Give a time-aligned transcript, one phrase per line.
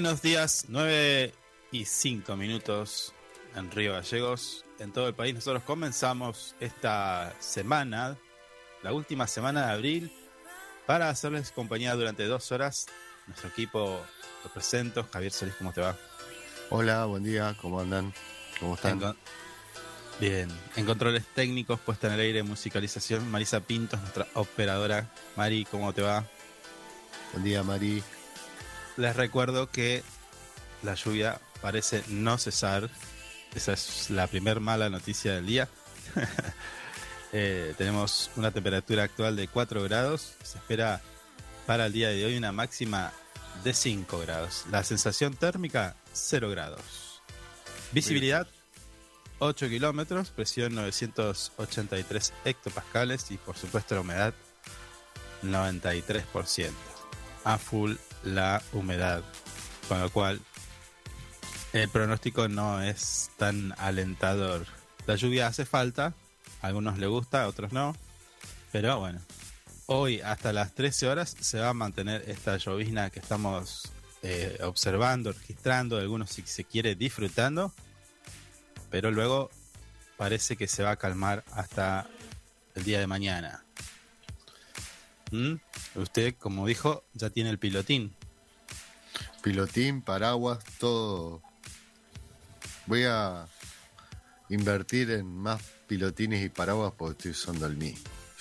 [0.00, 0.66] Buenos días.
[0.68, 1.34] 9
[1.72, 3.12] y 5 minutos
[3.56, 4.64] en Río Gallegos.
[4.78, 8.16] En todo el país nosotros comenzamos esta semana,
[8.84, 10.12] la última semana de abril,
[10.86, 12.86] para hacerles compañía durante dos horas.
[13.26, 14.00] Nuestro equipo
[14.44, 15.04] lo presento.
[15.12, 15.96] Javier Solís, ¿cómo te va?
[16.70, 18.14] Hola, buen día, ¿cómo andan?
[18.60, 19.02] ¿Cómo están?
[19.02, 19.16] En-
[20.20, 25.12] Bien, en controles técnicos, puesta en el aire, musicalización, Marisa Pintos, nuestra operadora.
[25.34, 26.24] Mari, ¿cómo te va?
[27.32, 28.00] Buen día, Mari.
[28.98, 30.02] Les recuerdo que
[30.82, 32.90] la lluvia parece no cesar.
[33.54, 35.68] Esa es la primer mala noticia del día.
[37.30, 40.32] Eh, tenemos una temperatura actual de 4 grados.
[40.42, 41.02] Se espera
[41.66, 43.12] para el día de hoy una máxima
[43.62, 44.64] de 5 grados.
[44.70, 47.20] La sensación térmica, 0 grados.
[47.92, 48.48] Visibilidad,
[49.40, 50.30] 8 kilómetros.
[50.30, 53.30] Presión, 983 hectopascales.
[53.30, 54.32] Y por supuesto la humedad,
[55.42, 56.70] 93%.
[57.44, 59.22] A full la humedad.
[59.88, 60.40] Con lo cual,
[61.72, 64.66] el pronóstico no es tan alentador.
[65.06, 66.14] La lluvia hace falta,
[66.62, 67.94] a algunos les gusta, a otros no.
[68.72, 69.20] Pero bueno,
[69.86, 73.90] hoy hasta las 13 horas se va a mantener esta llovizna que estamos
[74.22, 77.72] eh, observando, registrando, algunos si se quiere disfrutando.
[78.90, 79.50] Pero luego
[80.16, 82.08] parece que se va a calmar hasta
[82.74, 83.64] el día de mañana.
[85.30, 85.54] ¿Mm?
[85.94, 88.14] Usted, como dijo, ya tiene el pilotín.
[89.42, 91.42] Pilotín, paraguas, todo.
[92.86, 93.46] Voy a
[94.48, 97.96] invertir en más pilotines y paraguas porque estoy usando el mío.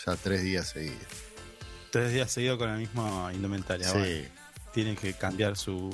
[0.06, 0.98] Ya tres días seguidos.
[1.92, 3.88] Tres días seguidos con la misma indumentaria.
[3.88, 3.98] Sí.
[3.98, 4.30] Bueno,
[4.74, 5.90] tiene que cambiar su.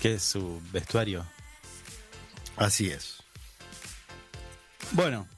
[0.00, 1.26] ¿Qué es su vestuario?
[2.56, 3.22] Así es.
[4.92, 5.28] Bueno,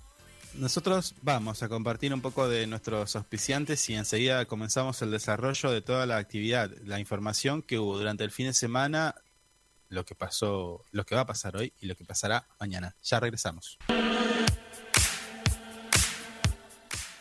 [0.59, 5.81] nosotros vamos a compartir un poco de nuestros auspiciantes y enseguida comenzamos el desarrollo de
[5.81, 9.15] toda la actividad, la información que hubo durante el fin de semana,
[9.89, 12.95] lo que pasó, lo que va a pasar hoy y lo que pasará mañana.
[13.03, 13.79] Ya regresamos.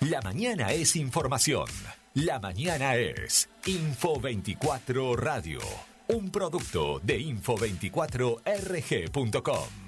[0.02, 1.68] La mañana es información.
[2.14, 5.60] La mañana es Info 24 Radio,
[6.08, 9.87] un producto de info24rg.com.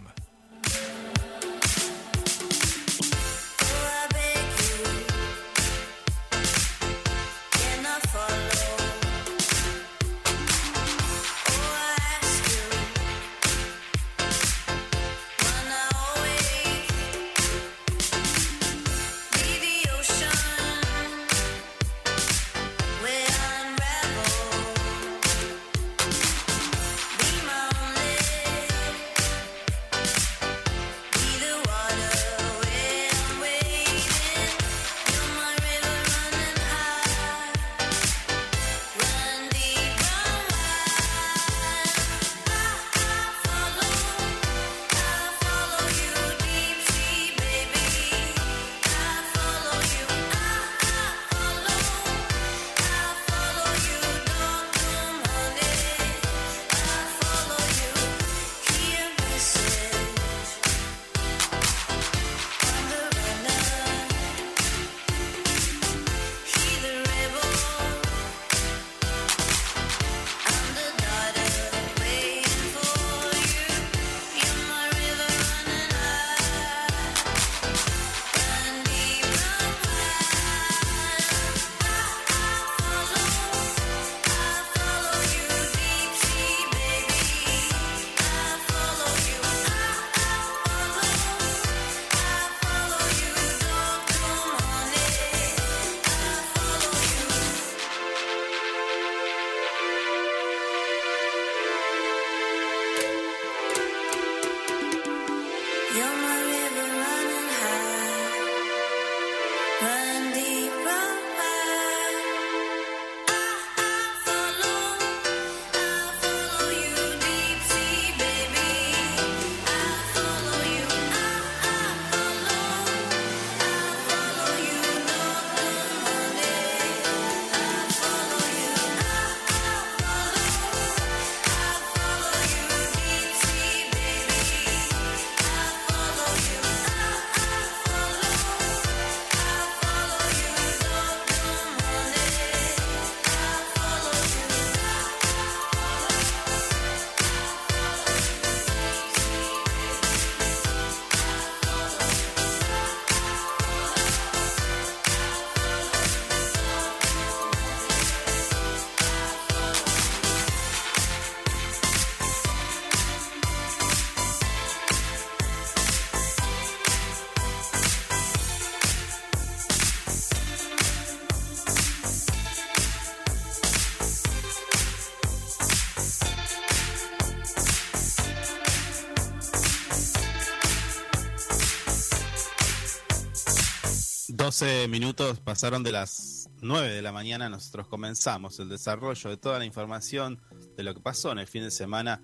[184.59, 187.47] 12 minutos pasaron de las 9 de la mañana.
[187.47, 190.41] Nosotros comenzamos el desarrollo de toda la información
[190.75, 192.21] de lo que pasó en el fin de semana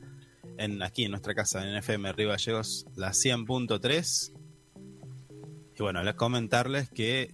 [0.58, 4.34] en, aquí en nuestra casa en FM Río Gallegos, la 100.3.
[5.78, 7.34] Y bueno, les comentarles que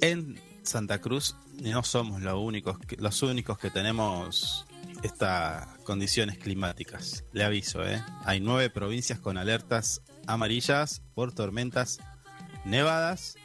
[0.00, 4.66] en Santa Cruz no somos los únicos que, los únicos que tenemos
[5.02, 7.24] estas condiciones climáticas.
[7.32, 8.04] Le aviso, ¿eh?
[8.24, 11.98] hay nueve provincias con alertas amarillas por tormentas
[12.64, 13.36] nevadas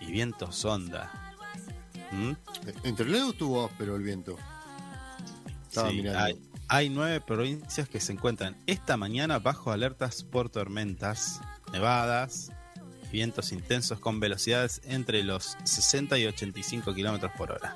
[0.00, 1.10] y vientos sonda.
[2.12, 2.32] ¿Mm?
[2.84, 4.36] Entre tuvo áspero el viento.
[5.68, 6.18] Estaba Sí, mirando.
[6.18, 11.40] hay, hay nueve provincias que se encuentran esta mañana bajo alertas por tormentas
[11.72, 12.50] nevadas
[13.04, 17.74] y vientos intensos con velocidades entre los 60 y 85 kilómetros por hora,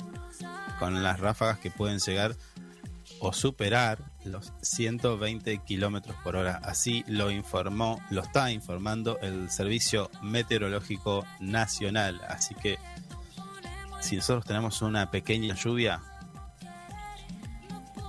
[0.79, 2.37] con las ráfagas que pueden llegar
[3.25, 6.61] o superar los 120 kilómetros por hora.
[6.63, 12.21] Así lo informó, lo está informando el Servicio Meteorológico Nacional.
[12.29, 12.79] Así que
[14.01, 16.03] si nosotros tenemos una pequeña lluvia,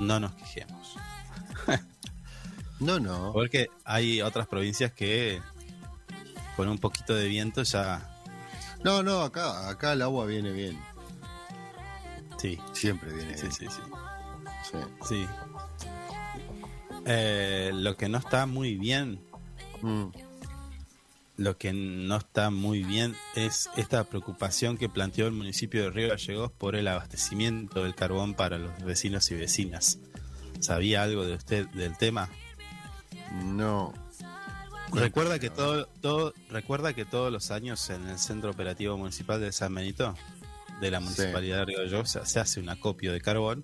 [0.02, 0.98] no nos quejemos.
[2.82, 3.32] No, no.
[3.32, 5.42] Porque hay otras provincias que
[6.58, 8.20] con un poquito de viento ya.
[8.84, 10.78] No, no, acá, acá el agua viene bien.
[12.38, 13.54] Sí, Siempre viene sí, bien.
[13.54, 13.72] sí, sí.
[13.72, 14.05] Sí.
[15.08, 15.26] Sí.
[17.06, 19.20] Eh, lo que no está muy bien,
[19.82, 20.06] Mm.
[21.38, 26.10] lo que no está muy bien es esta preocupación que planteó el municipio de Río
[26.10, 30.00] Gallegos por el abastecimiento del carbón para los vecinos y vecinas.
[30.62, 32.30] ¿Sabía algo de usted del tema?
[33.44, 33.94] No.
[34.94, 39.52] Recuerda que todo, todo, recuerda que todos los años en el Centro Operativo Municipal de
[39.52, 40.16] San Benito,
[40.80, 43.64] de la Municipalidad de Río Gallegos, se- se hace un acopio de carbón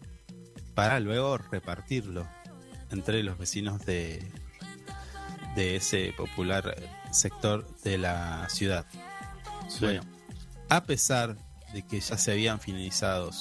[0.73, 2.27] para luego repartirlo
[2.89, 4.31] entre los vecinos de,
[5.55, 6.75] de ese popular
[7.11, 8.85] sector de la ciudad.
[9.67, 9.79] Sí.
[9.85, 10.01] Bueno,
[10.69, 11.37] a pesar
[11.73, 13.31] de que ya se habían finalizado,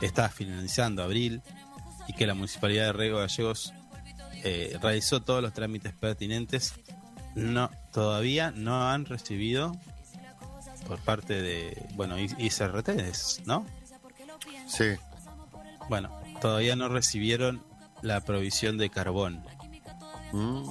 [0.00, 1.42] estaba finalizando abril
[2.08, 3.72] y que la Municipalidad de Río Gallegos
[4.44, 6.74] eh, realizó todos los trámites pertinentes,
[7.34, 9.76] no todavía no han recibido
[10.86, 13.66] por parte de, bueno, I- ICRTs, ¿no?
[14.66, 14.86] Sí.
[15.88, 17.62] Bueno, todavía no recibieron
[18.02, 19.44] la provisión de carbón,
[20.32, 20.68] Mm.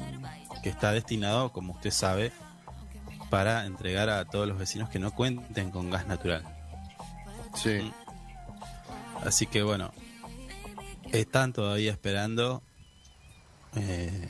[0.64, 2.32] que está destinado, como usted sabe,
[3.30, 6.44] para entregar a todos los vecinos que no cuenten con gas natural.
[7.56, 7.92] Sí.
[9.26, 9.92] Así que bueno,
[11.12, 12.62] están todavía esperando
[13.76, 14.30] eh,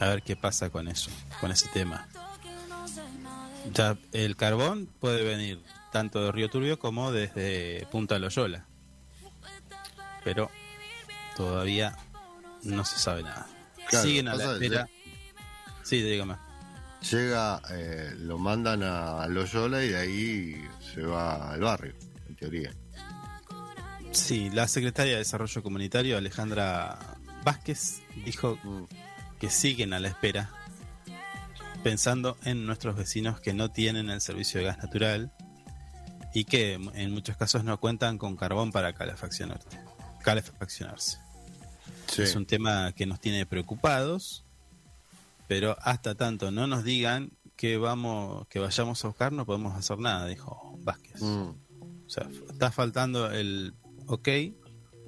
[0.00, 1.10] a ver qué pasa con eso,
[1.40, 2.08] con ese tema.
[3.72, 5.62] Ya el carbón puede venir
[5.92, 8.66] tanto de Río Turbio como desde Punta Loyola,
[10.24, 10.50] pero
[11.42, 11.96] todavía
[12.62, 13.46] no se sabe nada.
[13.88, 14.88] Claro, Siguen a la espera.
[15.82, 16.36] Sí, dígame.
[17.10, 21.94] Llega, eh, lo mandan a Loyola y de ahí se va al barrio,
[22.28, 22.70] en teoría.
[24.12, 26.98] Sí, la secretaria de Desarrollo Comunitario, Alejandra
[27.44, 28.84] Vázquez, dijo Mm.
[29.40, 30.50] que siguen a la espera,
[31.82, 35.32] pensando en nuestros vecinos que no tienen el servicio de gas natural
[36.34, 39.76] y que en muchos casos no cuentan con carbón para calefaccionarte,
[40.22, 41.18] calefaccionarse.
[42.12, 42.22] Sí.
[42.22, 44.44] Es un tema que nos tiene preocupados,
[45.48, 49.98] pero hasta tanto no nos digan que vamos, que vayamos a buscar, no podemos hacer
[49.98, 51.22] nada, dijo Vázquez.
[51.22, 51.48] Mm.
[52.06, 53.72] O sea, está faltando el
[54.08, 54.28] ok,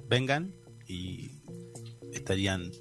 [0.09, 0.55] vengan
[0.87, 1.29] y
[2.11, 2.71] estarían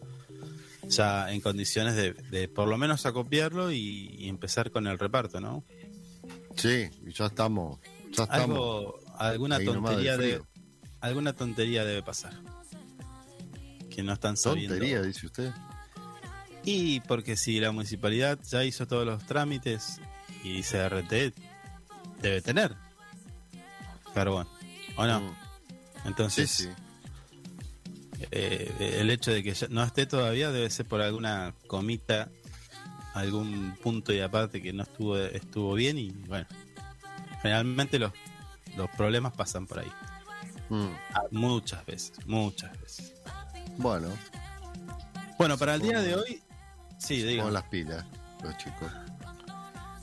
[0.88, 5.38] ya en condiciones de, de por lo menos acopiarlo y, y empezar con el reparto,
[5.38, 5.64] ¿no?
[6.56, 7.78] Sí, y ya estamos.
[8.10, 8.58] Ya estamos.
[8.58, 10.42] Algo, alguna ahí tontería de,
[11.00, 12.32] alguna tontería debe pasar.
[13.94, 14.74] Que no están sabiendo.
[14.74, 15.52] Tontería, dice usted.
[16.64, 20.00] Y porque si la municipalidad ya hizo todos los trámites
[20.42, 21.34] y CRT
[22.22, 22.74] debe tener
[24.14, 24.48] carbón,
[24.96, 25.20] ¿o no?
[25.20, 25.34] Mm.
[26.06, 26.68] Entonces, sí.
[28.30, 32.30] eh, el hecho de que ya no esté todavía debe ser por alguna comita,
[33.12, 36.46] algún punto y aparte que no estuvo estuvo bien y bueno,
[37.42, 38.12] generalmente los,
[38.76, 39.92] los problemas pasan por ahí.
[40.70, 40.88] Mm.
[41.12, 43.13] Ah, Muchas veces, muchas veces.
[43.78, 44.08] Bueno,
[45.38, 46.42] Bueno, para el día de hoy,
[46.98, 47.50] sí, digo.
[47.50, 48.04] las pilas,
[48.42, 48.90] los chicos.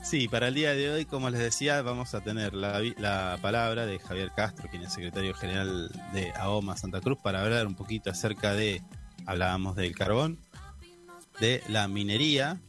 [0.02, 3.86] Sí, para el día de hoy, como les decía, vamos a tener la, la palabra
[3.86, 8.10] de Javier Castro, quien es secretario general de AOMA Santa Cruz, para hablar un poquito
[8.10, 8.82] acerca de,
[9.26, 10.40] hablábamos del carbón,
[11.40, 12.60] de la minería,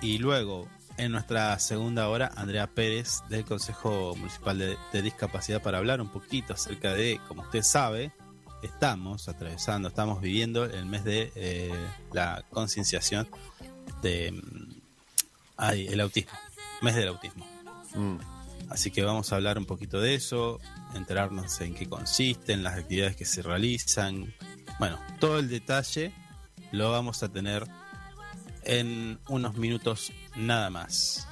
[0.00, 5.78] y luego, en nuestra segunda hora, Andrea Pérez del Consejo Municipal de, de Discapacidad para
[5.78, 8.12] hablar un poquito acerca de, como usted sabe,
[8.66, 11.72] estamos atravesando, estamos viviendo el mes de eh,
[12.12, 13.28] la concienciación
[14.02, 14.32] de...
[14.32, 14.76] mm,
[15.56, 16.32] Ay, el autismo.
[16.82, 17.46] Mes del autismo.
[17.94, 18.18] Mm.
[18.68, 20.60] Así que vamos a hablar un poquito de eso,
[20.94, 24.34] enterarnos en qué consisten, las actividades que se realizan.
[24.78, 26.12] Bueno, todo el detalle
[26.72, 27.66] lo vamos a tener
[28.64, 31.26] en unos minutos nada más.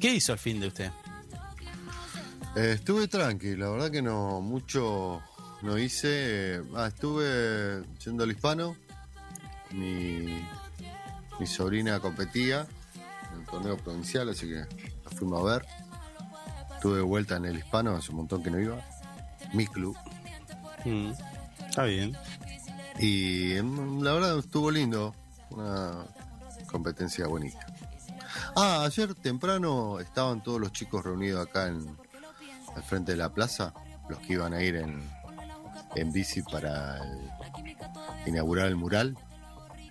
[0.00, 0.92] ¿Qué hizo al fin de usted?
[2.56, 5.20] Eh, estuve tranqui, la verdad que no mucho
[5.62, 6.62] no hice.
[6.74, 8.76] Ah, estuve yendo al hispano.
[9.70, 10.46] Mi,
[11.38, 12.66] mi sobrina competía
[13.32, 14.64] en el torneo provincial, así que
[15.04, 15.66] la fuimos a ver.
[16.74, 18.78] Estuve de vuelta en el hispano, hace un montón que no iba.
[19.52, 19.96] Mi club.
[20.84, 21.10] Mm,
[21.66, 22.16] está bien.
[22.98, 25.14] Y mm, la verdad estuvo lindo.
[25.50, 26.04] Una
[26.70, 27.66] competencia bonita.
[28.54, 31.96] Ah, ayer temprano estaban todos los chicos reunidos acá en
[32.74, 33.72] al frente de la plaza,
[34.08, 35.02] los que iban a ir en,
[35.94, 37.30] en bici para el-
[38.26, 39.16] inaugurar el mural.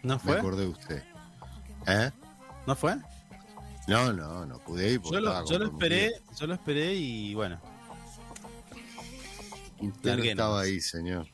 [0.03, 0.37] ¿No Me fue?
[0.37, 1.03] acordé de usted.
[1.87, 2.11] ¿Eh?
[2.65, 2.95] ¿No fue?
[3.87, 5.01] No, no, no pude ir.
[5.01, 7.59] Yo lo, yo lo esperé, yo lo esperé y bueno,
[9.79, 11.27] Usted no estaba ahí, señor.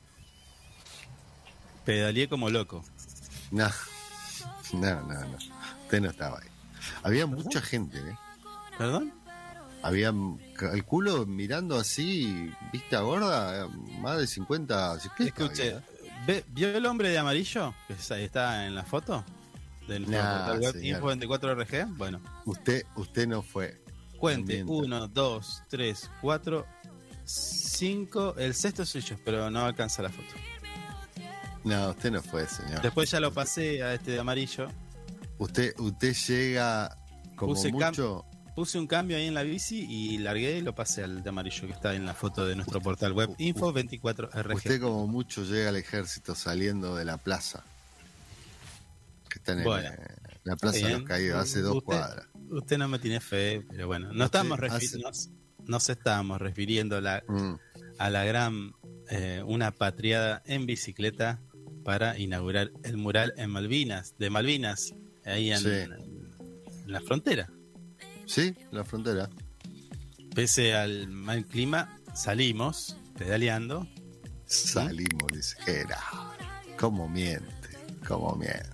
[1.85, 2.83] pedaleé como loco.
[3.51, 3.69] No,
[4.73, 5.37] no, no, no.
[5.83, 6.47] Usted no estaba ahí.
[7.03, 8.15] Había mucha gente, ¿eh?
[8.77, 9.13] ¿Perdón?
[9.83, 10.13] Había,
[10.55, 13.67] calculo, mirando así, vista gorda,
[13.99, 15.41] más de 50 ciclistas.
[15.43, 15.83] Escuche, había.
[16.25, 19.23] ¿ve- ¿vio el hombre de amarillo que está- en la foto?
[19.87, 20.85] Del Nah, portal.
[20.85, 21.85] Info 24RG.
[21.97, 23.83] Bueno, Usted, usted no fue.
[24.17, 24.71] cuente: mienta.
[24.71, 26.65] 1, 2, 3, 4,
[27.25, 28.35] 5.
[28.37, 30.33] El sexto soy yo, pero no alcanza la foto.
[31.65, 32.81] No, usted no fue, señor.
[32.81, 34.67] Después ya lo pasé a este de amarillo.
[35.37, 36.97] Usted, usted llega
[37.35, 38.25] como Puse mucho.
[38.55, 41.65] Puse un cambio ahí en la bici y largué y lo pasé al de amarillo
[41.67, 44.55] que está en la foto de nuestro portal web Info 24RG.
[44.55, 47.63] Usted como mucho llega al ejército saliendo de la plaza.
[49.27, 49.65] Que está en el-
[50.43, 52.27] la plaza de los caídos, hace dos Usted- cuadras.
[52.51, 55.29] Usted no me tiene fe, pero bueno, no estamos hace- nos,
[55.65, 57.53] nos estamos refiriendo la, Mm.
[57.97, 58.73] a la gran
[59.09, 61.39] eh, una patriada en bicicleta
[61.83, 64.93] para inaugurar el mural en Malvinas, de Malvinas,
[65.25, 65.67] ahí en, Sí.
[65.69, 65.89] en
[66.85, 67.49] la frontera.
[68.25, 69.29] Sí, la frontera.
[70.35, 73.87] Pese al mal clima, salimos pedaleando.
[74.45, 75.57] Salimos, dice.
[75.67, 75.99] Era.
[76.79, 77.69] ¿Cómo miente?
[78.07, 78.69] ¿Cómo miente?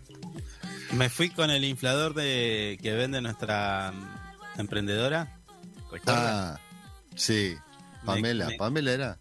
[0.93, 5.39] Me fui con el inflador de que vende nuestra mm, emprendedora.
[5.91, 6.53] ¿Recuerda?
[6.55, 6.59] Ah,
[7.15, 7.55] sí.
[8.05, 8.47] Pamela.
[8.47, 9.19] me- Pamela era.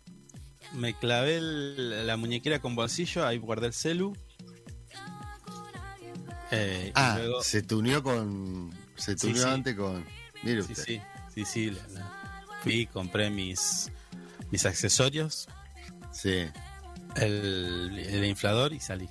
[0.75, 4.17] Me clavé el- la muñequera con bolsillo, ahí guardé el celu.
[6.51, 8.71] Eh, y Ah, luego, se unió con.
[8.97, 9.43] Se Sí, sí.
[9.45, 10.05] antes con.
[10.43, 10.85] Mire sí, usted.
[10.85, 11.01] sí,
[11.35, 13.91] sí, sí, la- la- fui, compré mis,
[14.51, 15.49] mis accesorios,
[16.13, 16.47] Sí.
[17.17, 19.09] el, el inflador y salí.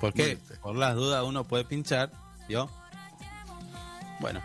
[0.00, 0.38] ¿Por qué?
[0.62, 2.10] Por las dudas uno puede pinchar,
[2.48, 2.70] ¿vio?
[4.20, 4.42] Bueno,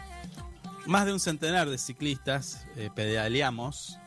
[0.86, 3.98] más de un centenar de ciclistas eh, pedaleamos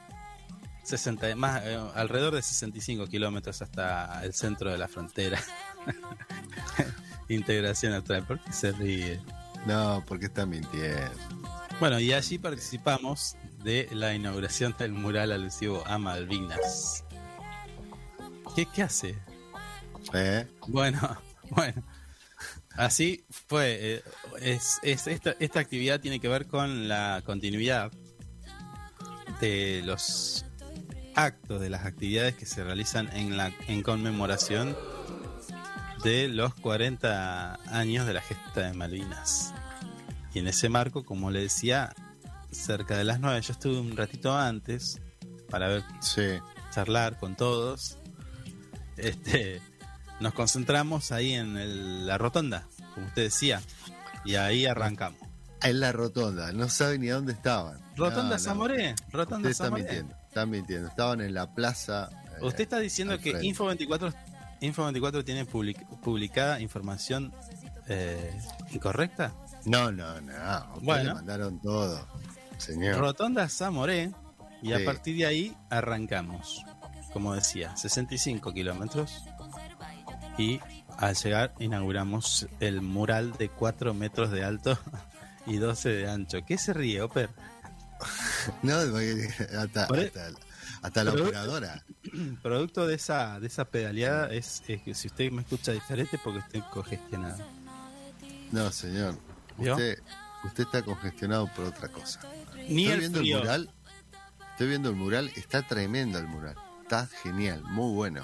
[0.85, 5.41] 60, más, eh, alrededor de 65 kilómetros hasta el centro de la frontera.
[7.29, 9.21] Integración Austral, ¿por qué se ríe?
[9.67, 11.62] No, porque está mintiendo.
[11.83, 13.35] Bueno, y allí participamos
[13.65, 17.05] de la inauguración del mural alusivo a Malvinas.
[18.55, 19.19] ¿Qué, qué hace?
[20.15, 20.47] ¿Eh?
[20.69, 21.01] Bueno,
[21.51, 21.83] bueno.
[22.77, 23.95] Así fue.
[23.97, 24.03] eh,
[24.41, 27.91] es, es- esta, esta actividad tiene que ver con la continuidad
[29.41, 30.45] de los
[31.17, 34.77] actos, de las actividades que se realizan en, la, en conmemoración
[36.05, 39.53] de los 40 años de la gesta de Malvinas.
[40.35, 41.95] Y en ese marco, como le decía,
[42.51, 45.01] cerca de las 9, yo estuve un ratito antes
[45.51, 46.23] para ver Sí.
[46.71, 47.99] charlar con todos.
[48.97, 49.61] Este,
[50.21, 53.61] nos concentramos ahí en el- la rotonda, como usted decía,
[54.25, 55.21] y ahí arrancamos.
[55.62, 56.53] En la rotonda.
[56.53, 57.79] No sabe ni a dónde estaban.
[57.97, 58.39] Rotonda No, no.
[58.39, 60.15] Zamoré, Rotonda Usted está mintiendo.
[60.29, 60.89] Está mintiendo.
[60.89, 62.09] Estaban en la plaza.
[62.41, 63.47] eh, Usted está diciendo que frente.
[63.47, 64.12] Info 24,
[64.61, 67.33] Info 24 tiene public- publicada información
[67.89, 68.33] eh,
[68.73, 69.35] incorrecta.
[69.64, 70.37] No, no, no.
[70.37, 71.14] A usted Bueno.
[71.14, 72.07] mandaron todo.
[72.59, 72.99] Señor.
[72.99, 74.12] Rotonda Zamoré,
[74.62, 76.64] y a partir de ahí arrancamos.
[77.12, 79.25] Como decía, 65 kilómetros.
[80.38, 80.61] Y
[80.99, 84.78] al llegar inauguramos el mural de 4 metros de alto
[85.47, 86.38] y 12 de ancho.
[86.47, 87.31] ¿Qué se ríe, Oper?
[88.62, 89.87] No, hasta, e- hasta,
[90.83, 91.85] hasta la operadora.
[92.42, 96.40] Producto de esa, de esa pedaleada es, es que si usted me escucha diferente porque
[96.40, 97.38] estoy congestionado.
[98.50, 99.16] No, señor.
[99.59, 99.99] Usted,
[100.45, 102.21] usted está congestionado por otra cosa.
[102.69, 103.71] Ni estoy el viendo frío, el mural.
[104.53, 105.33] Estoy viendo el mural.
[105.37, 106.57] Está tremendo el mural.
[106.83, 107.62] Está genial.
[107.65, 108.23] Muy bueno.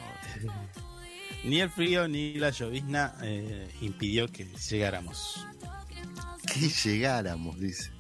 [1.45, 5.47] ni el frío ni la llovizna eh, impidió que llegáramos.
[6.53, 7.91] Que llegáramos, dice.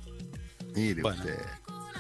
[0.75, 1.21] Mire Bueno.
[1.21, 1.39] usted.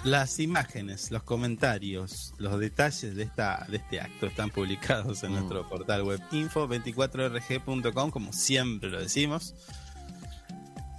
[0.05, 5.35] Las imágenes, los comentarios, los detalles de esta de este acto están publicados en Mm.
[5.35, 9.55] nuestro portal web info24rg.com, como siempre lo decimos.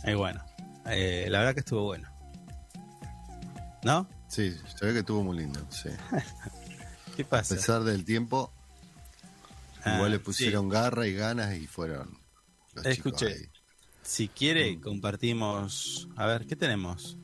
[0.05, 0.43] Y bueno,
[0.87, 2.09] eh, la verdad que estuvo bueno.
[3.83, 4.07] ¿No?
[4.27, 5.59] Sí, se ve que estuvo muy lindo.
[5.69, 5.89] Sí.
[7.15, 7.55] ¿Qué A pasa?
[7.55, 8.53] pesar del tiempo,
[9.83, 10.23] Ah, igual le sí.
[10.23, 12.17] pusieron garra y ganas y fueron
[12.73, 13.27] los Escuché.
[13.27, 13.49] chicos ahí.
[14.03, 14.81] Si quiere, Mm.
[14.81, 16.07] compartimos.
[16.15, 17.17] A ver, ¿qué tenemos?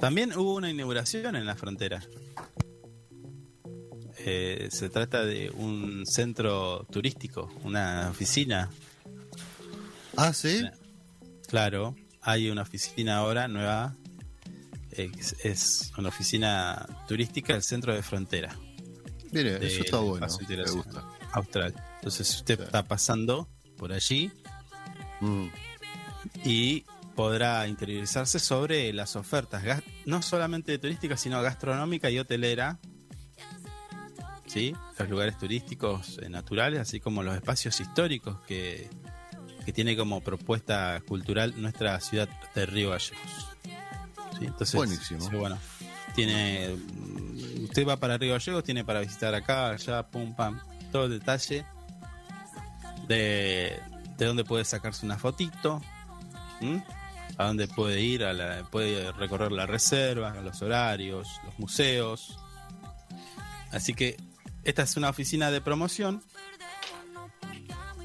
[0.00, 2.02] También hubo una inauguración en la frontera.
[4.18, 8.70] Eh, se trata de un centro turístico, una oficina.
[10.16, 10.64] Ah, sí.
[11.48, 13.94] Claro, hay una oficina ahora nueva.
[14.90, 18.56] Es, es una oficina turística del centro de frontera.
[19.32, 20.26] Mire, de eso está bueno.
[20.48, 21.04] Me gusta.
[21.32, 21.74] Austral.
[21.96, 22.62] Entonces, usted Sí.
[22.64, 24.30] está pasando por allí,
[25.20, 25.46] Mm,
[26.44, 29.62] y podrá interiorizarse sobre las ofertas,
[30.04, 32.78] no solamente turísticas, sino gastronómica y hotelera.
[34.46, 34.74] ¿Sí?
[34.98, 38.88] Los lugares turísticos eh, naturales, así como los espacios históricos que,
[39.66, 43.48] que tiene como propuesta cultural nuestra ciudad de Río Gallegos.
[44.38, 44.44] ¿Sí?
[44.46, 45.28] Entonces, Buenísimo.
[45.32, 45.58] bueno,
[46.14, 46.68] tiene.
[46.76, 50.60] mm, Usted va para Río Gallegos, tiene para visitar acá, allá, pum, pam,
[50.92, 51.66] todo el detalle
[53.08, 53.78] de,
[54.16, 55.82] de dónde puede sacarse una fotito,
[56.60, 56.82] ¿m?
[57.36, 62.38] a dónde puede ir, a la, puede recorrer la reserva, los horarios, los museos.
[63.72, 64.16] Así que
[64.62, 66.22] esta es una oficina de promoción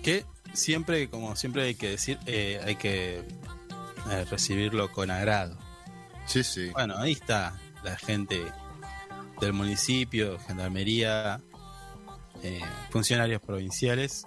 [0.04, 3.20] que siempre, como siempre hay que decir, eh, hay que
[4.10, 5.58] eh, recibirlo con agrado.
[6.26, 6.70] Sí, sí.
[6.70, 8.42] Bueno, ahí está la gente
[9.40, 11.42] del municipio, gendarmería,
[12.44, 12.62] eh,
[12.92, 14.24] funcionarios provinciales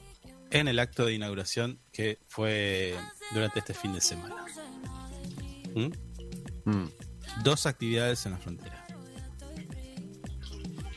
[0.51, 2.95] en el acto de inauguración que fue
[3.33, 4.37] durante este fin de semana.
[5.75, 6.71] ¿Mm?
[6.71, 6.91] Mm.
[7.43, 8.87] Dos actividades en la frontera.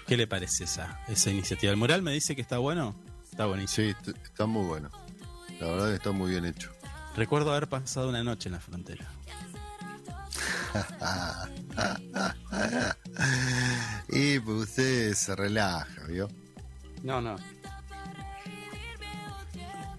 [0.05, 1.71] ¿Qué le parece esa, esa iniciativa?
[1.71, 2.95] El mural me dice que está bueno.
[3.23, 3.87] Está buenísimo.
[3.87, 4.89] Sí, est- está muy bueno.
[5.59, 6.71] La verdad que está muy bien hecho.
[7.15, 9.05] Recuerdo haber pasado una noche en la frontera.
[14.09, 16.29] Y pues usted se relaja, ¿vio?
[17.03, 17.35] No, no.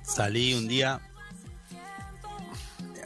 [0.03, 1.01] Salí un día.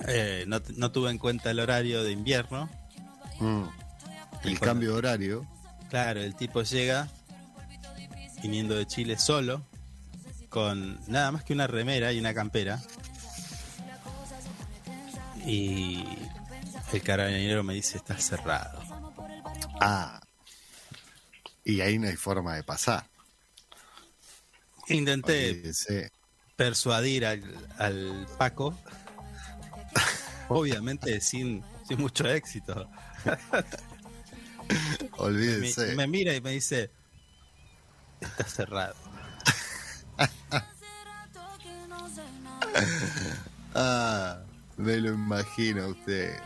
[0.08, 2.68] eh, no, no tuve en cuenta el horario de invierno.
[3.40, 3.62] Mm.
[4.44, 5.46] El cuando- cambio de horario.
[5.90, 7.08] Claro, el tipo llega
[8.42, 9.64] viniendo de Chile solo,
[10.52, 12.80] con nada más que una remera y una campera.
[15.46, 16.04] Y
[16.92, 18.80] el carabinero me dice, está cerrado.
[19.80, 20.20] Ah.
[21.64, 23.06] Y ahí no hay forma de pasar.
[24.88, 25.72] Intenté
[26.54, 28.78] persuadir al, al Paco,
[30.48, 32.90] obviamente sin, sin mucho éxito.
[34.68, 35.94] Me, Olvídese.
[35.94, 36.90] me mira y me dice,
[38.20, 39.01] está cerrado.
[43.74, 44.38] Ah,
[44.76, 46.38] me lo imagino usted.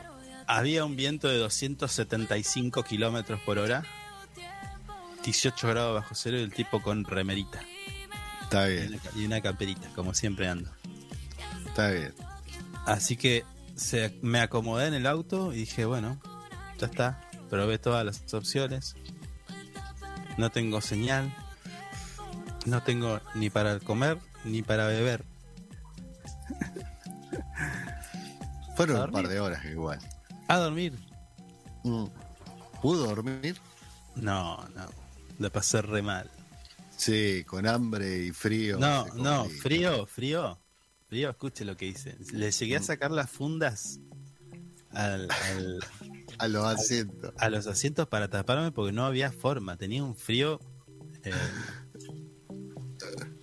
[0.47, 3.83] Había un viento de 275 kilómetros por hora,
[5.25, 7.61] 18 grados bajo cero y el tipo con remerita
[8.43, 10.71] Está y bien, una, y una camperita, como siempre ando.
[11.67, 12.15] está bien.
[12.87, 16.21] Así que se, me acomodé en el auto y dije, bueno,
[16.79, 18.95] ya está, probé todas las opciones.
[20.39, 21.35] No tengo señal,
[22.67, 25.25] no tengo ni para comer ni para beber.
[28.77, 29.99] Fueron ¿A un par de horas igual.
[30.49, 30.93] ¿A dormir?
[31.85, 32.05] Mm.
[32.83, 33.57] ¿Pudo dormir?
[34.15, 34.87] No, no,
[35.39, 36.31] la pasé re mal.
[36.97, 38.79] Sí, con hambre y frío.
[38.79, 40.59] No, no, frío, frío.
[41.09, 42.17] Frío, escuche lo que hice.
[42.33, 44.01] Le llegué a sacar las fundas
[44.93, 45.81] al- al-
[46.39, 47.33] A los asientos.
[47.39, 49.77] a los asientos para taparme porque no había forma.
[49.79, 50.61] Tenía un frío.
[51.25, 51.33] eh,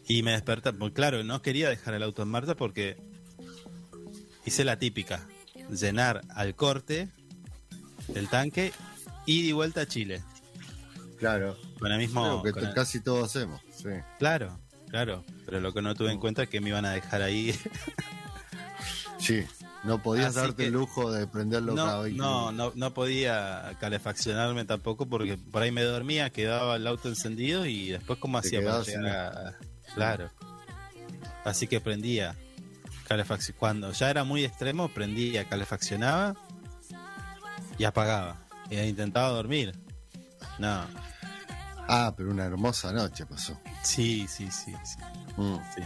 [0.07, 0.73] y me desperté.
[0.73, 2.97] Porque claro, no quería dejar el auto en marcha porque
[4.45, 5.27] hice la típica:
[5.69, 7.09] llenar al corte
[8.15, 8.71] el tanque
[9.25, 10.23] y de vuelta a Chile.
[11.17, 11.57] Claro.
[11.79, 12.41] Con el mismo.
[12.41, 13.61] Creo que con t- el- casi todos hacemos.
[13.75, 13.89] Sí.
[14.19, 15.23] Claro, claro.
[15.45, 17.53] Pero lo que no tuve en cuenta es que me iban a dejar ahí.
[19.19, 19.43] Sí.
[19.85, 22.93] No podías Así darte que- el lujo de prenderlo cada No, 20 no, no, no
[22.93, 28.37] podía calefaccionarme tampoco porque por ahí me dormía, quedaba el auto encendido y después cómo
[28.37, 29.57] hacía para llegar a...
[29.95, 30.29] Claro.
[31.43, 32.35] Así que prendía
[33.07, 33.57] calefacción.
[33.59, 36.35] Cuando ya era muy extremo, prendía, calefaccionaba
[37.77, 38.37] y apagaba.
[38.69, 39.77] Y intentaba dormir.
[40.59, 40.85] No.
[41.87, 43.59] Ah, pero una hermosa noche pasó.
[43.83, 44.97] Sí, sí, sí, sí.
[45.37, 45.57] Mm.
[45.75, 45.81] sí.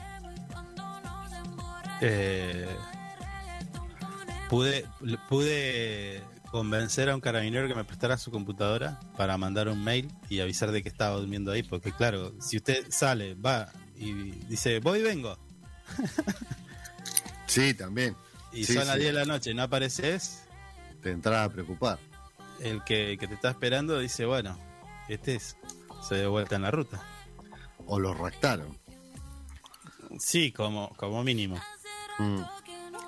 [2.02, 2.68] Eh,
[4.50, 4.86] pude,
[5.28, 10.40] pude convencer a un carabinero que me prestara su computadora para mandar un mail y
[10.40, 14.14] avisar de que estaba durmiendo ahí, porque claro, si usted sale, va y
[14.48, 15.38] dice, voy y vengo,
[17.48, 18.16] Sí, también.
[18.52, 19.02] y Sí, son las sí.
[19.02, 20.44] 10 de la noche y no apareces,
[21.02, 21.98] Te entras a preocupar.
[22.60, 24.58] el que, que te está esperando dice, bueno,
[25.08, 25.56] este es,
[26.08, 27.02] se dio vuelta en la ruta.
[27.86, 28.78] O lo raptaron.
[30.20, 31.58] Sí, como, como mínimo.
[32.20, 32.42] Mm.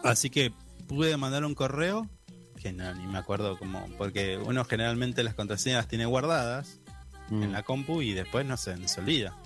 [0.04, 0.54] Así que
[0.88, 2.08] pude mandar un correo,
[2.62, 6.80] que no, ni me acuerdo cómo, porque uno generalmente las contraseñas las tiene guardadas
[7.32, 7.44] Mm.
[7.44, 9.38] en la compu y después no se, se olvida.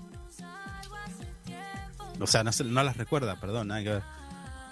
[2.19, 4.03] O sea, no, se- no las recuerda, perdón, nada que ver.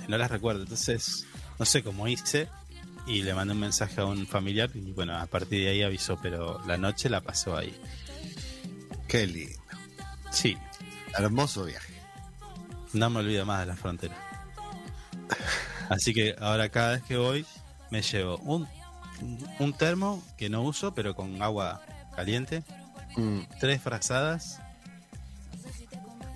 [0.07, 0.63] No las recuerda.
[0.63, 1.25] Entonces,
[1.59, 2.47] no sé cómo hice
[3.07, 6.19] y le mandé un mensaje a un familiar y bueno, a partir de ahí avisó,
[6.21, 7.75] pero la noche la pasó ahí.
[9.07, 9.59] Qué lindo.
[10.31, 10.57] Sí,
[11.17, 11.93] Hermoso viaje.
[12.93, 14.15] no me olvido más de la frontera.
[15.89, 17.45] Así que ahora cada vez que voy
[17.89, 18.67] me llevo un,
[19.59, 21.81] un termo que no uso, pero con agua
[22.15, 22.63] caliente,
[23.17, 23.41] Mm.
[23.59, 24.61] tres frazadas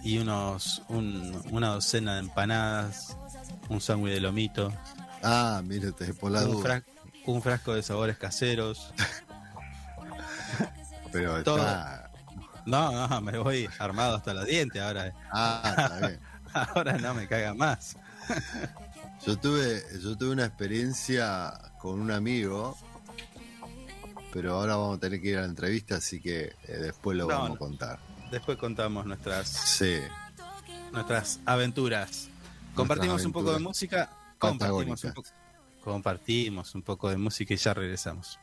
[0.05, 3.17] y unos un- una docena de empanadas,
[3.69, 4.71] un sándwich de lomito,
[5.23, 6.83] Ah, mírate, por la un, fra-
[7.25, 8.93] un frasco de sabores caseros.
[11.11, 11.57] Pero todo.
[11.57, 12.11] está.
[12.65, 15.13] No, no, me voy armado hasta los dientes ahora.
[15.31, 16.19] Ah, está bien.
[16.53, 17.95] Ahora no me caga más.
[19.25, 22.77] Yo tuve, yo tuve una experiencia con un amigo,
[24.33, 27.23] pero ahora vamos a tener que ir a la entrevista, así que eh, después lo
[27.23, 27.55] No, vamos no.
[27.55, 27.99] a contar.
[28.31, 29.99] Después contamos nuestras Sí,
[30.91, 32.29] nuestras aventuras.
[32.73, 34.09] Compartimos un poco de música.
[34.37, 35.13] Compartimos un,
[35.83, 38.39] compartimos un poco de música y ya regresamos.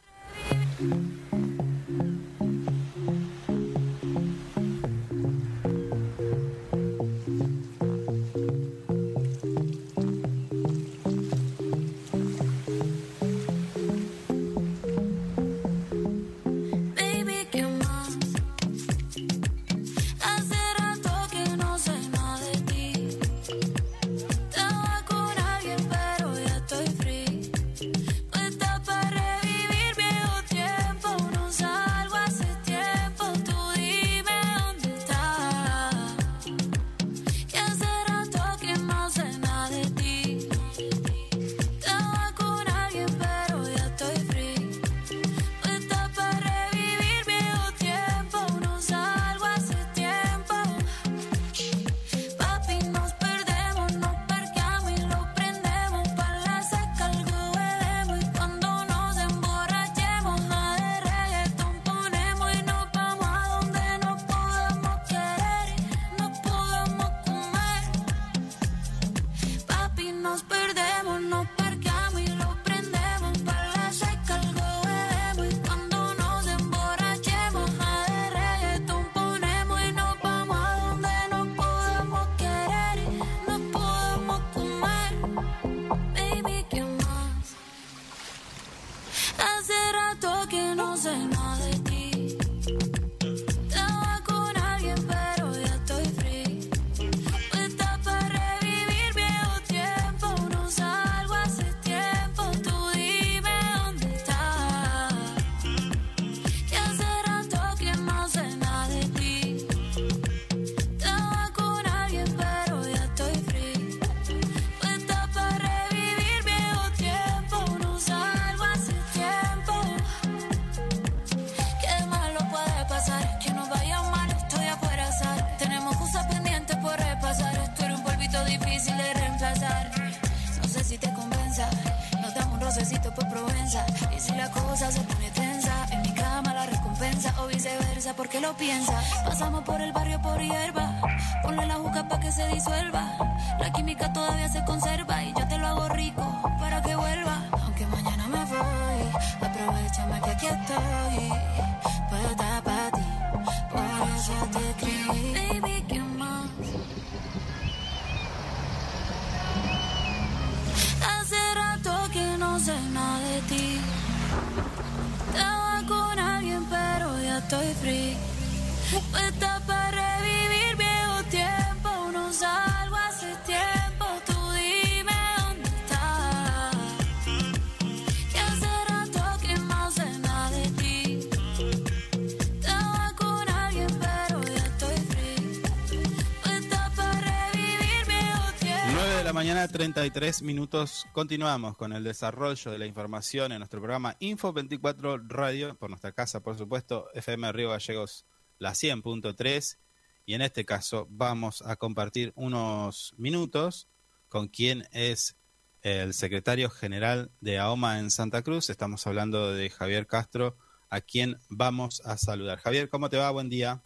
[189.82, 191.08] 33 minutos.
[191.12, 196.12] Continuamos con el desarrollo de la información en nuestro programa Info 24 Radio, por nuestra
[196.12, 198.24] casa, por supuesto, FM Río Gallegos,
[198.60, 199.78] la 100.3.
[200.24, 203.88] Y en este caso vamos a compartir unos minutos
[204.28, 205.36] con quien es
[205.80, 208.70] el secretario general de AOMA en Santa Cruz.
[208.70, 210.56] Estamos hablando de Javier Castro,
[210.90, 212.60] a quien vamos a saludar.
[212.60, 213.32] Javier, ¿cómo te va?
[213.32, 213.82] Buen día.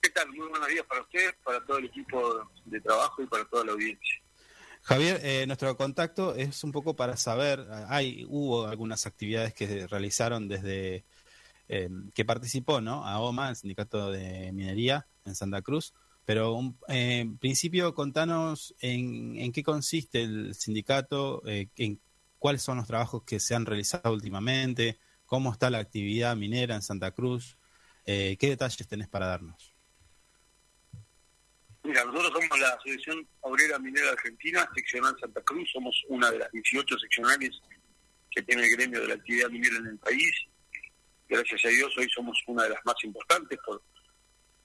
[0.00, 0.28] ¿Qué tal?
[0.28, 3.72] Muy buenos días para usted, para todo el equipo de trabajo y para toda la
[3.72, 4.22] audiencia.
[4.82, 10.48] Javier, eh, nuestro contacto es un poco para saber, hay hubo algunas actividades que realizaron
[10.48, 11.04] desde
[11.68, 13.04] eh, que participó, ¿no?
[13.04, 16.58] AOMA, el sindicato de minería en Santa Cruz, pero
[16.88, 22.00] eh, en principio contanos en, en, qué consiste el sindicato, en
[22.38, 26.82] cuáles son los trabajos que se han realizado últimamente, cómo está la actividad minera en
[26.82, 27.58] Santa Cruz,
[28.04, 29.77] qué detalles tenés para darnos.
[31.88, 36.52] Mira, nosotros somos la Asociación Obrera Minera Argentina, seccional Santa Cruz, somos una de las
[36.52, 37.58] 18 seccionales
[38.30, 40.30] que tiene el gremio de la actividad minera en el país.
[41.30, 43.82] Gracias a Dios hoy somos una de las más importantes, por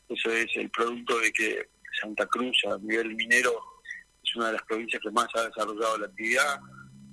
[0.10, 1.70] eso es el producto de que
[2.02, 3.54] Santa Cruz a nivel minero
[4.22, 6.60] es una de las provincias que más ha desarrollado la actividad,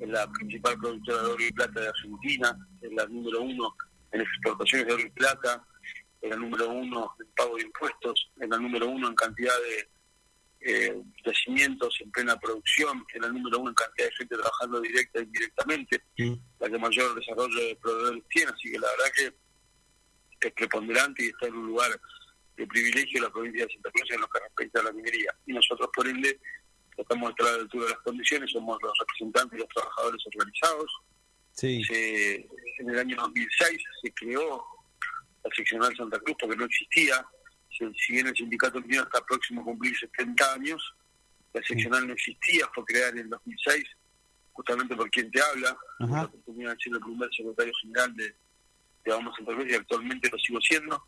[0.01, 3.77] es la principal productora de oro y plata de Argentina, es la número uno
[4.11, 5.65] en exportaciones de oro y plata,
[6.21, 10.00] es la número uno en pago de impuestos, es la número uno en cantidad de
[10.61, 10.95] eh,
[11.25, 15.23] yacimientos en plena producción, es la número uno en cantidad de gente trabajando directa e
[15.23, 16.03] indirectamente,
[16.59, 21.29] la que mayor desarrollo de proveedores tiene, así que la verdad que es preponderante y
[21.29, 21.91] está en un lugar
[22.57, 25.35] de privilegio la provincia de Santa Cruz en lo que respecta a la minería.
[25.47, 26.39] Y nosotros, por ende,
[26.95, 30.23] tratamos de estar a la altura de las condiciones, somos los representantes de los trabajadores
[30.27, 30.91] organizados.
[31.53, 31.83] Sí.
[31.91, 34.65] en el año 2006 se creó
[35.43, 37.27] la seccional Santa Cruz porque no existía.
[37.71, 40.95] Si bien el sindicato minero está próximo a cumplir 70 años,
[41.53, 43.85] la seccional no existía, fue creada en el 2006,
[44.53, 45.77] justamente por quien te habla.
[45.99, 48.25] La oportunidad de ser el primer secretario general de,
[49.05, 51.03] de Vamos Santa Cruz y actualmente lo sigo siendo.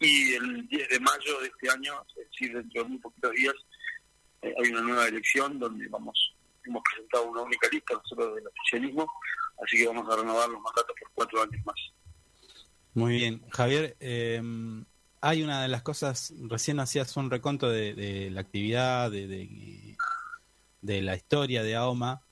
[0.00, 3.54] Y el 10 de mayo de este año, es decir, dentro de muy poquitos días,
[4.42, 6.34] eh, hay una nueva elección donde vamos
[6.64, 9.06] hemos presentado una única lista nosotros del oficialismo,
[9.64, 11.76] así que vamos a renovar los mandatos por cuatro años más.
[12.94, 13.42] Muy bien.
[13.50, 14.42] Javier, eh,
[15.20, 19.96] hay una de las cosas, recién hacías un reconto de, la actividad, de,
[20.80, 22.22] de, la historia de AOMA,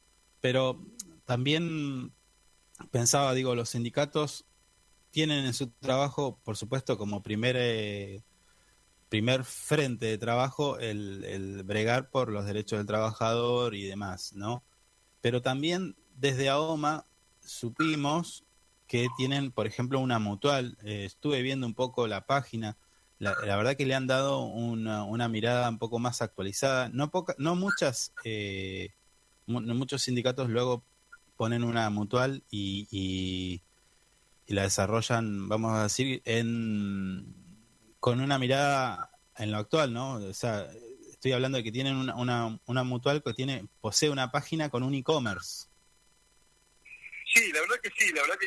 [0.41, 0.83] pero
[1.25, 2.13] también
[2.91, 4.47] pensaba, digo, los sindicatos
[5.11, 8.23] tienen en su trabajo, por supuesto, como primer, eh,
[9.09, 14.63] primer frente de trabajo el, el bregar por los derechos del trabajador y demás, ¿no?
[15.21, 17.07] Pero también desde AOMA
[17.41, 18.45] supimos
[18.89, 20.77] que tienen, por ejemplo, una mutual.
[20.83, 22.79] Eh, estuve viendo un poco la página.
[23.19, 26.89] La, verdad que le han dado una, una, mirada un poco más actualizada.
[26.89, 28.91] No, poca, no muchas, eh,
[29.47, 30.85] muchos sindicatos luego
[31.37, 33.63] ponen una mutual y, y,
[34.53, 37.35] la desarrollan, vamos a decir, en,
[38.01, 40.15] con una mirada en lo actual, ¿no?
[40.15, 40.67] O sea,
[41.11, 44.83] estoy hablando de que tienen una, una, una mutual que tiene posee una página con
[44.83, 45.67] un e-commerce.
[47.39, 48.47] Sí, la verdad que sí, la verdad que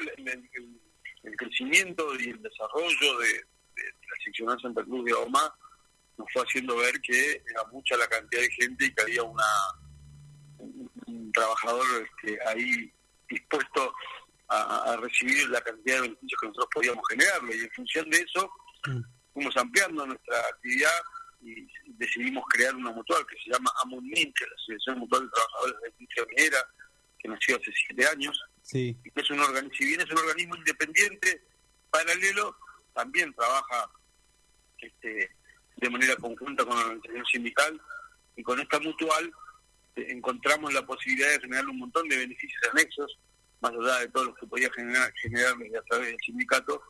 [1.24, 3.46] el, crecimiento y el desarrollo de,
[3.78, 5.56] la seccional Santa Cruz de OMA
[6.18, 9.46] nos fue haciendo ver que era mucha la cantidad de gente y que había una
[10.58, 12.92] un, trabajador este, ahí
[13.30, 13.94] dispuesto
[14.50, 18.52] a, recibir la cantidad de beneficios que nosotros podíamos generarle y en función de eso
[18.88, 19.02] mm.
[19.34, 21.02] fuimos ampliando nuestra actividad
[21.40, 25.30] y decidimos crear una mutual que se llama AMUNMIN, que es la Asociación Mutual de
[25.30, 26.68] Trabajadores de la Industria Minera,
[27.18, 28.98] que nació hace siete años, Sí.
[29.16, 31.44] Es un organismo, si bien es un organismo independiente,
[31.90, 32.56] paralelo,
[32.94, 33.92] también trabaja
[34.80, 35.32] este,
[35.78, 37.82] de manera conjunta con la organización sindical
[38.36, 39.32] y con esta mutual
[39.96, 43.20] eh, encontramos la posibilidad de generar un montón de beneficios anexos,
[43.62, 46.82] más allá de todos los que podía generar, generar a través del sindicato.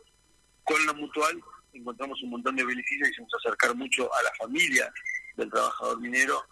[0.63, 1.41] Con la mutual
[1.73, 4.91] encontramos un montón de beneficios y nos acercar mucho a la familia
[5.35, 6.43] del trabajador minero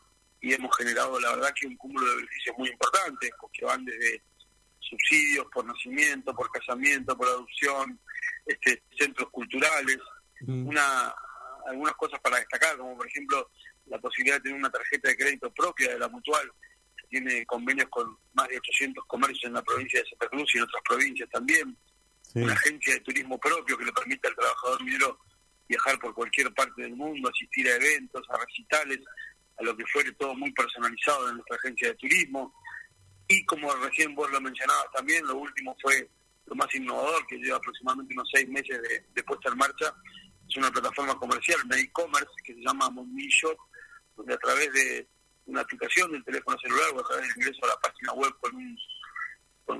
[0.41, 4.23] y hemos generado, la verdad, que un cúmulo de beneficios muy importantes, que van desde
[4.89, 7.99] subsidios por nacimiento, por casamiento, por adopción,
[8.45, 9.97] este, centros culturales,
[10.47, 11.13] una
[11.67, 13.52] algunas cosas para destacar, como por ejemplo
[13.86, 16.52] la posibilidad de tener una tarjeta de crédito propia de la mutual,
[16.97, 20.58] que tiene convenios con más de 800 comercios en la provincia de Santa Cruz y
[20.58, 21.78] en otras provincias también,
[22.36, 25.19] una agencia de turismo propio que le permite al trabajador minero
[25.67, 28.99] viajar por cualquier parte del mundo, asistir a eventos, a recitales,
[29.58, 32.54] a lo que fuere todo muy personalizado en nuestra agencia de turismo,
[33.29, 36.09] y como recién vos lo mencionabas también, lo último fue
[36.47, 38.81] lo más innovador, que lleva aproximadamente unos seis meses
[39.13, 39.93] de, puesta en marcha.
[40.49, 42.89] Es una plataforma comercial, un e-commerce, que se llama
[43.29, 43.57] Shop,
[44.17, 45.07] donde a través de,
[45.45, 48.55] una aplicación del teléfono celular o a través del ingreso a la página web con,
[48.55, 48.77] un,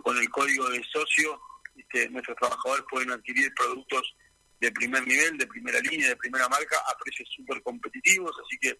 [0.04, 1.42] con, el código de socio,
[1.76, 4.16] este, nuestros trabajadores pueden adquirir productos
[4.60, 8.32] de primer nivel, de primera línea, de primera marca, a precios súper competitivos.
[8.46, 8.80] Así que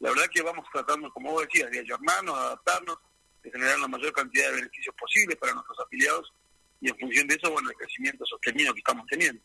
[0.00, 2.98] la verdad que vamos tratando, como vos decías, de ayornarnos, adaptarnos,
[3.44, 6.32] de generar la mayor cantidad de beneficios posibles para nuestros afiliados
[6.80, 9.40] y en función de eso, bueno, el crecimiento sostenido que estamos teniendo.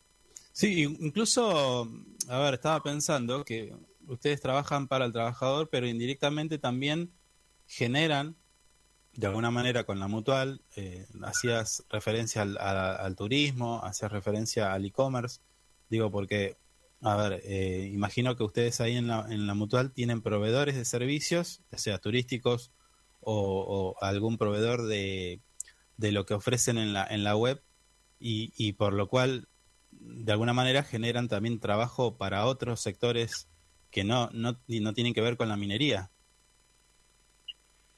[0.51, 1.87] Sí, incluso,
[2.27, 3.73] a ver, estaba pensando que
[4.07, 7.13] ustedes trabajan para el trabajador, pero indirectamente también
[7.67, 8.35] generan,
[9.13, 14.85] de alguna manera con la mutual, eh, hacías referencia al, al turismo, hacías referencia al
[14.85, 15.39] e-commerce,
[15.89, 16.57] digo porque
[17.01, 20.83] a ver, eh, imagino que ustedes ahí en la, en la mutual tienen proveedores de
[20.83, 22.71] servicios, ya sea turísticos
[23.31, 25.41] o, algún proveedor de,
[25.97, 27.61] de, lo que ofrecen en la, en la web
[28.19, 29.47] y, y por lo cual
[29.91, 33.47] de alguna manera generan también trabajo para otros sectores
[33.91, 36.11] que no, no, no tienen que ver con la minería.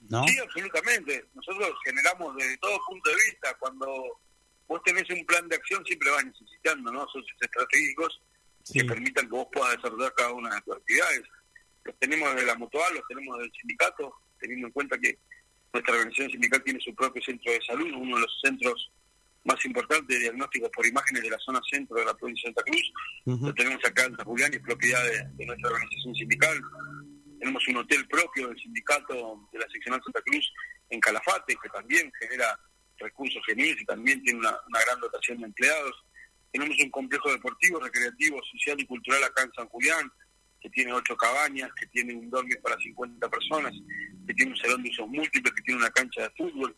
[0.01, 0.25] ¿No?
[0.27, 1.25] Sí, absolutamente.
[1.33, 3.55] Nosotros generamos desde todo punto de vista.
[3.59, 4.19] Cuando
[4.67, 7.05] vos tenés un plan de acción, siempre vas necesitando ¿no?
[7.07, 8.21] socios estratégicos
[8.71, 11.23] que permitan que vos puedas desarrollar cada una de tus actividades.
[11.83, 15.17] Los tenemos desde la mutual, los tenemos del sindicato, teniendo en cuenta que
[15.71, 18.91] nuestra organización sindical tiene su propio centro de salud, uno de los centros
[19.43, 22.69] más importantes de diagnóstico por imágenes de la zona centro de la provincia de Santa
[22.69, 22.93] Cruz.
[23.25, 26.61] Lo tenemos acá en San Julián y es propiedad de, nuestra organización sindical.
[27.39, 30.53] Tenemos un hotel propio del sindicato de la seccional Santa Cruz
[30.89, 32.59] en Calafate, que también genera
[32.99, 36.03] recursos geniales y también tiene una gran dotación de empleados.
[36.51, 40.11] Tenemos un complejo deportivo, recreativo, social y cultural acá en San Julián,
[40.61, 43.73] que tiene ocho cabañas, que tiene un dormir para 50 personas,
[44.27, 46.75] que tiene un salón de usos múltiples, que tiene una cancha de fútbol.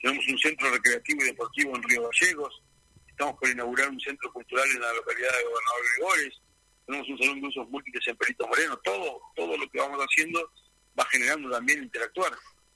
[0.00, 2.62] Tenemos un centro recreativo y deportivo en Río Gallegos.
[3.06, 6.40] Estamos por inaugurar un centro cultural en la localidad de Gobernador Gregores.
[6.86, 8.76] Tenemos un salón de usos múltiples en Perito Moreno.
[8.78, 10.52] Todo, todo lo que vamos haciendo
[10.98, 12.32] va generando también interactuar,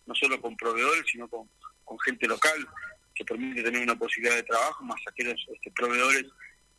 [0.06, 1.48] no solo con proveedores, sino con,
[1.84, 2.68] con gente local
[3.14, 6.26] que permite tener una posibilidad de trabajo, más aquellos este, proveedores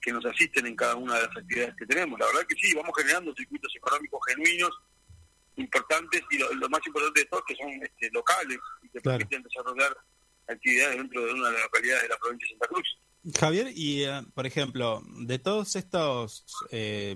[0.04, 2.20] que nos asisten en cada una de las actividades que tenemos.
[2.20, 4.72] La verdad que sí, vamos generando circuitos económicos genuinos,
[5.56, 9.96] importantes, y lo, más importante de todo que son este, locales y que permiten desarrollar
[10.48, 13.00] actividades dentro de una de las localidades de la provincia de Santa Cruz.
[13.40, 17.16] Javier, y eh, por ejemplo, de todos estos, eh,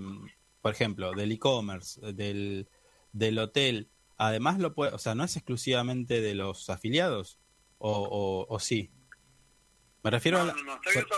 [0.62, 2.68] por ejemplo, del e-commerce, del,
[3.12, 7.38] del hotel, además lo puede, o sea, no es exclusivamente de los afiliados,
[7.76, 8.90] o, o sí.
[10.02, 11.16] Me refiero a No, no, está abierto,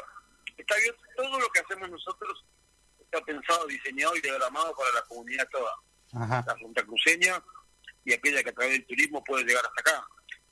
[0.61, 2.45] está abierto, todo lo que hacemos nosotros
[3.01, 5.75] está pensado, diseñado y diagramado para la comunidad toda.
[6.13, 7.43] La Junta Cruceña
[8.05, 10.07] y aquella que a través del turismo puede llegar hasta acá.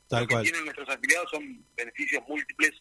[0.08, 2.72] Tal lo que tienen nuestros afiliados son beneficios múltiples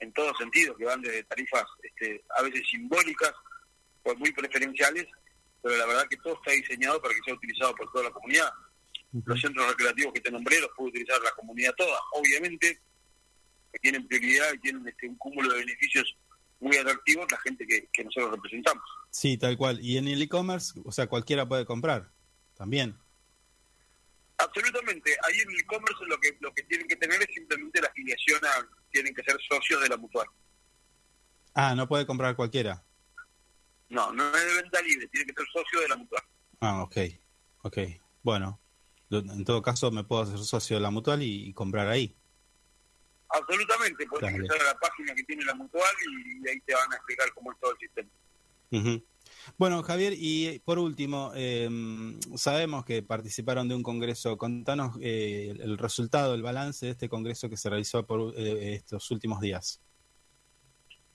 [0.00, 3.32] en todos sentidos, que van desde tarifas este, a veces simbólicas,
[4.02, 5.06] pues muy preferenciales,
[5.62, 8.50] pero la verdad que todo está diseñado para que sea utilizado por toda la comunidad.
[9.24, 11.98] Los centros recreativos que te nombré los puede utilizar la comunidad toda.
[12.12, 12.80] Obviamente,
[13.72, 16.16] que tienen prioridad y tienen este, un cúmulo de beneficios
[16.60, 18.84] muy atractivos la gente que, que nosotros representamos.
[19.10, 19.80] Sí, tal cual.
[19.80, 22.10] Y en el e-commerce, o sea, cualquiera puede comprar
[22.56, 22.98] también.
[24.38, 25.16] Absolutamente.
[25.24, 28.40] Ahí en el e-commerce lo que, lo que tienen que tener es simplemente la afiliación
[28.44, 30.26] a, tienen que ser socios de la mutual.
[31.54, 32.84] Ah, no puede comprar cualquiera.
[33.88, 36.22] No, no es de venta libre, tiene que ser socio de la mutual.
[36.60, 36.96] Ah, ok,
[37.62, 37.78] ok.
[38.22, 38.60] Bueno,
[39.10, 42.14] en todo caso me puedo hacer socio de la mutual y comprar ahí.
[43.30, 46.96] Absolutamente, puedes ingresar a la página que tiene la mutual y, ahí te van a
[46.96, 48.08] explicar cómo es todo el sistema.
[49.56, 54.36] Bueno, Javier, y por último, em, sabemos que participaron de un congreso.
[54.36, 59.10] Contanos eh, el resultado, el balance de este congreso que se realizó por eh, estos
[59.10, 59.80] últimos días.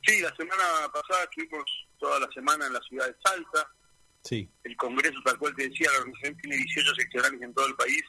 [0.05, 1.63] Sí, la semana pasada estuvimos
[1.97, 3.71] toda la semana en la ciudad de Salta.
[4.23, 4.49] Sí.
[4.63, 8.03] El congreso, tal cual te decía, la organización tiene 18 seccionales en todo el país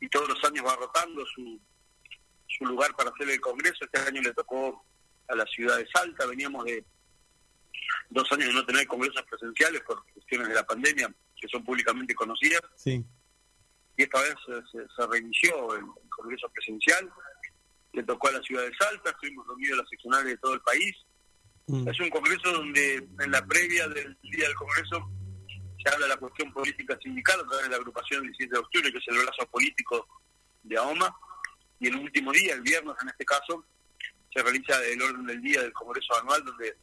[0.00, 1.60] y todos los años va rotando su,
[2.48, 3.84] su lugar para hacer el Congreso.
[3.84, 4.84] Este año le tocó
[5.28, 6.26] a la ciudad de Salta.
[6.26, 6.84] Veníamos de
[8.10, 12.14] dos años de no tener congresos presenciales por cuestiones de la pandemia que son públicamente
[12.14, 12.62] conocidas.
[12.76, 13.04] Sí.
[13.96, 14.34] Y esta vez
[14.72, 17.10] se, reinició el, congreso presencial.
[17.92, 19.10] Le tocó a la ciudad de Salta.
[19.10, 20.96] Estuvimos reunidos las seccionales de todo el país.
[21.66, 21.88] Mm.
[21.88, 25.10] Es un congreso donde en la previa del día del congreso
[25.82, 28.58] se habla de la cuestión política sindical a través de la agrupación del 17 de
[28.58, 30.08] octubre, que es el brazo político
[30.62, 31.14] de AOMA
[31.80, 33.64] y el último día, el viernes en este caso,
[34.32, 36.74] se realiza el orden del día del Congreso Anual, donde eh,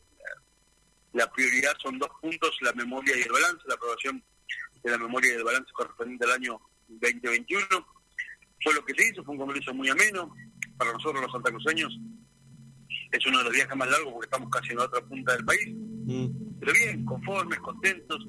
[1.14, 4.24] la prioridad son dos puntos, la memoria y el balance, la aprobación
[4.84, 7.66] de la memoria y el balance correspondiente al año 2021.
[8.64, 10.34] Fue lo que se hizo, fue un congreso muy ameno,
[10.78, 11.98] para nosotros los santacruceños
[13.12, 15.46] es uno de los viajes más largos porque estamos casi en la otra punta del
[15.46, 16.60] país, mm.
[16.60, 18.26] pero bien, conformes, contentos.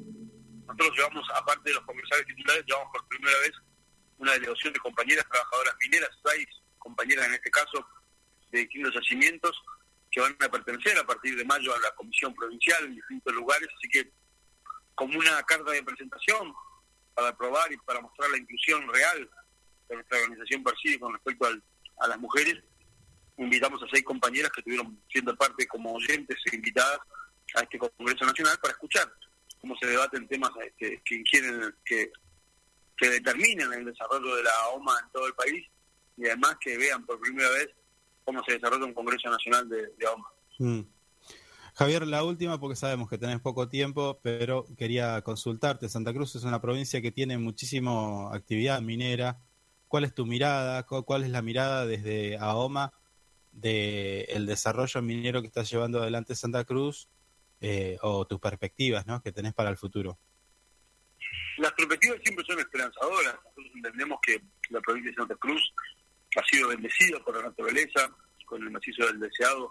[0.67, 3.53] Nosotros llevamos, aparte de los comerciales titulares, llevamos por primera vez
[4.23, 6.47] una delegación de compañeras trabajadoras mineras, seis
[6.79, 7.85] compañeras en este caso,
[8.53, 9.63] de distintos yacimientos,
[10.11, 13.69] que van a pertenecer a partir de mayo a la Comisión Provincial en distintos lugares,
[13.77, 14.13] así que
[14.95, 16.55] como una carta de presentación
[17.15, 19.29] para probar y para mostrar la inclusión real
[19.89, 21.63] que nuestra organización persigue con respecto al,
[21.99, 22.63] a las mujeres,
[23.39, 27.01] invitamos a seis compañeras que estuvieron siendo parte como oyentes e invitadas
[27.57, 29.13] a este Congreso Nacional para escuchar
[29.61, 32.13] cómo se debaten temas este, que quieren que,
[33.03, 35.67] que determinen el desarrollo de la OMA en todo el país
[36.17, 37.69] y además que vean por primera vez
[38.25, 40.29] cómo se desarrolla un Congreso Nacional de, de OMA.
[40.61, 40.81] Mm.
[41.75, 45.89] Javier, la última, porque sabemos que tenés poco tiempo, pero quería consultarte.
[45.89, 49.41] Santa Cruz es una provincia que tiene muchísima actividad minera.
[49.89, 50.85] ¿Cuál es tu mirada?
[50.85, 52.93] ¿Cuál es la mirada desde AOMA
[53.51, 57.09] del el desarrollo minero que está llevando adelante Santa Cruz
[57.61, 59.21] eh, o tus perspectivas ¿no?
[59.21, 60.19] que tenés para el futuro?
[61.59, 63.35] Las perspectivas siempre son esperanzadoras.
[63.35, 64.41] Nosotros entendemos que
[64.71, 65.73] la provincia de Santa Cruz
[66.37, 68.11] ha sido bendecida por la naturaleza,
[68.47, 69.71] con el macizo del deseado.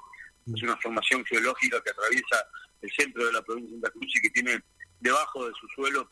[0.54, 2.46] Es una formación geológica que atraviesa
[2.82, 4.64] el centro de la provincia de Santa Cruz y que tiene
[5.00, 6.12] debajo de su suelo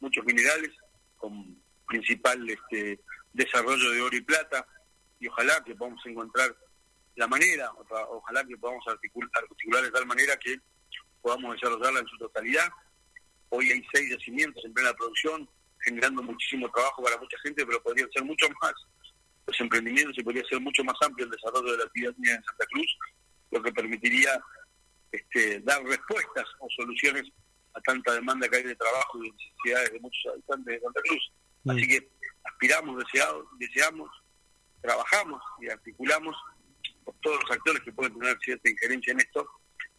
[0.00, 0.70] muchos minerales
[1.16, 1.56] con
[1.86, 3.00] principal este,
[3.32, 4.66] desarrollo de oro y plata
[5.20, 6.54] y ojalá que podamos encontrar
[7.14, 7.70] la manera,
[8.08, 10.58] ojalá que podamos articular, articular de tal manera que
[11.20, 12.68] podamos desarrollarla en su totalidad.
[13.54, 15.46] Hoy hay seis yacimientos en plena producción,
[15.84, 18.72] generando muchísimo trabajo para mucha gente, pero podrían ser mucho más
[19.46, 22.44] los emprendimientos y podría ser mucho más amplio el desarrollo de la actividad minera en
[22.44, 22.98] Santa Cruz,
[23.50, 24.42] lo que permitiría
[25.10, 27.24] este, dar respuestas o soluciones
[27.74, 31.32] a tanta demanda que hay de trabajo y necesidades de muchos habitantes de Santa Cruz.
[31.68, 32.08] Así que
[32.44, 34.10] aspiramos, deseado, deseamos,
[34.80, 36.34] trabajamos y articulamos
[37.04, 39.46] por todos los actores que pueden tener cierta injerencia en esto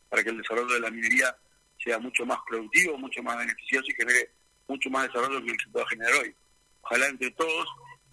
[0.09, 1.37] para que el desarrollo de la minería
[1.83, 4.31] sea mucho más productivo, mucho más beneficioso y genere
[4.67, 6.35] mucho más desarrollo que el que pueda generar hoy.
[6.81, 7.67] Ojalá entre todos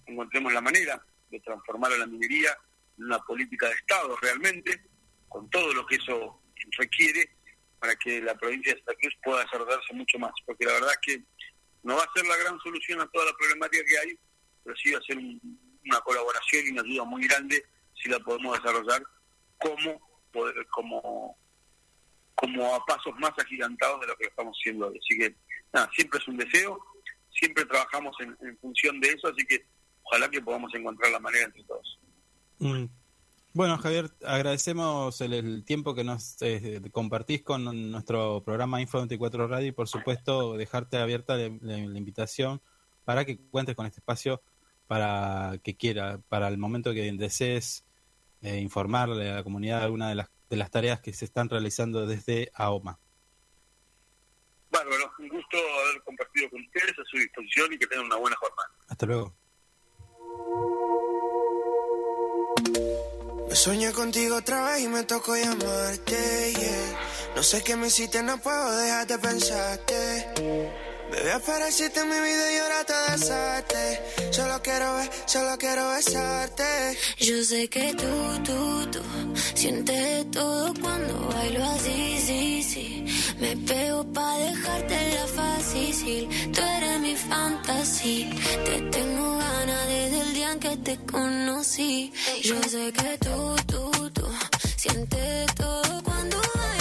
[0.06, 2.56] encontremos la manera de transformar a la minería
[2.98, 4.82] en una política de Estado realmente,
[5.28, 6.42] con todo lo que eso
[6.78, 7.30] requiere
[7.78, 11.22] para que la provincia de Santa Cruz pueda desarrollarse mucho más, porque la verdad que
[11.82, 14.18] no va a ser la gran solución a toda la problemática que hay,
[14.62, 17.64] pero sí va a ser una colaboración y una ayuda muy grande
[17.94, 19.02] si la podemos desarrollar
[19.58, 21.36] como poder, como
[22.40, 24.98] como a pasos más agigantados de lo que estamos haciendo hoy.
[24.98, 25.36] Así que
[25.74, 26.80] nada, siempre es un deseo,
[27.30, 29.66] siempre trabajamos en, función de eso, así que
[30.02, 31.98] ojalá que podamos encontrar la manera entre todos.
[32.58, 32.84] Mm.
[33.52, 39.66] Bueno, Javier, agradecemos el, tiempo que nos eh, compartís con nuestro programa Info 24 Radio
[39.66, 42.62] y por supuesto dejarte abierta la, invitación
[43.04, 44.40] para que cuentes con este espacio
[44.86, 47.84] para que quiera, para el momento que desees
[48.40, 52.06] eh, informarle a la comunidad alguna de las, de las tareas que se están realizando
[52.06, 52.98] desde AOMA.
[54.70, 58.36] Bárbaro, un gusto haber compartido con ustedes a su disposición y que tengan una buena
[58.36, 58.70] jornada.
[58.88, 59.34] Hasta luego.
[63.48, 67.00] Me soñé contigo otra vez y me tocó llamarte, yeah.
[67.34, 70.70] No sé qué me hiciste, no puedo dejar de pensarte.
[71.10, 74.32] Bebé, apareciste en mi vida y ahora te desate.
[74.32, 76.96] Solo quiero ver, solo quiero besarte.
[77.18, 79.02] Yo sé que tú, tú, tú
[79.54, 83.04] sientes todo cuando bailo así, sí, sí.
[83.40, 86.28] Me pego pa' dejarte la fácil.
[86.52, 88.30] Tú eres mi fantasía.
[88.64, 92.12] Te tengo ganas desde el día en que te conocí.
[92.42, 94.26] Yo sé que tú, tú, tú
[94.76, 96.79] sientes todo cuando bailo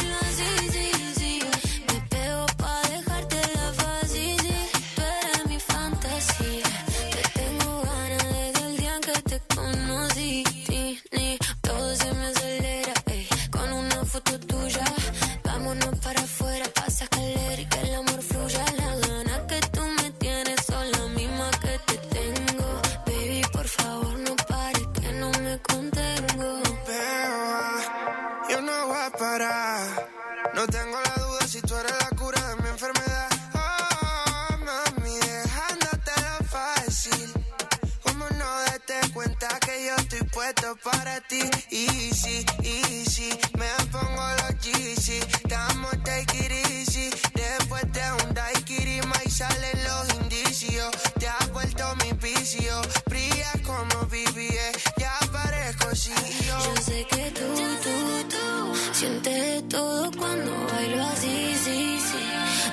[40.83, 41.41] para ti.
[41.71, 45.19] Easy, easy, me pongo los Yeezy.
[45.19, 47.09] Estamos take it easy.
[47.33, 50.89] Después de un daiquiri, y salen los indicios.
[51.19, 52.81] Te has vuelto mi vicio.
[53.07, 56.59] Brilla como BBS, ya parezco CEO.
[56.65, 57.47] Yo sé que tú,
[57.83, 62.23] tú, tú sientes todo cuando bailo así, sí, sí.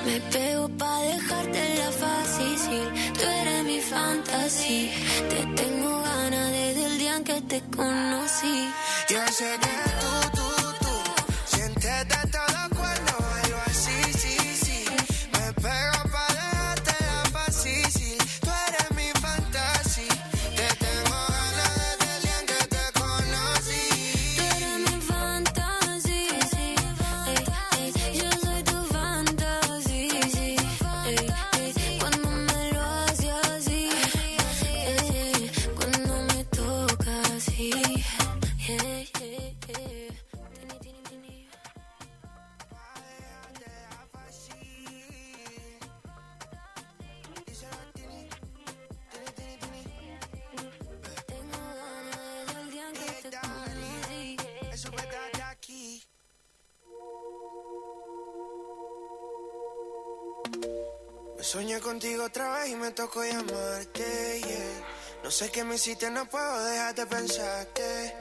[0.05, 3.13] Me pego pa' dejarte la fácil.
[3.15, 4.93] Tú eres mi fantasía.
[5.29, 6.06] Te tengo
[7.37, 8.73] que te conocí.
[62.97, 65.23] Tocó llamarte, yeah.
[65.23, 68.17] No sé qué me hiciste, no puedo dejar de pensarte.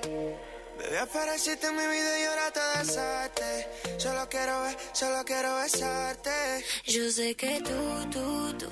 [0.78, 3.67] Bebé, apareciste en mi vida y ahora te besaste.
[3.97, 6.65] Solo quiero ver, solo quiero besarte.
[6.86, 8.67] Yo sé que tú, tú, tú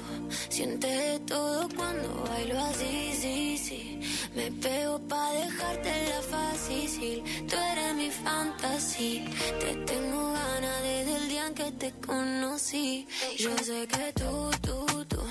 [0.50, 4.02] sientes todo cuando bailo así, sí, sí.
[4.36, 7.24] Me pego pa' dejarte la fácil.
[7.48, 9.26] Tú eres mi fantasía.
[9.60, 13.08] Te tengo ganas desde el día en que te conocí.
[13.38, 15.24] Yo sé que tú, tú, tú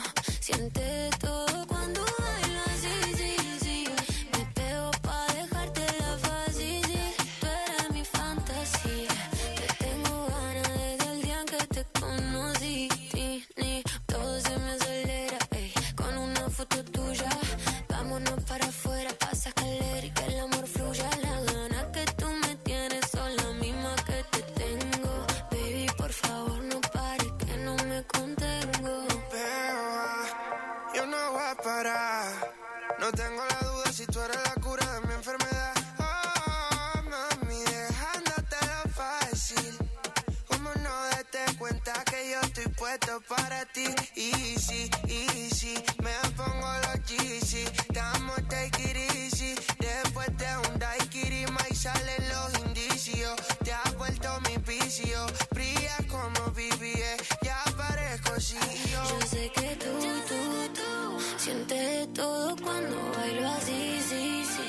[0.42, 3.01] sientes todo cuando bailo así,
[44.72, 47.64] Easy, easy, me pongo los Yeezy.
[47.92, 49.54] Damos take it easy.
[49.78, 53.34] Después de un daiquiri, y salen los indicios.
[53.62, 55.26] Te has vuelto mi vicio.
[55.50, 59.04] Brilla como BBS, ya parezco CEO.
[59.10, 59.92] Yo sé que tú,
[60.28, 60.40] tú,
[60.78, 64.68] tú sientes todo cuando bailo así, sí, sí.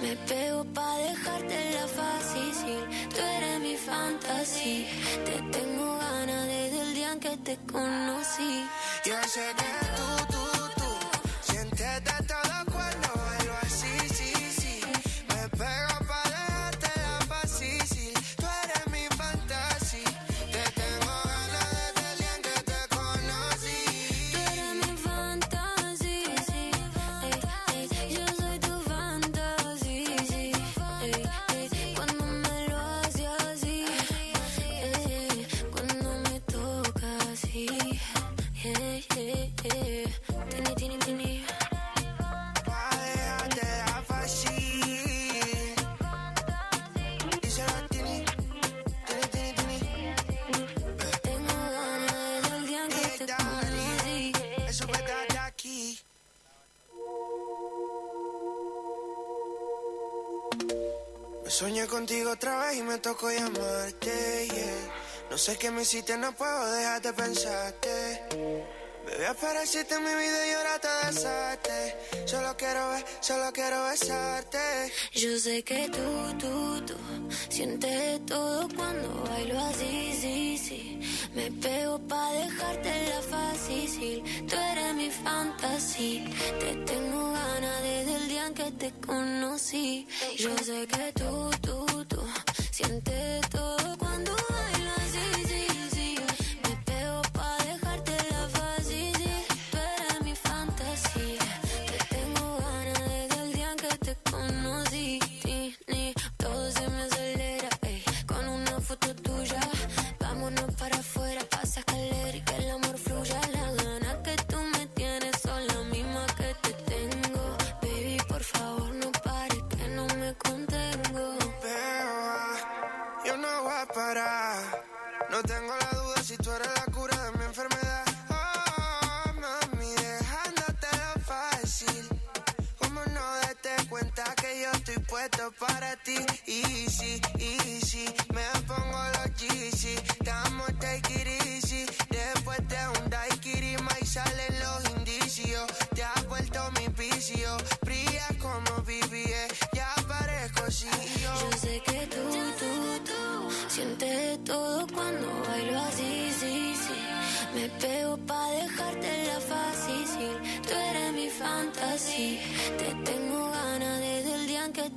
[0.00, 2.20] Me pego pa' dejarte la fácil.
[3.10, 4.86] Tú eres mi fantasía.
[5.24, 8.64] Te tengo ganas desde el día en que te conocí.
[9.10, 9.64] Yo sé que
[9.96, 10.29] tú, tú, tú
[61.44, 64.48] Me soñé contigo otra vez y me tocó llamarte.
[65.30, 68.79] No sé qué me hiciste, no puedo dejar de pensarte.
[69.06, 71.96] Bebé, apareciste en mi vida y ahora te besaste.
[72.26, 74.92] Solo quiero ver, solo quiero besarte.
[75.12, 76.94] Yo sé que tú, tú, tú
[77.48, 81.00] sientes todo cuando bailo así, sí, sí.
[81.34, 83.50] Me pego pa' dejarte la fácil.
[84.48, 86.24] Tú eres mi fantasía.
[86.58, 90.06] Te tengo ganas desde el día en que te conocí.
[90.36, 92.22] Yo sé que tú, tú, tú
[92.72, 93.99] sientes todo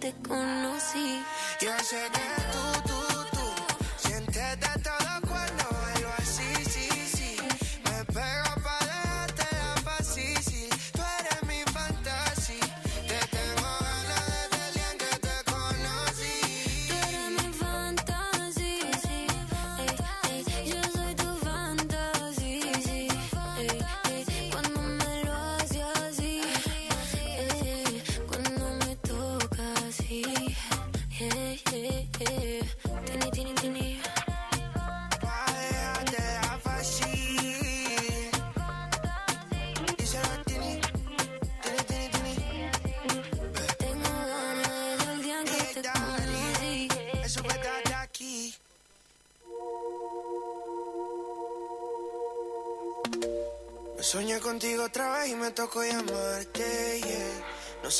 [0.03, 1.23] te conocí.
[1.61, 2.09] Yo sé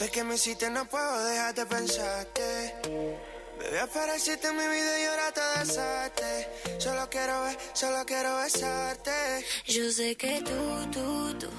[0.04, 2.76] sé qué me hiciste, no puedo dejar de pensarte.
[3.60, 6.30] Bebé, apareciste en mi vida y ahora te desaste.
[6.78, 9.46] Solo quiero ver, solo quiero besarte.
[9.66, 11.50] Yo sé que tú, tú, tú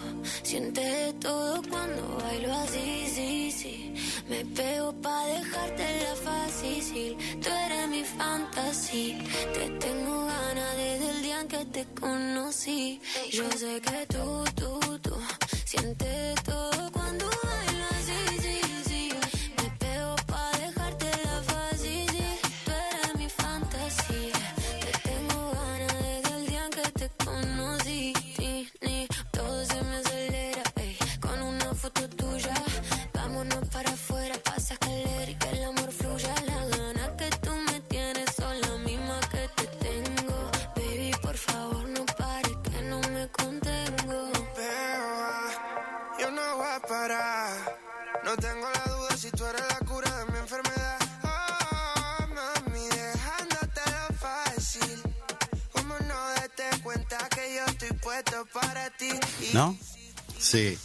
[0.43, 3.95] sientes todo cuando bailo así, sí, sí.
[4.29, 7.17] Me pego pa' dejártela fácil.
[7.43, 9.19] Tú eres mi fantasía.
[9.55, 13.01] Te tengo ganas desde el día en que te conocí.
[13.31, 15.17] Yo sé que tú, tú, tú
[15.65, 17.74] sientes todo cuando bailo
[59.55, 59.79] ¿No?
[60.39, 60.77] Sí.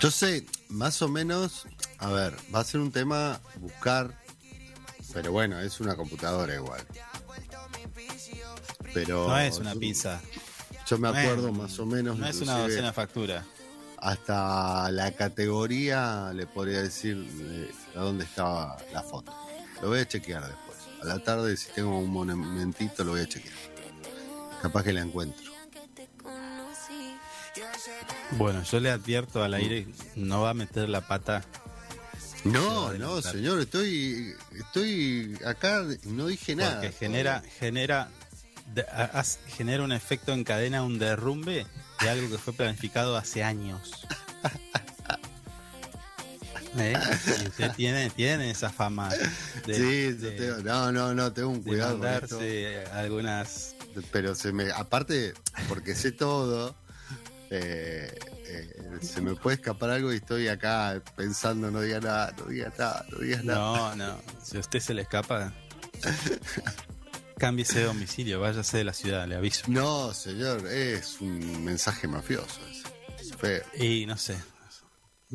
[0.00, 1.66] Yo sé, más o menos,
[1.98, 4.16] a ver, va a ser un tema buscar,
[5.12, 6.86] pero bueno, es una computadora igual.
[8.94, 10.20] Pero No es una pizza.
[10.86, 12.16] Yo me No acuerdo es- más o menos.
[12.16, 13.44] No es una docena factura.
[13.98, 19.34] Hasta la categoría le podría decir eh, a dónde estaba la foto.
[19.82, 20.78] Lo voy a chequear después.
[21.02, 23.54] A la tarde, si tengo un momentito, lo voy a chequear.
[24.62, 25.50] Capaz que la encuentro.
[28.32, 29.86] Bueno, yo le advierto al aire,
[30.16, 31.42] no va a meter la pata.
[32.44, 36.80] No, no, señor, estoy, estoy acá, no dije nada.
[36.80, 38.08] Porque genera, genera,
[38.74, 38.86] de-
[39.56, 41.66] genera un efecto en cadena, un derrumbe
[42.00, 44.06] de algo que fue planificado hace años.
[46.78, 46.94] ¿Eh?
[47.42, 49.08] Y usted tiene, tiene esa fama
[49.66, 53.74] de, sí, yo de- tengo- no, no, no, tengo un de cuidado mandarse algunas.
[54.12, 55.32] Pero se me, aparte,
[55.68, 56.76] porque sé todo,
[57.50, 62.46] eh, eh, se me puede escapar algo y estoy acá pensando, no diga nada, no
[62.46, 63.58] diga nada, no digas nada.
[63.58, 64.20] No, no.
[64.42, 65.52] Si a usted se le escapa,
[67.38, 69.64] cámbiese de domicilio, váyase de la ciudad, le aviso.
[69.68, 72.60] No, señor, es un mensaje mafioso.
[72.70, 73.34] ese.
[73.36, 73.62] Feo.
[73.74, 74.36] Y no sé,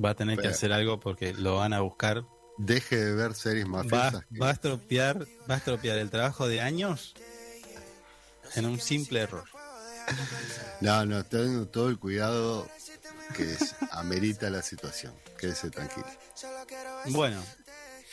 [0.04, 2.24] va a tener que hacer algo porque lo van a buscar.
[2.58, 4.26] Deje de ver series Va, mafiosas.
[4.26, 7.14] que- va a estropear, va a estropear el trabajo de años
[8.56, 9.46] en un simple error.
[10.82, 12.68] No, no, tengo todo el cuidado
[13.36, 15.14] que es- amerita la situación.
[15.38, 16.06] Quédese tranquilo.
[17.08, 17.42] Bueno,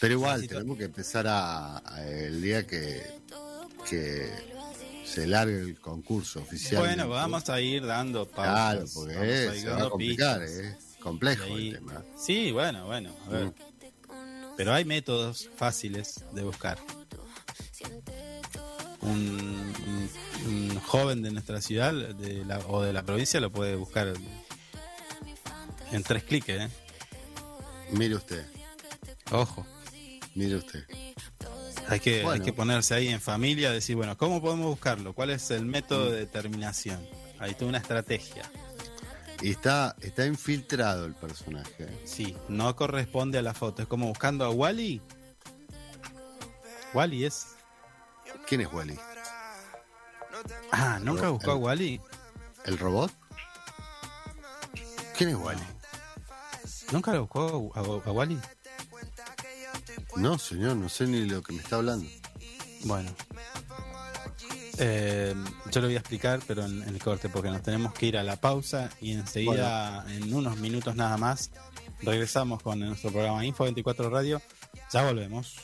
[0.00, 3.02] Pero igual, tenemos que empezar a, a el día que,
[3.88, 4.30] que
[5.04, 6.80] se largue el concurso oficial.
[6.80, 8.54] bueno, vamos a ir dando pausas.
[8.54, 10.60] Claro, porque vamos eh, a ir se va a dando complicar, pistas.
[10.64, 10.78] eh.
[11.00, 12.04] Complejo ahí- el tema.
[12.18, 13.44] Sí, bueno, bueno, a ver.
[13.46, 13.54] Mm.
[14.56, 16.78] Pero hay métodos fáciles de buscar.
[19.02, 19.10] Un,
[19.86, 20.10] un-
[20.46, 24.12] un joven de nuestra ciudad de la- o de la provincia lo puede buscar
[25.92, 26.68] en tres clics, ¿eh?
[27.92, 28.46] Mire usted,
[29.32, 29.66] Ojo.
[30.34, 30.84] mire usted.
[31.88, 35.12] Hay que, hay que ponerse ahí en familia, decir, bueno, ¿cómo podemos buscarlo?
[35.12, 37.04] ¿Cuál es el método de determinación?
[37.40, 38.48] Hay toda una estrategia.
[39.42, 41.88] Y está, está infiltrado el personaje.
[42.04, 43.82] Sí, no corresponde a la foto.
[43.82, 45.00] Es como buscando a Wally.
[46.94, 47.46] Wally es.
[48.50, 48.98] ¿Quién es Wally?
[50.72, 52.00] Ah, ¿nunca buscó a el- Wally?
[52.64, 53.12] ¿El robot?
[55.16, 55.62] ¿Quién es Wally?
[56.90, 58.40] ¿Nunca lo buscó a, a- a Wally?
[60.16, 62.10] No, señor, no sé ni lo que me está hablando.
[62.82, 63.08] Bueno.
[64.78, 65.32] Eh,
[65.70, 68.18] yo lo voy a explicar, pero en, en el corte, porque nos tenemos que ir
[68.18, 71.52] a la pausa y enseguida, en unos minutos nada más,
[72.02, 74.42] regresamos con nuestro programa Info 24 Radio.
[74.92, 75.54] Ya volvemos.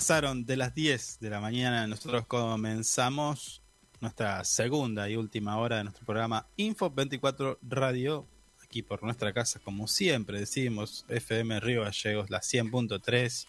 [0.00, 3.60] pasaron de las 10 de la mañana, nosotros comenzamos
[4.00, 8.26] nuestra segunda y última hora de nuestro programa Info 24 Radio,
[8.64, 13.46] aquí por nuestra casa, como siempre decimos, FM Río Gallegos, la 100.3.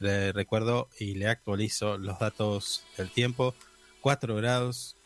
[0.00, 3.54] Le recuerdo y le actualizo los datos del tiempo.
[4.00, 4.96] 4 grados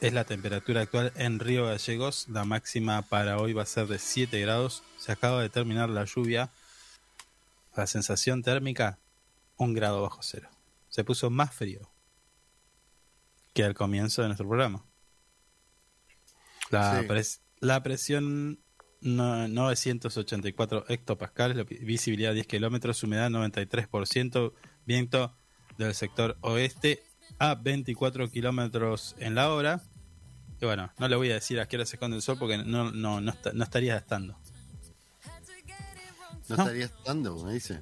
[0.00, 2.28] es la temperatura actual en Río Gallegos.
[2.30, 4.82] La máxima para hoy va a ser de 7 grados.
[4.96, 6.50] Se acaba de terminar la lluvia.
[7.76, 8.98] La sensación térmica
[9.56, 10.48] un grado bajo cero.
[10.88, 11.90] Se puso más frío
[13.52, 14.84] que al comienzo de nuestro programa.
[16.70, 17.06] La, sí.
[17.06, 18.60] pres la presión
[19.00, 24.52] no 984 hectopascales, la visibilidad 10 kilómetros, humedad 93%,
[24.86, 25.36] viento
[25.78, 27.02] del sector oeste
[27.38, 29.82] a 24 kilómetros en la hora.
[30.60, 32.58] Y bueno, no le voy a decir a qué hora se esconde el sol porque
[32.58, 33.32] no, no, no,
[33.62, 34.38] estaría estando.
[36.48, 37.80] No, no, estaría estando, me dice.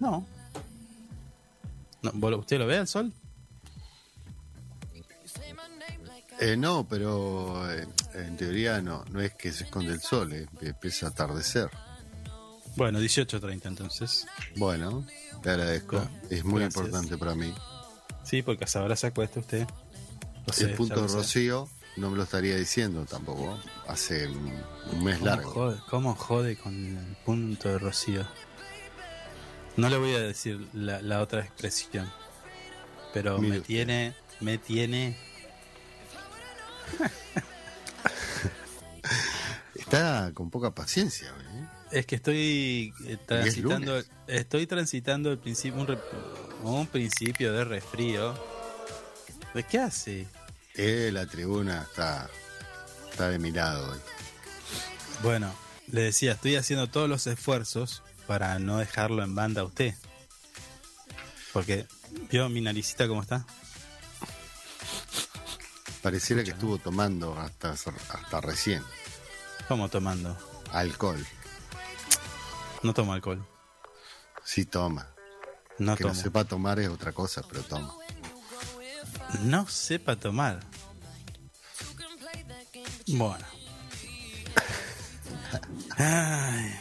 [0.00, 0.26] No,
[2.12, 3.12] ¿Usted lo ve al sol?
[6.40, 10.46] Eh, no, pero eh, en teoría no, no es que se esconde el sol, eh,
[10.60, 11.70] empieza a atardecer.
[12.76, 14.26] Bueno, 18.30 entonces.
[14.56, 15.06] Bueno,
[15.42, 17.54] te agradezco, es muy importante para mí.
[18.24, 19.66] Sí, porque hasta ahora se acuesta usted.
[20.58, 25.76] El punto de rocío no me lo estaría diciendo tampoco, hace un, mes largo.
[25.88, 28.26] ¿Cómo jode con el punto de rocío?
[29.76, 32.08] No le voy a decir la, la otra expresión,
[33.12, 35.18] pero me tiene, me tiene.
[39.74, 41.28] Está con poca paciencia.
[41.28, 41.66] ¿eh?
[41.90, 45.98] Es que estoy eh, transitando, estoy transitando el principio, un,
[46.62, 48.34] un, principio de resfrío.
[49.54, 50.26] ¿De qué hace?
[50.74, 52.30] Eh, la tribuna está,
[53.10, 53.96] está de mi lado.
[55.22, 55.52] Bueno,
[55.88, 59.94] le decía, estoy haciendo todos los esfuerzos para no dejarlo en banda a usted.
[61.52, 61.86] Porque,
[62.30, 63.46] ¿vio mi naricita cómo está?
[66.02, 68.82] Pareciera que estuvo tomando hasta, hasta recién
[69.68, 70.36] ¿Cómo tomando?
[70.72, 71.24] alcohol.
[72.82, 73.46] No tomo alcohol.
[74.44, 75.08] Sí toma.
[75.78, 76.14] No que tomo.
[76.14, 77.94] no sepa tomar es otra cosa, pero toma.
[79.42, 80.60] No sepa tomar.
[83.06, 83.46] Bueno.
[85.96, 86.80] Ay.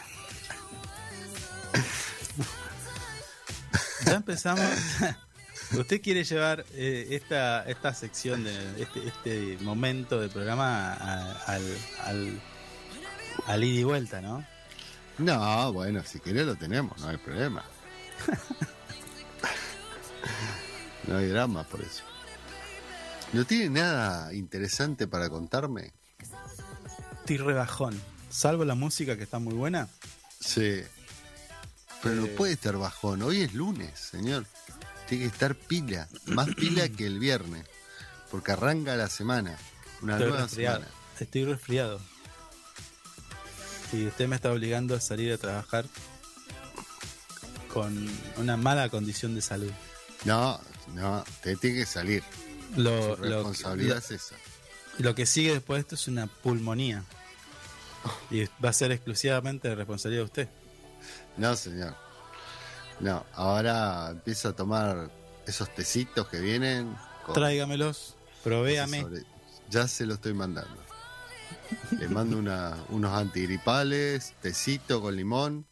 [4.05, 4.65] Ya empezamos.
[5.71, 11.77] ¿Usted quiere llevar eh, esta, esta sección de este, este momento del programa a- al,
[12.03, 12.41] al,
[13.47, 14.45] al ida y vuelta, no?
[15.17, 17.63] No, bueno, si quiere lo tenemos, no hay problema.
[21.07, 22.03] no hay drama por eso.
[23.31, 25.91] ¿No tiene nada interesante para contarme?
[27.19, 27.99] Estoy rebajón.
[28.29, 29.87] Salvo la música que está muy buena.
[30.39, 30.81] Sí.
[32.03, 33.21] Pero no puede estar bajón.
[33.21, 34.45] Hoy es lunes, señor.
[35.07, 36.07] Tiene que estar pila.
[36.27, 37.65] Más pila que el viernes.
[38.29, 39.57] Porque arranca la semana.
[40.01, 40.77] Una Estoy nueva resfriado.
[40.79, 40.95] semana.
[41.19, 42.01] Estoy resfriado.
[43.93, 45.85] Y usted me está obligando a salir a trabajar
[47.71, 49.71] con una mala condición de salud.
[50.25, 50.59] No,
[50.93, 52.23] no, te tiene que salir.
[52.75, 54.35] Lo, Su lo- responsabilidad es esa.
[54.97, 57.03] lo- lo que sigue después de esto es una pulmonía.
[58.29, 60.49] Y va a ser exclusivamente responsabilidad de usted.
[61.37, 61.95] No, señor.
[62.99, 65.09] No, ahora empieza a tomar
[65.47, 66.95] esos tecitos que vienen.
[67.25, 69.01] con- Tráigamelos, provéame.
[69.01, 69.23] sobre-
[69.69, 70.77] Ya se lo estoy mandando.
[71.97, 75.65] Le mando una, unos antigripales, tecito con limón,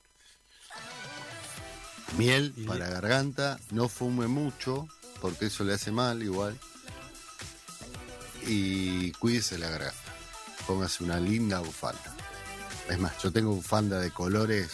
[2.18, 4.88] miel Y- para garganta, no fume mucho,
[5.22, 6.57] porque eso le hace mal igual.
[8.47, 9.97] Y cuídese la garganta.
[10.66, 12.16] Póngase una linda bufanda.
[12.89, 14.72] Es más, yo tengo bufanda de colores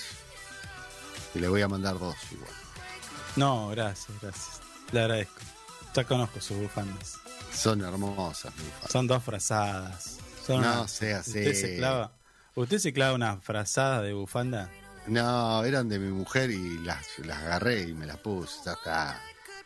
[1.35, 2.49] y le voy a mandar dos igual.
[3.35, 4.61] No, gracias, gracias.
[4.91, 5.41] Le agradezco.
[5.93, 7.17] Ya conozco sus bufandas.
[7.53, 8.91] Son hermosas bufandas.
[8.91, 10.17] Son dos frazadas.
[10.45, 11.39] Son No una- sea así.
[11.39, 12.11] Usted se clava.
[12.55, 14.69] ¿Usted se clava una frazada de bufanda?
[15.07, 18.59] No, eran de mi mujer y las, las agarré y me las puse.
[18.65, 19.21] Ya está.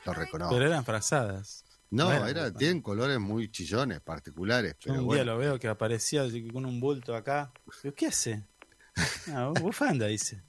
[0.05, 0.53] Lo reconozco.
[0.53, 1.63] Pero eran frazadas.
[1.89, 4.75] no, era, tienen colores muy chillones, particulares.
[4.83, 7.51] Pero un bueno, día lo veo que aparecía con un bulto acá.
[7.83, 8.43] Digo, ¿Qué hace?
[9.33, 10.41] Ah, bufanda, dice.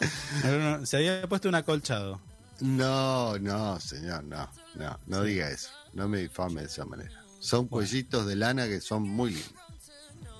[0.44, 2.20] No, Se había puesto un acolchado.
[2.60, 5.70] no, no, señor, no, no, no diga eso.
[5.92, 7.24] No me difame de esa manera.
[7.40, 9.52] Son cuellitos de lana que son muy lindos.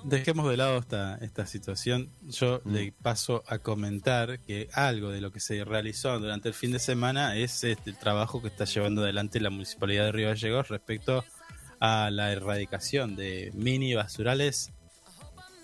[0.05, 2.09] Dejemos de lado esta, esta situación.
[2.23, 2.73] Yo Mm.
[2.73, 6.79] le paso a comentar que algo de lo que se realizó durante el fin de
[6.79, 11.23] semana es este, el trabajo que está llevando adelante la Municipalidad de Río Gallegos respecto
[11.81, 14.71] a la erradicación de mini basurales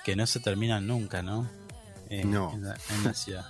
[0.05, 1.49] que no se terminan nunca, ¿no?
[2.11, 2.53] En- No.
[2.53, 3.47] En la, en la ciudad.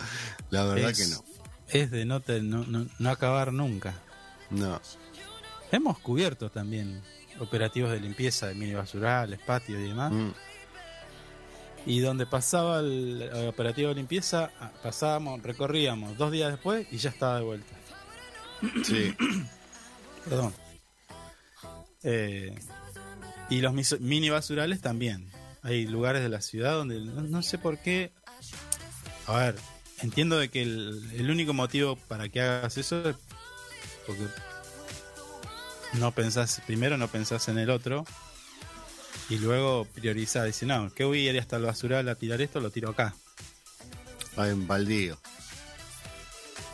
[0.50, 1.24] La verdad Es- que no.
[1.68, 3.94] Es de no, te- no, no- no acabar nunca.
[4.50, 4.80] No.
[5.70, 7.00] Hemos cubierto también
[7.38, 10.12] operativos de limpieza de mini basurales, patios y demás.
[10.12, 10.30] Mm,
[11.86, 16.98] Y donde pasaba el, el operativo de limpieza, ah, pasábamos, recorríamos dos días después y
[16.98, 17.74] ya estaba de vuelta.
[18.84, 19.14] sí.
[20.28, 20.52] Perdón.
[22.02, 22.54] Eh,
[23.48, 25.30] y los mini basurales también.
[25.62, 28.12] Hay lugares de la ciudad donde no, no sé por qué.
[29.26, 29.54] A ver,
[30.02, 33.16] entiendo de que el, el único motivo para que hagas eso es
[34.06, 34.26] porque
[35.94, 38.04] no pensás, primero no pensás en el otro
[39.28, 42.60] y luego priorizás, dice, no, que voy a ir hasta el basural a tirar esto,
[42.60, 43.14] lo tiro acá.
[44.36, 45.18] Ah, En baldío.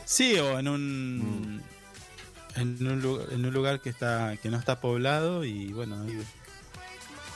[0.04, 1.62] Sí, o en un
[2.54, 6.18] en un, lu- en un lugar que está que no está poblado y bueno, ahí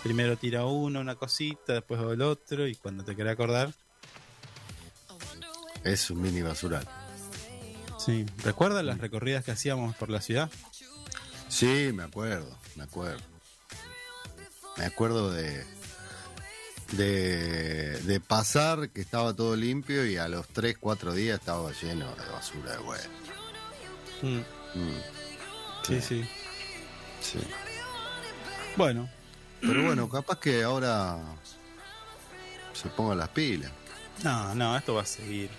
[0.03, 3.74] primero tira uno una cosita, después el otro y cuando te querés acordar,
[5.85, 6.87] Es un mini basural.
[7.99, 8.26] sí.
[8.45, 10.51] ¿Recuerdas las recorridas que hacíamos por la ciudad?
[11.49, 13.20] Sí, me acuerdo, me acuerdo.
[14.76, 15.64] Me acuerdo de,
[16.93, 22.14] de, de pasar que estaba todo limpio y a los 3, 4 días estaba lleno
[22.14, 23.09] de basura de vuelta.
[24.22, 24.41] Mm,
[24.72, 25.01] Mm,
[25.85, 26.28] sí, sí.
[27.20, 27.41] sí.
[28.76, 29.11] Bueno,
[29.61, 31.18] Pero bueno, capaz que ahora
[32.72, 33.72] se pongan las pilas.
[34.22, 35.51] no, no, esto va a seguir.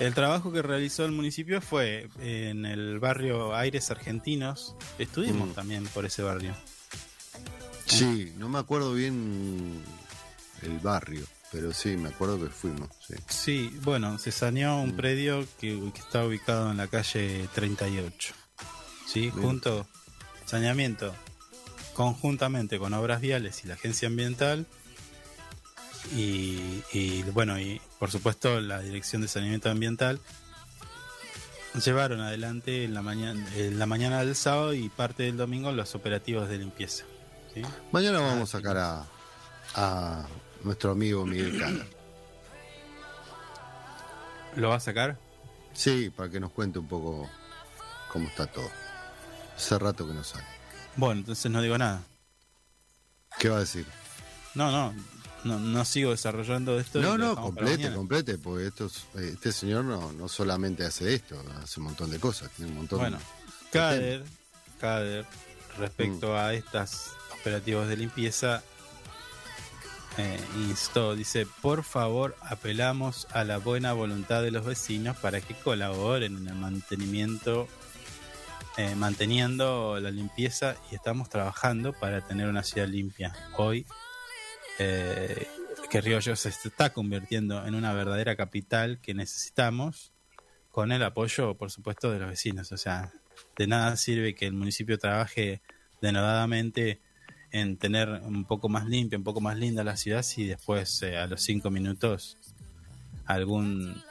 [0.00, 4.74] El trabajo que realizó el municipio fue en el barrio Aires Argentinos.
[4.98, 5.52] Estuvimos Mm.
[5.52, 6.54] también por ese barrio.
[7.86, 9.80] Sí, no me acuerdo bien
[10.62, 12.88] el barrio, pero sí, me acuerdo que fuimos.
[13.06, 13.14] Sí.
[13.28, 14.96] Sí, bueno, se saneó un Mm.
[14.96, 18.34] predio que, que está ubicado en la calle 38.
[19.06, 19.32] Sí, Bien.
[19.42, 19.86] junto,
[20.46, 21.14] saneamiento,
[21.94, 24.66] conjuntamente con Obras Viales y la Agencia Ambiental.
[26.10, 30.20] Y, y, bueno, y por supuesto la Dirección de Saneamiento Ambiental
[31.84, 35.94] llevaron adelante en la mañana, en la mañana del sábado y parte del domingo los
[35.94, 37.04] operativos de limpieza.
[37.54, 37.62] ¿sí?
[37.92, 39.06] Mañana vamos a sacar a,
[39.74, 40.26] a
[40.64, 41.86] nuestro amigo Miguel Cala.
[44.56, 45.18] ¿Lo va a sacar?
[45.72, 47.30] Sí, para que nos cuente un poco
[48.12, 48.70] cómo está todo.
[49.56, 50.44] Hace rato que no sale.
[50.96, 52.02] Bueno, entonces no digo nada.
[53.38, 53.86] ¿Qué va a decir?
[54.54, 54.94] No, no,
[55.44, 57.00] no, no sigo desarrollando esto.
[57.00, 61.86] No, no, complete, complete, porque estos, este señor no, no solamente hace esto, hace un
[61.86, 64.24] montón de cosas, tiene un montón Bueno, de Cader,
[64.80, 65.26] Cader,
[65.76, 65.80] Mm.
[65.80, 68.62] respecto a estos operativos de limpieza,
[70.18, 70.38] eh,
[70.68, 76.36] instó, dice, por favor apelamos a la buena voluntad de los vecinos para que colaboren
[76.36, 77.68] en el mantenimiento,
[78.76, 83.34] eh, manteniendo la limpieza y estamos trabajando para tener una ciudad limpia.
[83.56, 83.86] Hoy,
[84.78, 85.46] eh,
[85.90, 90.12] que Hoyo se está convirtiendo en una verdadera capital que necesitamos
[90.70, 92.72] con el apoyo, por supuesto, de los vecinos.
[92.72, 93.12] O sea,
[93.56, 95.60] de nada sirve que el municipio trabaje
[96.00, 97.00] denodadamente
[97.50, 101.18] en tener un poco más limpia, un poco más linda la ciudad si después eh,
[101.18, 102.38] a los cinco minutos
[103.26, 104.02] algún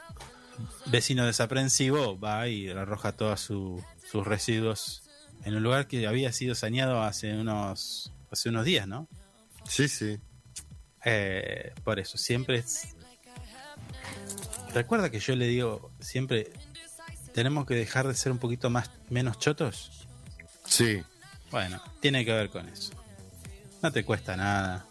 [0.86, 5.02] vecino desaprensivo va y arroja todos su- sus residuos
[5.44, 9.08] en un lugar que había sido saneado hace unos hace unos días, ¿no?
[9.68, 10.18] Sí, sí.
[11.04, 12.94] Eh, por eso, siempre es...
[14.74, 16.50] Recuerda que yo le digo siempre,
[17.34, 20.06] tenemos que dejar de ser un poquito más menos chotos.
[20.64, 21.02] Sí.
[21.50, 22.92] Bueno, tiene que ver con eso.
[23.82, 24.86] No te cuesta nada.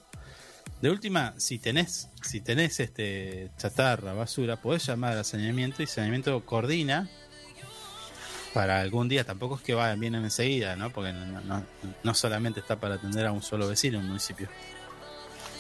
[0.82, 6.44] De última, si tenés, si tenés este chatarra, basura, podés llamar a saneamiento y saneamiento
[6.46, 7.10] coordina
[8.54, 9.24] para algún día.
[9.24, 10.92] Tampoco es que vayan vienen enseguida, ¿no?
[10.92, 11.66] Porque no, no-
[12.04, 14.50] no solamente está para atender a un solo vecino en un municipio.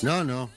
[0.01, 0.49] No, no.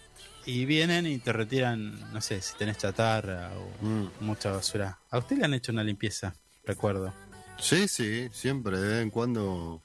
[0.47, 4.11] Y vienen y te retiran, no sé, si tenés chatarra o Mm.
[4.21, 4.99] mucha basura.
[5.11, 6.35] A usted le han hecho una limpieza,
[6.65, 7.13] recuerdo.
[7.59, 9.81] Sí, sí, siempre, de vez en cuando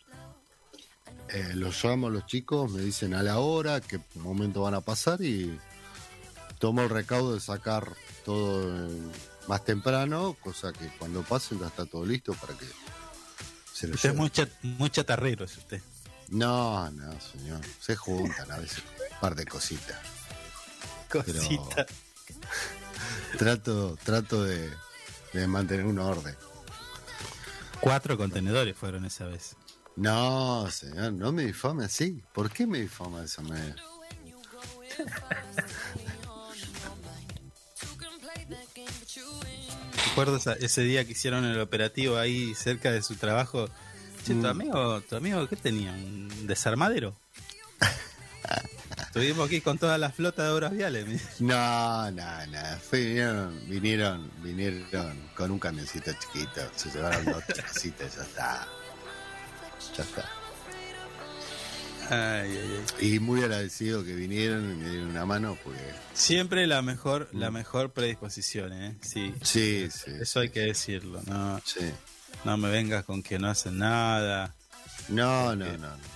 [1.29, 4.81] eh, los llamo a los chicos, me dicen a la hora, qué momento van a
[4.81, 5.57] pasar y
[6.57, 7.93] tomo el recaudo de sacar
[8.25, 9.01] todo eh,
[9.47, 12.65] más temprano, cosa que cuando pasen ya está todo listo para que
[13.71, 14.17] se lo Usted es lleven.
[14.17, 15.81] muy, chat- muy chatarrero, es usted.
[16.31, 19.99] No, no, señor, se juntan a veces un par de cositas.
[21.09, 21.87] Cosita.
[23.37, 24.69] Trato, trato de,
[25.33, 26.35] de mantener un orden.
[27.79, 29.55] Cuatro contenedores fueron esa vez.
[29.95, 32.23] No, señor, no me difame así.
[32.33, 33.75] ¿Por qué me difama de esa manera?
[40.07, 43.69] Recuerdo ese día que hicieron el operativo ahí cerca de su trabajo.
[44.25, 44.45] Che, tu Mm.
[44.45, 45.91] amigo, tu amigo, ¿qué tenía?
[45.91, 47.15] ¿Un desarmadero?
[49.07, 51.21] Estuvimos aquí con toda la flota de obras viales.
[51.39, 52.61] No, no, no.
[52.89, 56.61] Fue- vinieron, vinieron, vinieron con un camioncito chiquito.
[56.75, 58.67] Se llevaron dos casitas, ya está.
[59.97, 60.29] Ya está.
[62.11, 63.07] Ay, ay, ay.
[63.15, 65.79] Y muy agradecido que vinieron y me dieron una mano porque.
[66.13, 68.97] Siempre la mejor, la mejor predisposición, ¿eh?
[69.01, 70.11] Sí, Sí, sí.
[70.19, 71.21] eso hay que decirlo.
[71.27, 71.91] No, Sí.
[72.43, 74.55] No me vengas con que no hacen nada.
[75.09, 75.77] No, no, no.
[75.77, 76.09] no.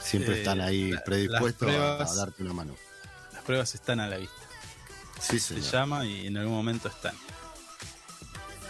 [0.00, 2.76] Siempre Eh, están ahí predispuestos a- pruebas- a, darte una mano.
[3.32, 4.34] Las pruebas están a la vista.
[5.20, 7.14] Sí, Se llama y en algún momento están.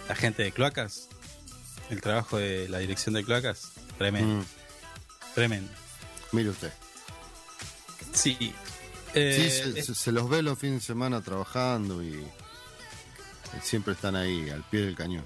[0.09, 1.09] La gente de cloacas,
[1.91, 4.47] el trabajo de la dirección de cloacas, tremendo, Mm,
[5.35, 5.72] tremendo.
[6.33, 6.72] mire usted.
[8.12, 8.37] Sí.
[8.41, 8.55] Sí,
[9.14, 12.26] eh, se, es- se- se los ve los fines de semana trabajando y
[13.62, 15.24] siempre están ahí, al pie del cañón.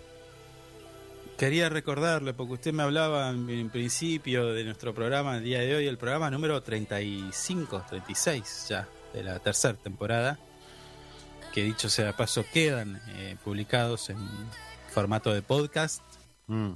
[1.38, 5.74] Quería recordarle, porque usted me hablaba en, en principio de nuestro programa el día de
[5.74, 10.38] hoy, el programa número 35, 36 ya, de la tercera temporada,
[11.52, 14.18] que dicho sea de paso quedan eh, publicados en
[14.92, 16.02] formato de podcast.
[16.46, 16.72] Mm,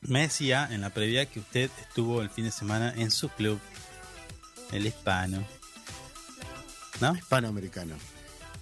[0.00, 3.60] Me decía en la previa que usted estuvo el fin de semana en su club,
[4.72, 5.44] el hispano.
[7.00, 7.12] ¿No?
[7.28, 7.94] Panamericano,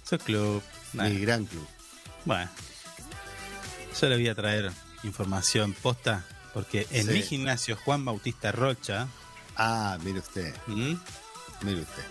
[0.03, 0.61] Su club.
[0.93, 1.65] Nah, mi gran club.
[2.25, 2.49] Bueno,
[3.99, 4.71] yo le voy a traer
[5.07, 7.13] información posta, porque en Sí.
[7.13, 9.07] mi gimnasio Juan Bautista Rocha
[9.55, 10.97] Ah, mire usted, ¿m?
[11.61, 12.03] mire usted.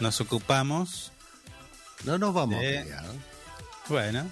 [0.00, 1.12] nos ocupamos
[2.04, 3.04] No nos vamos a pelear.
[3.88, 4.26] Bueno,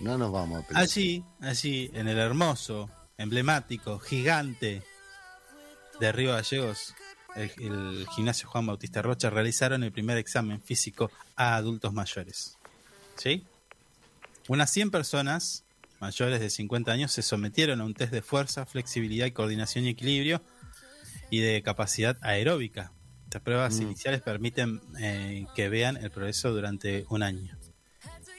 [0.00, 0.82] No nos vamos a pelear.
[0.84, 2.88] allí, allí, en el hermoso,
[3.18, 4.82] emblemático, gigante
[6.00, 6.94] de Río Gallegos,
[7.36, 12.56] el, el gimnasio Juan Bautista Rocha, realizaron el primer examen físico a adultos mayores.
[13.16, 13.44] ¿Sí?
[14.48, 15.62] Unas 100 personas
[16.02, 20.42] mayores de 50 años se sometieron a un test de fuerza, flexibilidad coordinación y equilibrio
[21.30, 22.92] y de capacidad aeróbica.
[23.24, 23.82] Estas pruebas Mm.
[23.82, 27.56] iniciales permiten eh, que vean el progreso durante un año.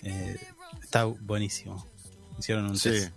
[0.03, 0.37] Eh,
[0.83, 1.87] está buenísimo.
[2.37, 2.89] Hicieron un Sí.
[2.89, 3.13] test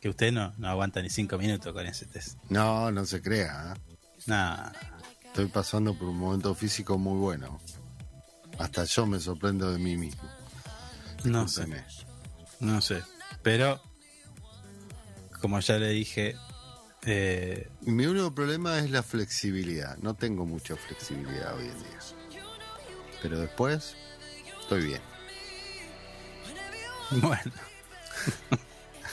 [0.00, 2.38] que usted no, no aguanta ni 5 minutos con ese test.
[2.48, 3.74] No, no se crea.
[3.76, 3.96] ¿eh?
[4.26, 4.70] Nah,
[5.26, 7.60] Estoy pasando por un momento físico muy bueno.
[8.58, 10.22] Hasta yo me sorprendo de mí mismo.
[11.24, 11.66] no sé.
[12.58, 13.02] No sé.
[13.46, 13.80] Pero,
[15.40, 16.34] como ya le dije,
[17.04, 19.96] eh, Mi único problema es la flexibilidad.
[19.98, 22.40] No tengo mucha flexibilidad hoy en día.
[23.22, 23.94] Pero después,
[24.62, 25.00] estoy bien.
[27.22, 27.52] bueno.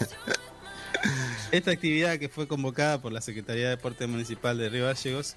[1.52, 5.36] Esta actividad que fue convocada por la Secretaría de Deporte Municipal de Río Gallegos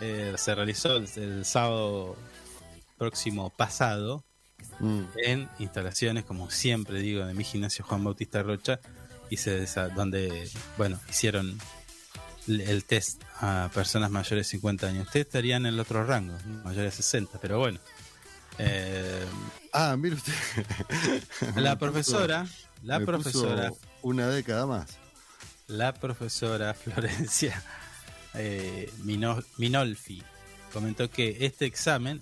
[0.00, 2.16] eh, se realizó el, el sábado
[2.96, 4.24] próximo pasado
[4.80, 8.80] Mm, en instalaciones, como siempre digo, de mi gimnasio Juan Bautista Rocha,
[9.30, 11.58] y se donde, bueno, hicieron
[12.48, 15.06] el, test a personas mayores de 50 años.
[15.06, 17.78] Ustedes estarían en el otro rango, mayores de 60, pero bueno.
[18.58, 19.24] Eh,
[19.72, 20.32] Ah, mire usted.
[21.56, 23.72] la profesora, puso- la profesora,
[24.02, 24.98] Una década más.
[25.68, 27.62] la profesora Florencia
[28.34, 30.22] eh, Mino- Minolfi
[30.72, 32.20] comentó que este examen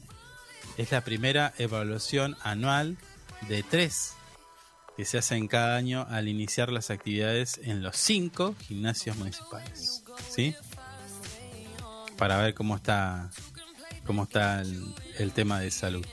[0.81, 2.97] es la primera evaluación anual
[3.48, 4.15] de tres
[4.97, 10.02] que se hacen cada año al iniciar las actividades en los cinco gimnasios municipales.
[10.28, 10.55] ¿Sí?
[12.19, 13.31] Para ver cómo está
[14.05, 16.05] cómo está el, el tema de salud.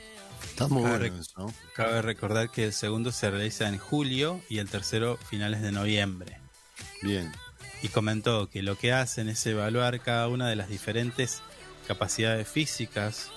[0.50, 1.54] Está muy bueno rec- eso, ¿no?
[1.76, 6.40] Cabe recordar que el segundo se realiza en julio y el tercero finales de noviembre.
[7.02, 7.32] Bien.
[7.84, 11.42] y comentó que lo que hacen es evaluar cada una de las diferentes
[11.88, 13.30] capacidades físicas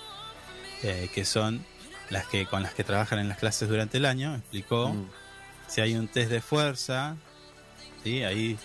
[0.83, 1.63] eh, que son
[2.09, 4.35] las que con las que trabajan en las clases durante el año.
[4.35, 5.09] Explicó Mm.
[5.67, 7.15] si hay un test de fuerza,
[8.03, 8.57] sí, ahí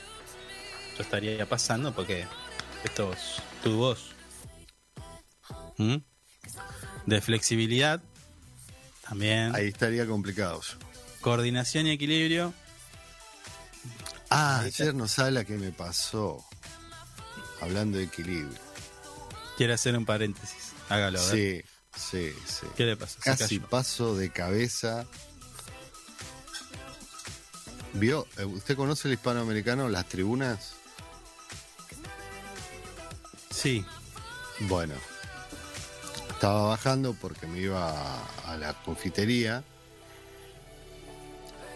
[0.97, 2.26] yo estaría pasando porque
[2.84, 4.10] esto es tu voz.
[5.78, 5.97] ¿Mm?
[7.06, 8.01] De flexibilidad
[9.06, 10.60] también, Ahí estaría complicado.
[10.60, 10.76] eso.
[11.20, 12.52] coordinación y equilibrio.
[14.30, 16.44] Ah, ayer no sabe la que me pasó.
[17.60, 18.59] Hablando de equilibrio.
[19.56, 20.72] Quiere hacer un paréntesis.
[20.88, 21.18] Hágalo.
[21.20, 21.62] Sí,
[21.97, 22.66] sí, sí.
[22.77, 23.18] ¿Qué le pasa?
[23.23, 25.06] Casi paso de cabeza.
[27.94, 28.27] ¿Vio?
[28.36, 30.74] Eh, ¿Usted conoce el hispanoamericano, las tribunas?
[33.51, 33.85] Sí,
[34.60, 34.94] Bueno,
[36.28, 39.64] estaba bajando porque me iba a, a la confitería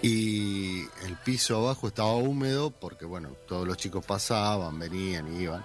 [0.03, 5.65] y el piso abajo estaba húmedo porque, bueno, todos los chicos pasaban, venían y iban.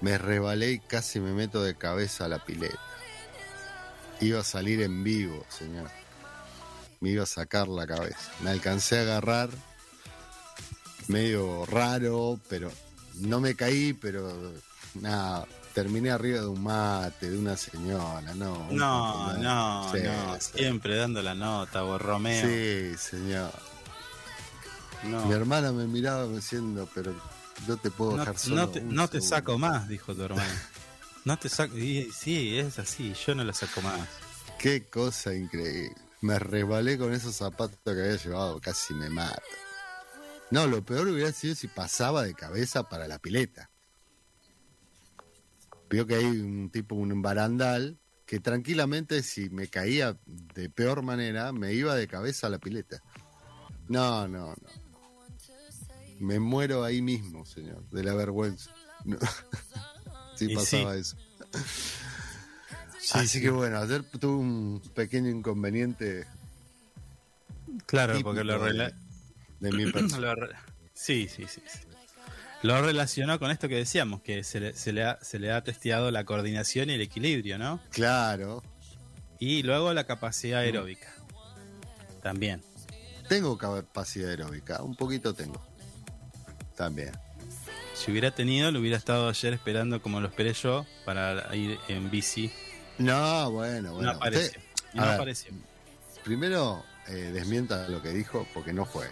[0.00, 2.78] Me rebalé y casi me meto de cabeza a la pileta.
[4.22, 5.90] Iba a salir en vivo, señor.
[7.00, 8.30] Me iba a sacar la cabeza.
[8.42, 9.50] Me alcancé a agarrar,
[11.08, 12.70] medio raro, pero
[13.20, 14.52] no me caí, pero
[14.94, 15.44] nada,
[15.74, 18.68] terminé arriba de un mate, de una señora, no.
[18.70, 20.36] No, no, Sí, no.
[20.40, 20.50] sí.
[20.58, 22.46] Siempre dando la nota, Borromeo.
[22.46, 23.50] Sí, señor.
[25.04, 27.12] No, Mi hermana me miraba diciendo, pero
[27.66, 28.54] yo te puedo no, dejar solo.
[28.56, 29.36] no te, no te segundo".
[29.36, 30.48] saco más, dijo tu hermano.
[31.24, 31.74] No te saco.
[31.76, 33.14] sí, es así.
[33.14, 34.08] Yo no la saco más.
[34.58, 35.94] Qué cosa increíble.
[36.20, 39.42] Me resbalé con esos zapatos que había llevado, casi me mata.
[40.50, 43.70] No, lo peor hubiera sido si pasaba de cabeza para la pileta.
[45.90, 51.52] Vio que hay un tipo, un barandal, que tranquilamente si me caía de peor manera,
[51.52, 53.02] me iba de cabeza a la pileta.
[53.88, 54.82] No, no, no.
[56.20, 58.70] Me muero ahí mismo, señor, de la vergüenza.
[59.04, 59.18] No.
[60.46, 61.00] sí Y pasaba sí.
[61.00, 61.16] eso.
[63.00, 63.40] Sí, Así sí.
[63.40, 66.24] que bueno, ayer tuve un pequeño inconveniente
[67.86, 68.94] Claro, porque lo, rela-
[69.58, 70.18] de mi persona.
[70.20, 70.54] lo re-
[70.94, 71.80] Sí, sí, sí, sí.
[72.62, 75.64] Lo relacionó con esto que decíamos, que se le, se le ha, se le ha
[75.64, 77.80] testeado la coordinación y el equilibrio, ¿no?
[77.90, 78.62] Claro,
[79.40, 81.12] Y luego la capacidad aeróbica.
[82.22, 82.62] También.
[83.28, 85.60] tengo capacidad aeróbica, un poquito tengo.
[86.76, 87.10] También.
[87.94, 92.10] Si hubiera tenido, lo hubiera estado ayer esperando como lo esperé yo para ir en
[92.10, 92.50] bici.
[92.98, 94.12] No, bueno, bueno.
[94.12, 94.46] no apareció.
[94.46, 94.60] usted-
[94.94, 95.52] Y no ver, apareció.
[96.24, 99.08] primero, eh, desmienta lo que dijo, porque no fue.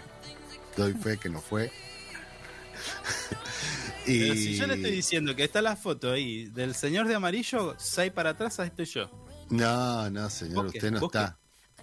[0.76, 1.70] Doy fe que no fue.
[4.06, 4.20] y...
[4.20, 7.74] Pero si yo le estoy diciendo que está la foto ahí del señor de amarillo,
[7.78, 9.10] seis para atrás, ahí estoy yo.
[9.50, 11.18] No, no, señor, Busque, usted no busque.
[11.18, 11.38] está.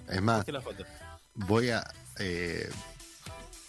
[0.10, 0.45] Es más,
[1.36, 1.86] voy a
[2.19, 2.69] eh,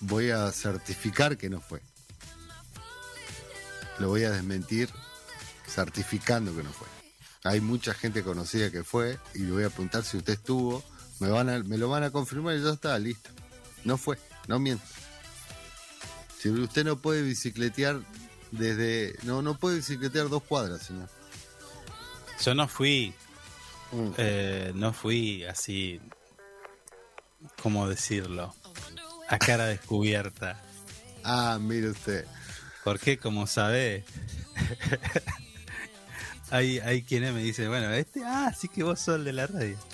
[0.01, 1.81] voy a certificar que no fue.
[3.99, 4.89] Lo voy a desmentir
[5.66, 6.87] certificando que no fue.
[7.45, 10.83] Hay mucha gente conocida que fue y le voy a apuntar si usted estuvo.
[11.20, 13.31] Me, van a, me lo van a confirmar y ya está, listo.
[13.85, 14.85] No fue, no miento.
[16.39, 18.01] Si usted no puede bicicletear
[18.53, 19.16] desde...
[19.25, 21.09] No, no puede bicicletear dos cuadras, señor.
[22.45, 23.15] Yo no fui,
[23.91, 24.11] Mm.
[24.19, 25.99] eh, no fui así,
[27.62, 28.55] ¿cómo decirlo?
[29.29, 30.62] A cara descubierta.
[31.25, 32.27] Ah, mire usted.
[32.89, 34.02] Porque como sabe,
[36.51, 39.47] hay, hay quienes me dicen, bueno, este, ah, sí que vos sos el de la
[39.47, 39.77] radio.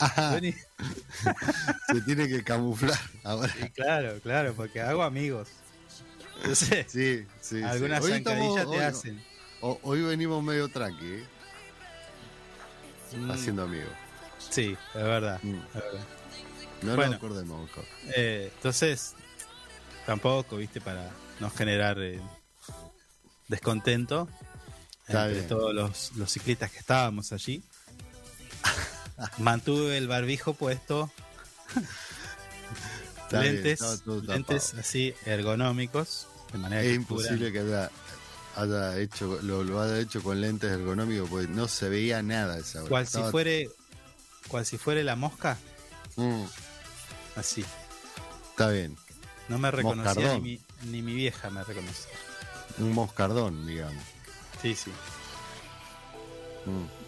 [0.00, 0.38] Ah,
[1.92, 3.52] se tiene que camuflar ahora.
[3.52, 5.48] Sí, claro, claro, porque hago amigos.
[6.36, 7.56] Entonces, Sí, sí.
[7.58, 7.62] sí.
[7.64, 9.24] algunas Hoy zancadillas estamos- te hoy- hacen.
[9.60, 11.24] ho- Hoy venimos medio tranqui, ¿eh?
[13.16, 13.90] Mm, haciendo amigos.
[14.50, 15.40] Sí, es verdad.
[15.42, 15.54] Mm.
[15.56, 16.00] es verdad.
[16.82, 17.06] No Bueno.
[17.10, 17.70] nos acordemos.
[18.14, 19.14] Eh, entonces,
[20.06, 21.10] tampoco, viste, para
[21.40, 22.20] no generar eh,
[23.48, 24.28] descontento
[25.06, 25.48] Está entre bien.
[25.48, 27.62] todos los, los ciclistas que estábamos allí.
[29.38, 31.10] Mantuve el barbijo puesto,
[33.30, 33.80] lentes,
[34.26, 37.90] lentes así ergonómicos, de manera Es que imposible que haya,
[38.56, 42.80] haya hecho, lo, lo haya hecho con lentes ergonómicos porque no se veía nada esa
[42.80, 42.88] hora.
[42.88, 43.70] cual si fuere,
[44.48, 45.56] cual si fuere la mosca,
[46.16, 46.44] Mm,
[47.36, 47.64] así.
[48.50, 48.96] está bien.
[49.48, 52.12] No me reconocía ni mi, ni mi vieja me reconocía.
[52.78, 54.02] Un moscardón, digamos.
[54.62, 54.90] Sí, sí.
[56.66, 56.98] Mm.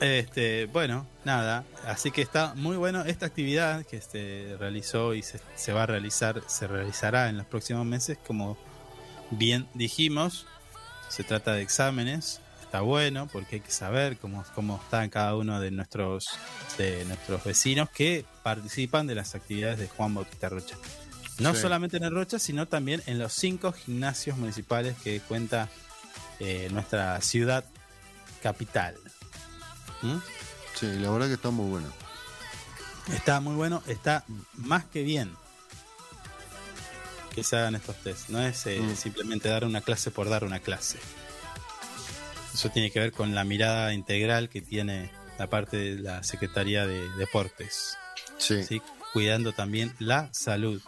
[0.00, 5.40] Este, bueno, nada, así que está muy bueno esta actividad que se realizó y se,
[5.56, 8.56] se va a realizar, se realizará en los próximos meses, como
[9.30, 10.46] bien dijimos,
[11.08, 15.60] se trata de exámenes, está bueno porque hay que saber cómo, cómo están cada uno
[15.60, 16.30] de nuestros,
[16.78, 20.76] de nuestros vecinos que participan de las actividades de Juan Bautista Rocha.
[21.40, 21.60] No Sí.
[21.62, 25.68] solamente en el Rocha, sino también en los cinco gimnasios municipales que cuenta
[26.38, 27.64] eh, nuestra ciudad
[28.42, 28.94] capital.
[30.02, 30.16] ¿Mm?
[30.78, 31.86] Sí, la verdad que está muy bueno.
[33.12, 35.34] Está muy bueno, está más que bien
[37.34, 38.28] que se hagan estos test.
[38.28, 38.96] No es eh, Mm.
[38.96, 40.98] simplemente dar una clase por dar una clase.
[42.54, 46.86] Eso tiene que ver con la mirada integral que tiene la parte de la Secretaría
[46.86, 47.96] de Deportes,
[48.38, 48.64] Sí.
[48.64, 48.82] ¿sí?
[49.12, 50.80] cuidando también la salud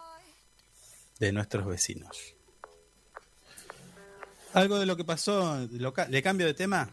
[1.26, 2.34] de nuestros vecinos.
[4.54, 6.90] Algo de lo que pasó, loca- le cambio de tema.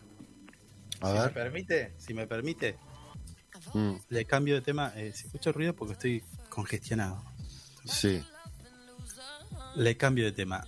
[1.02, 1.34] A si me ver.
[1.34, 2.78] permite, si me permite.
[3.74, 4.94] Mm, Le cambio de tema.
[4.96, 7.24] Eh, si escucho ruido porque estoy congestionado.
[7.86, 8.24] sí.
[9.76, 10.66] Le cambio de tema.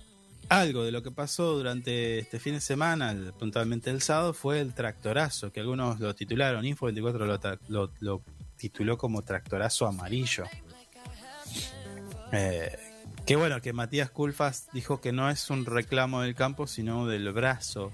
[0.48, 4.60] Algo de lo que pasó durante este fin de semana, el- puntualmente el sábado, fue
[4.60, 6.64] el tractorazo, que algunos lo titularon.
[6.64, 8.22] Info24 lo, tra- lo- lo
[8.56, 10.44] tituló como tractorazo amarillo.
[12.32, 12.76] Eh,
[13.26, 17.32] qué bueno que Matías Culfas dijo que no es un reclamo del campo, sino del
[17.32, 17.92] brazo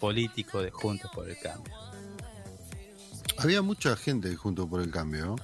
[0.00, 1.72] político de Juntos por el Cambio.
[3.38, 5.36] Había mucha gente junto por el cambio.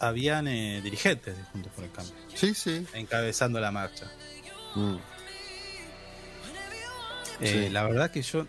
[0.00, 2.86] Habían eh, dirigentes de Juntos por el Cambio Sí, sí.
[2.94, 4.10] encabezando la marcha.
[4.74, 4.96] Mm,
[7.42, 7.68] Eh, Sí.
[7.70, 8.46] La verdad que yo,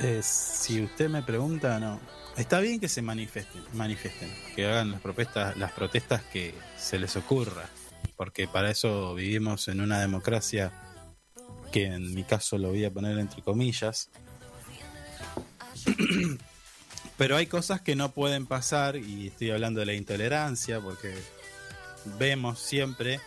[0.00, 1.98] eh, si usted me pregunta, no.
[2.38, 7.16] Está bien que se manifiesten, manifiesten, que hagan las protestas, las protestas que se les
[7.16, 7.68] ocurra,
[8.16, 10.72] porque para eso vivimos en una democracia
[11.72, 14.08] que en mi caso lo voy a poner entre comillas.
[17.16, 21.16] Pero hay cosas que no pueden pasar y estoy hablando de la intolerancia porque
[22.20, 23.18] vemos siempre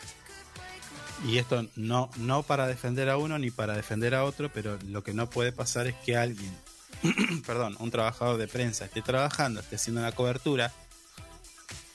[1.25, 5.03] y esto no, no para defender a uno ni para defender a otro, pero lo
[5.03, 6.51] que no puede pasar es que alguien,
[7.45, 10.71] perdón, un trabajador de prensa esté trabajando, esté haciendo una cobertura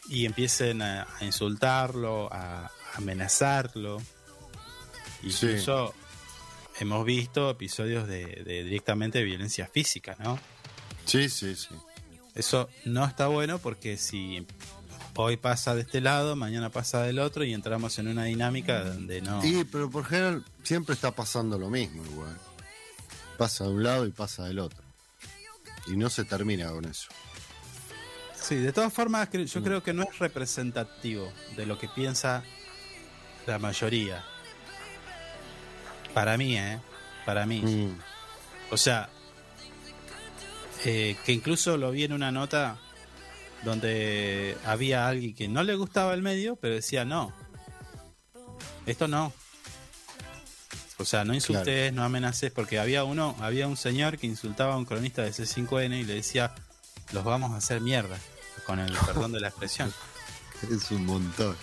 [0.09, 4.01] y empiecen a, a insultarlo, a, a amenazarlo.
[5.23, 5.47] Sí.
[5.47, 5.95] Incluso
[6.79, 10.39] hemos visto episodios de, de directamente violencia física, ¿no?
[11.05, 11.75] Sí, sí, sí.
[12.35, 14.47] Eso no está bueno porque si
[15.15, 19.23] hoy pasa de este lado, mañana pasa del otro y entramos en una dinámica donde
[19.23, 19.41] no...
[19.41, 22.37] Sí, pero por general siempre está pasando lo mismo igual.
[23.39, 24.86] Pasa de un lado y pasa del otro.
[25.87, 27.09] Y no se termina con eso.
[28.35, 32.43] Sí, de todas formas yo creo que no es representativo de lo que piensa
[33.47, 34.25] la mayoría.
[36.15, 36.79] Para mí, ¿eh?
[37.25, 37.61] Para mí.
[37.61, 37.99] Mm,
[38.71, 39.09] O sea,
[40.85, 42.79] eh, que incluso lo vi en una nota
[43.65, 47.33] donde había alguien que no le gustaba el medio, pero decía no.
[48.87, 49.33] Esto no.
[50.99, 54.77] O sea, no insultes, no amenaces, porque había uno, había un señor que insultaba a
[54.79, 56.55] un cronista de C5N y le decía,
[57.13, 58.17] los vamos a hacer mierda,
[58.65, 59.93] con el perdón de la expresión.
[60.71, 61.55] Es un montón.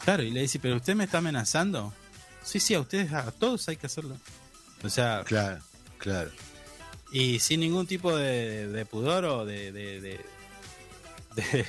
[0.00, 1.94] Claro, y le dice, pero usted me está amenazando.
[2.42, 4.16] Sí, sí, a ustedes, a todos hay que hacerlo.
[4.82, 5.60] O sea, Claro,
[5.98, 6.30] claro.
[7.12, 9.70] y sin ningún tipo de, de pudor o de...
[9.70, 10.20] de,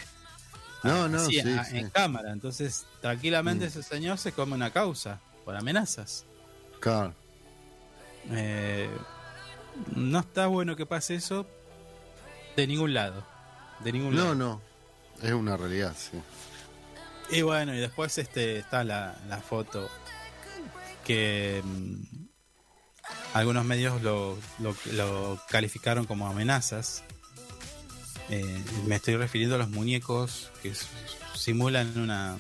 [0.84, 1.78] No, no, sí, sí.
[1.78, 2.32] en cámara.
[2.32, 3.68] Entonces, tranquilamente Mm.
[3.68, 6.26] ese señor se come una causa por amenazas.
[6.80, 7.14] Claro.
[8.32, 8.90] Eh,
[9.96, 11.46] no está bueno que pase eso
[12.56, 13.26] de ningún lado.
[13.80, 14.36] De ningún No, lado.
[14.36, 14.62] no.
[15.22, 16.18] Es una realidad, sí.
[17.32, 19.90] Y bueno, y después este está la, la foto
[21.06, 21.96] que mm,
[23.34, 27.04] algunos medios lo, lo, lo calificaron como amenazas.
[28.30, 30.74] Eh, me estoy refiriendo a los muñecos que
[31.36, 32.38] simulan una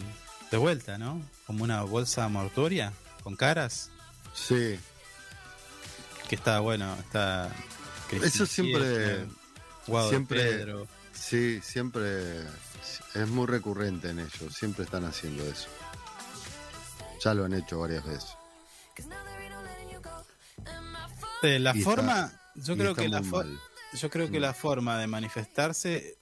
[0.51, 1.21] de vuelta, ¿no?
[1.47, 2.93] Como una bolsa mortuoria
[3.23, 3.89] con caras.
[4.47, 4.79] Sí.
[6.27, 7.51] Que está bueno, está.
[8.23, 9.25] Eso siempre-
[9.87, 10.87] Guado siempre- Pedro.
[11.13, 12.41] Sí, siempre
[13.15, 14.53] es muy recurrente en ellos.
[14.55, 15.67] Siempre están haciendo eso.
[17.23, 18.29] Ya lo han hecho varias veces.
[21.41, 23.59] Eh, la Y forma, yo creo que la mal.
[23.93, 26.17] Yo creo que la forma de manifestarse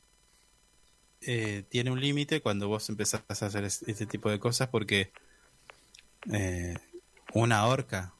[1.22, 5.12] eh, tiene un límite cuando vos empezás a hacer es- este tipo de cosas porque
[6.32, 6.76] eh,
[7.34, 8.14] una horca,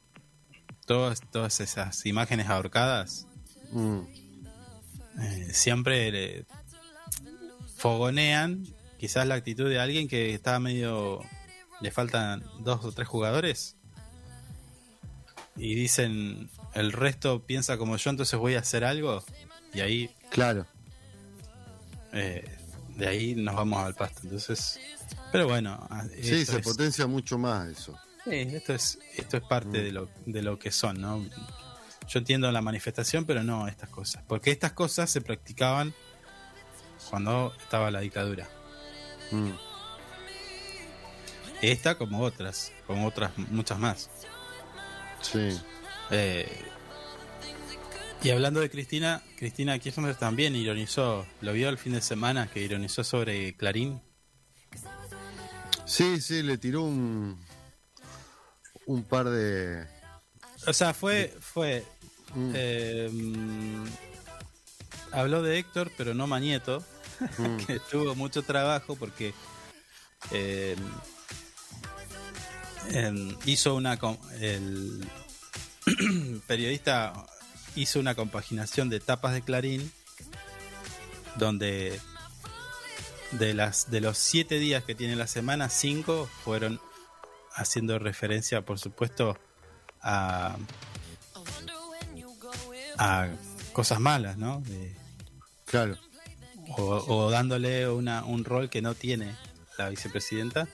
[0.86, 3.26] todas, todas esas imágenes ahorcadas,
[3.70, 4.00] Mm,
[5.20, 6.46] eh, siempre le
[7.76, 8.64] fogonean
[8.98, 11.20] quizás la actitud de alguien que está medio...
[11.80, 13.76] le faltan dos o tres jugadores.
[15.56, 19.22] Y dicen el resto piensa como yo entonces voy a hacer algo
[19.74, 20.66] y ahí claro.
[22.12, 22.44] eh,
[22.96, 24.20] de ahí nos vamos al pasto.
[24.24, 24.78] Entonces
[25.32, 27.98] pero bueno ah, Sí, se es- potencia mucho más eso.
[28.28, 29.72] Sí, esto es esto es parte Mm.
[29.84, 31.24] de lo de lo que son no
[32.08, 35.94] yo entiendo la manifestación pero no estas cosas porque estas cosas se practicaban
[37.10, 38.48] cuando estaba la dictadura
[39.30, 39.50] Mm,
[41.60, 44.10] esta como otras como otras muchas más
[45.20, 45.48] Sí.
[46.10, 46.48] Eh,
[48.22, 52.60] y hablando de Cristina, Cristina Kirchner también ironizó, lo vio el fin de semana que
[52.62, 54.00] ironizó sobre Clarín.
[55.86, 57.38] Sí, sí, le tiró un,
[58.88, 59.86] un par de...
[60.66, 61.84] O sea, fue, fue,
[62.34, 63.84] Mm, eh, mm,
[65.12, 66.84] habló de Héctor, pero no Mañeto,
[67.38, 69.32] mm, que tuvo mucho trabajo porque
[70.30, 70.76] eh,
[72.90, 73.98] em, hizo una,
[74.40, 75.08] el
[76.46, 77.26] periodista
[77.74, 79.92] hizo una compaginación de tapas de Clarín
[81.36, 82.00] donde
[83.32, 86.80] de las de los siete días que tiene la semana cinco fueron
[87.58, 89.36] haciendo referencia por supuesto
[90.02, 90.56] a
[92.98, 93.28] a
[93.72, 94.94] cosas malas no De-
[95.64, 95.96] claro.
[96.76, 99.34] o, o dándole una, un rol que no tiene
[99.78, 100.68] la vicepresidenta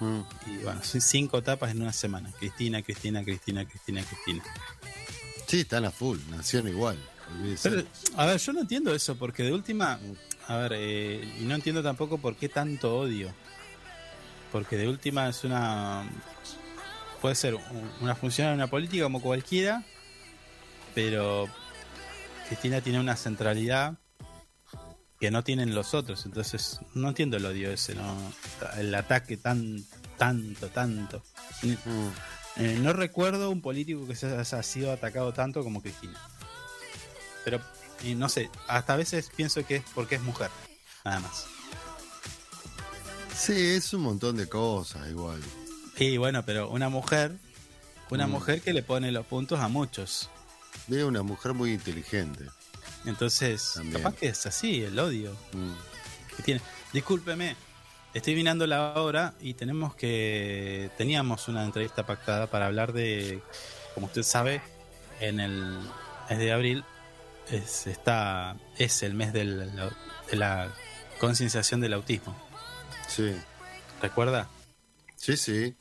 [0.00, 4.42] Mm, y bueno son cinco etapas en una semana Cristina Cristina Cristina Cristina Cristina
[5.46, 6.98] Sí, están a full, nacieron igual.
[7.62, 7.82] Pero,
[8.16, 10.00] a ver, yo no entiendo eso, porque de última,
[10.48, 13.32] a ver, eh, y no entiendo tampoco por qué tanto odio.
[14.52, 16.04] Porque de última es una.
[17.20, 19.82] Puede ser un- una función en una política como cualquiera,
[20.94, 21.48] pero
[22.48, 23.94] Cristina tiene una centralidad
[25.18, 26.26] que no tienen los otros.
[26.26, 28.16] Entonces, no entiendo el odio ese, ¿no?
[28.76, 29.82] El ataque tan,
[30.18, 31.22] tanto, tanto.
[31.62, 32.08] Mm,
[32.56, 36.20] Eh, no recuerdo un político que se haya sido atacado tanto como Cristina.
[37.46, 37.62] Pero,
[38.04, 40.50] y no sé, hasta a veces pienso que es porque es mujer,
[41.02, 41.46] nada más.
[43.34, 45.40] Sí, es un montón de cosas igual.
[45.98, 47.32] Y bueno, pero una mujer,
[48.10, 48.30] una Mm.
[48.30, 50.30] mujer que le pone los puntos a muchos.
[50.88, 52.46] Una mujer muy inteligente.
[53.04, 54.02] Entonces, También.
[54.02, 55.72] capaz que es así, el odio Mm,
[56.36, 56.60] que tiene.
[56.92, 57.56] Discúlpeme,
[58.14, 60.90] estoy mirando la hora y tenemos que.
[60.98, 63.42] Teníamos una entrevista pactada para hablar de,
[63.94, 64.60] como usted sabe,
[65.20, 65.78] en el
[66.28, 66.84] mes de abril
[67.50, 69.72] es, está, es el mes del-
[70.30, 70.72] de la
[71.18, 72.36] concienciación del autismo.
[73.14, 73.34] Sí,
[74.00, 74.48] ¿Recuerda?
[75.16, 75.74] sí, sí.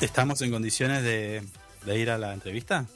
[0.00, 1.42] ¿Estamos en condiciones de,
[1.84, 2.86] de ir a la entrevista?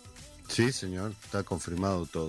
[0.49, 2.29] Sí, señor, está confirmado todo.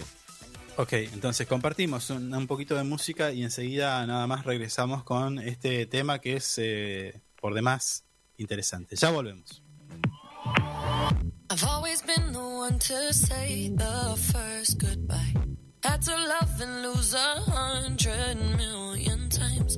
[0.77, 5.85] Ok, entonces compartimos un, un poquito de música y enseguida nada más regresamos con este
[5.85, 8.05] tema que es eh, por demás
[8.37, 8.95] interesante.
[8.95, 9.61] Ya volvemos.
[11.51, 15.33] I've always been the one to say the first goodbye.
[15.83, 19.77] Had to love and lose a hundred million times.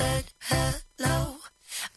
[0.00, 1.36] said hello.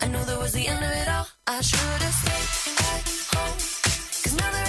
[0.02, 1.28] I knew that was the end of it all.
[1.48, 2.50] I should have stayed
[2.92, 3.58] at home.
[4.24, 4.63] Cause now that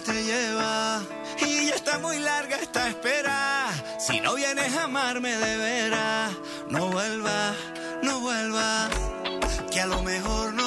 [0.00, 1.02] te lleva.
[1.40, 3.68] Y ya está muy larga esta espera.
[3.98, 6.32] Si no vienes a amarme de veras,
[6.68, 7.54] no vuelvas,
[8.02, 8.90] no vuelvas.
[9.70, 10.61] Que a lo mejor no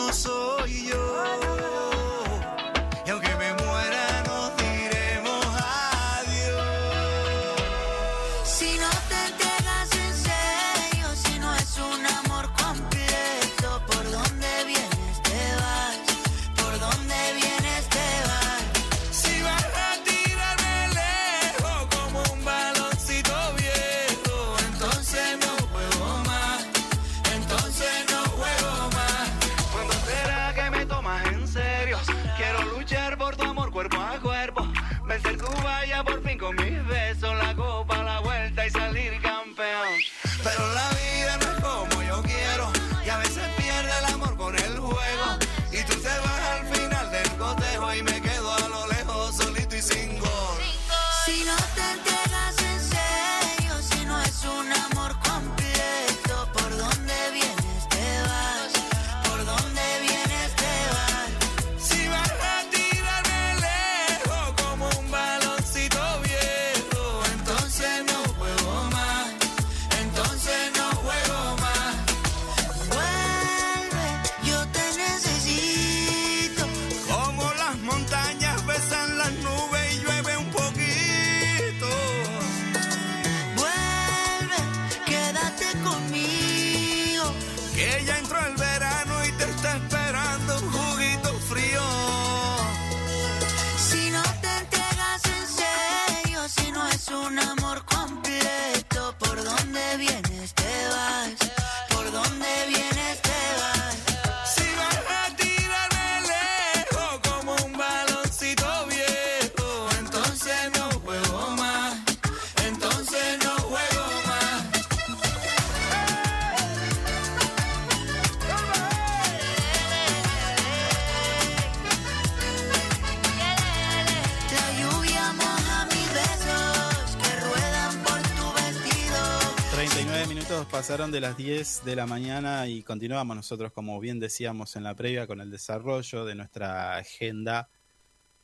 [130.96, 135.28] de las 10 de la mañana y continuamos nosotros, como bien decíamos en la previa,
[135.28, 137.68] con el desarrollo de nuestra agenda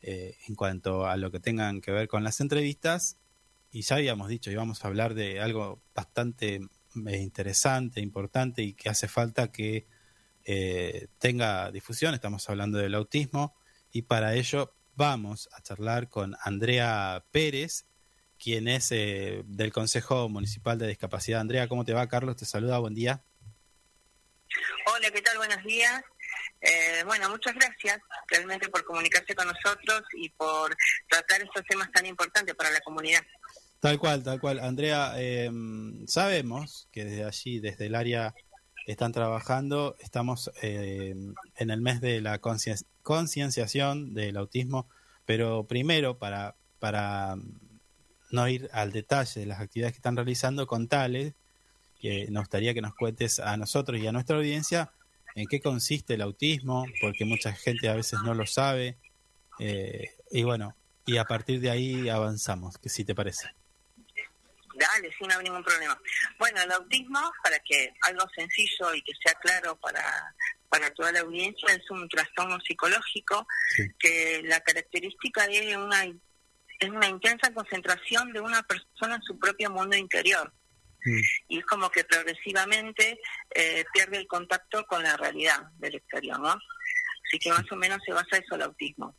[0.02, 3.18] eh, en cuanto a lo que tengan que ver con las entrevistas.
[3.72, 8.90] Y ya habíamos dicho, íbamos a hablar de algo bastante eh, interesante, importante y que
[8.90, 9.88] hace falta que
[10.44, 12.14] eh, tenga difusión.
[12.14, 13.56] Estamos hablando del autismo
[13.94, 17.86] y para ello vamos a charlar con Andrea Pérez,
[18.42, 21.42] quien es eh, del Consejo Municipal de Discapacidad.
[21.42, 22.08] Andrea, ¿cómo te va?
[22.08, 23.22] Carlos te saluda, buen día.
[24.88, 25.38] Hola, ¿qué tal?
[25.38, 26.02] Buenos días.
[26.62, 30.76] Eh, bueno, muchas gracias realmente por comunicarse con nosotros y por
[31.08, 33.22] tratar estos temas tan importantes para la comunidad.
[33.80, 34.60] Tal cual, tal cual.
[34.60, 35.50] Andrea, eh,
[36.08, 38.34] sabemos que desde allí, desde el área,
[38.88, 39.96] están trabajando.
[40.00, 41.16] Estamos eh,
[41.56, 44.88] en el mes de la concienciación del autismo,
[45.26, 47.36] pero primero para, para
[48.32, 51.34] no ir al detalle de las actividades que están realizando, contales
[52.00, 54.92] que nos gustaría que nos cuentes a nosotros y a nuestra audiencia
[55.36, 58.98] en qué consiste el autismo, porque mucha gente a veces no lo sabe.
[59.60, 60.76] eh, y bueno,
[61.06, 63.50] y a partir de ahí avanzamos, que si te parece.
[64.76, 66.00] Dale, sí, no hay ningún problema.
[66.40, 70.34] Bueno, el autismo, para que algo sencillo y que sea claro para,
[70.70, 73.46] para toda la audiencia, es un trastorno psicológico
[73.76, 73.84] Sí.
[74.00, 76.06] que la característica es una,
[76.82, 80.52] es una intensa concentración de una persona en su propio mundo interior.
[81.06, 81.22] Mm.
[81.50, 83.20] Y es como que progresivamente
[83.54, 86.50] eh, pierde el contacto con la realidad del exterior, ¿no?
[86.50, 89.16] Así que más o menos se basa eso el autismo.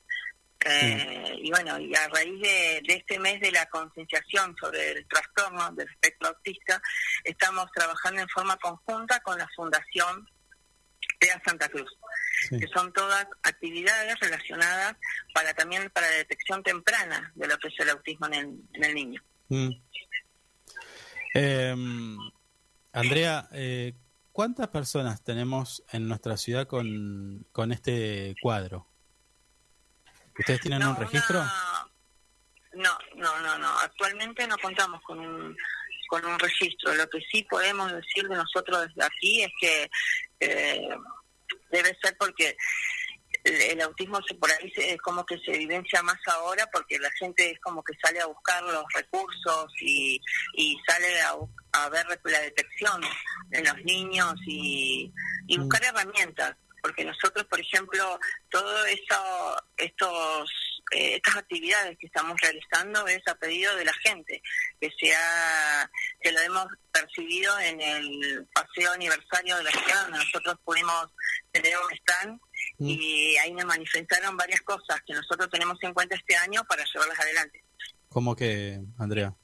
[0.64, 5.06] Eh, y bueno, y a raíz de, de este mes de la concienciación sobre el
[5.09, 6.80] trastorno del espectro autista,
[7.24, 10.28] estamos trabajando en forma conjunta con la Fundación
[11.22, 11.90] TEA Santa Cruz,
[12.48, 12.58] Sí.
[12.58, 14.96] que son todas actividades relacionadas
[15.32, 18.84] para también para la detección temprana de lo que es el autismo en el, en
[18.84, 19.22] el niño.
[19.48, 19.70] Mm.
[21.34, 22.18] Em,
[22.92, 23.94] Andrea, eh,
[24.32, 28.88] ¿cuántas personas tenemos en nuestra ciudad con, con este cuadro?
[30.38, 31.40] ¿Ustedes tienen No, un registro?
[31.40, 31.88] una-
[32.74, 33.78] No, no, no, no.
[33.80, 35.56] Actualmente no contamos con un,
[36.08, 36.94] con un registro.
[36.94, 39.90] Lo que sí podemos decir de nosotros desde aquí es que
[40.43, 40.89] eh,
[41.70, 42.56] debe ser porque
[43.44, 47.10] el, autismo se, por ahí se- es como que se evidencia más ahora porque la
[47.12, 50.20] gente es como que sale a buscar los recursos y,
[50.55, 51.35] y sale a,
[51.73, 53.01] a ver la detección
[53.51, 55.12] en los niños y,
[55.48, 55.62] y Mm.
[55.62, 58.19] buscar herramientas porque nosotros por ejemplo
[58.51, 60.51] todo eso estos
[60.93, 64.43] eh, estas actividades que estamos realizando es a pedido de la gente
[64.81, 65.90] que sea
[66.20, 71.09] que lo hemos percibido en el paseo aniversario de la ciudad donde nosotros pudimos
[71.52, 72.40] tener un stand
[72.78, 72.89] Mm.
[72.89, 77.20] y ahí nos manifestaron varias cosas que nosotros tenemos en cuenta este año para llevarlas
[77.20, 77.62] adelante.
[78.09, 79.35] ¿Cómo que, Andrea?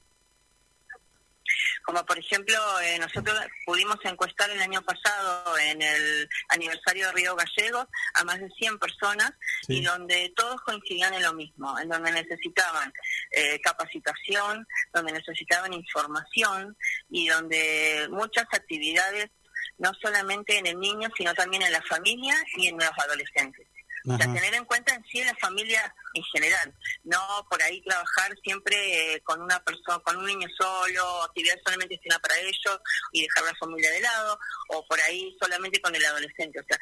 [1.83, 3.35] Como por ejemplo, eh, nosotros
[3.65, 8.77] pudimos encuestar el año pasado en el aniversario de Río Gallegos a más de 100
[8.77, 9.31] personas
[9.69, 9.77] Sí.
[9.77, 12.91] y donde todos coincidían en lo mismo, en donde necesitaban
[13.31, 16.75] eh, capacitación, donde necesitaban información
[17.09, 19.29] y donde muchas actividades,
[19.77, 23.67] no solamente en el niño, sino también en la familia y en los adolescentes.
[24.05, 26.73] O sea, tener en cuenta en sí la familia en general,
[27.03, 27.19] no
[27.49, 32.21] por ahí trabajar siempre eh, con una persona, con un niño solo, actividades solamente destinadas
[32.21, 32.79] para ellos
[33.11, 34.39] y dejar la familia de lado,
[34.69, 36.59] o por ahí solamente con el adolescente.
[36.59, 36.77] O sea,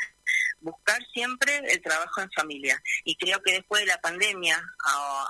[0.59, 2.81] buscar siempre el trabajo en familia.
[3.03, 4.61] Y creo que después de la pandemia,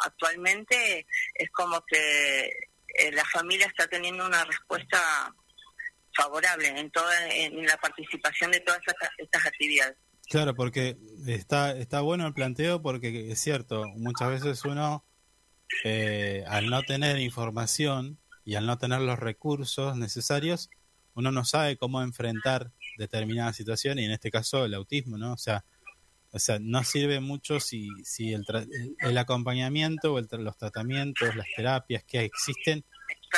[0.04, 1.06] actualmente
[1.36, 2.48] es como que
[3.00, 5.34] eh, la familia está teniendo una respuesta
[6.16, 9.98] favorable en toda en la participación de todas estas, estas actividades.
[10.30, 15.06] Claro, porque está, está bueno el planteo porque es cierto, muchas veces uno,
[15.84, 20.70] eh, al no tener información y al no tener los recursos necesarios,
[21.14, 25.34] uno no sabe cómo enfrentar determinada situación y en este caso el autismo, ¿no?
[25.34, 25.64] O sea,
[26.32, 28.68] o sea no sirve mucho si, si el, tra-
[29.00, 32.84] el- acompañamiento o el tra- los tratamientos, las terapias que existen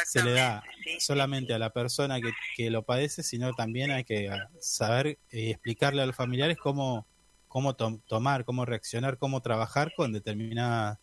[0.06, 1.00] se le da sí.
[1.00, 4.30] solamente a la persona que, que lo padece, sino también hay que
[4.60, 7.06] saber y explicarle a los familiares cómo,
[7.48, 10.98] cómo tom- tomar, cómo reaccionar, cómo trabajar con determinadas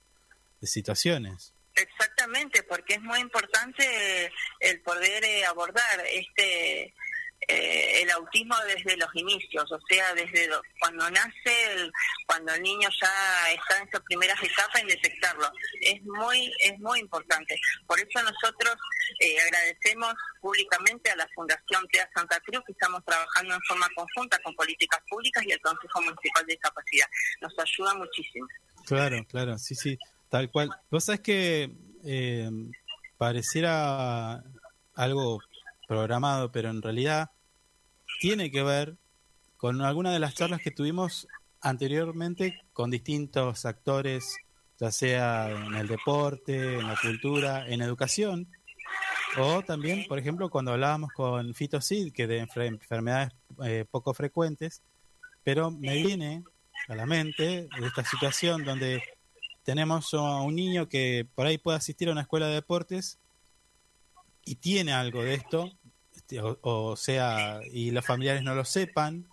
[0.62, 1.52] situaciones.
[1.74, 4.30] Exactamente, porque es muy importante
[4.60, 6.94] el poder eh, abordar este
[7.48, 10.48] eh, el autismo desde los inicios, o sea, desde
[10.80, 11.90] cuando nace,
[12.26, 15.48] cuando el niño ya está en sus primeras etapas en detectarlo.
[15.80, 17.58] Es muy es muy importante.
[17.86, 18.74] Por eso nosotros
[19.20, 24.38] eh, agradecemos públicamente a la Fundación TEA Santa Cruz que estamos trabajando en forma conjunta
[24.42, 27.06] con políticas públicas y el Consejo Municipal de Discapacidad.
[27.40, 28.48] Nos ayuda muchísimo.
[28.86, 29.98] Claro, claro, sí, sí,
[30.28, 30.70] tal cual.
[30.90, 31.70] Vos sabés que
[32.04, 32.50] eh,
[33.18, 34.42] pareciera
[34.94, 35.40] algo
[35.86, 37.30] programado, pero en realidad
[38.26, 38.96] tiene que ver
[39.56, 41.28] con alguna de las charlas que tuvimos
[41.60, 44.36] anteriormente con distintos actores,
[44.80, 48.48] ya sea en el deporte, en la cultura, en educación,
[49.38, 53.32] o también, por ejemplo, cuando hablábamos con Fito Sid, que de enfer- enfermedades
[53.64, 54.82] eh, poco frecuentes,
[55.44, 56.42] pero me viene
[56.88, 59.04] a la mente de esta situación donde
[59.62, 63.20] tenemos a un niño que por ahí puede asistir a una escuela de deportes
[64.44, 65.70] y tiene algo de esto,
[66.42, 69.26] o, o sea, y los familiares no lo sepan.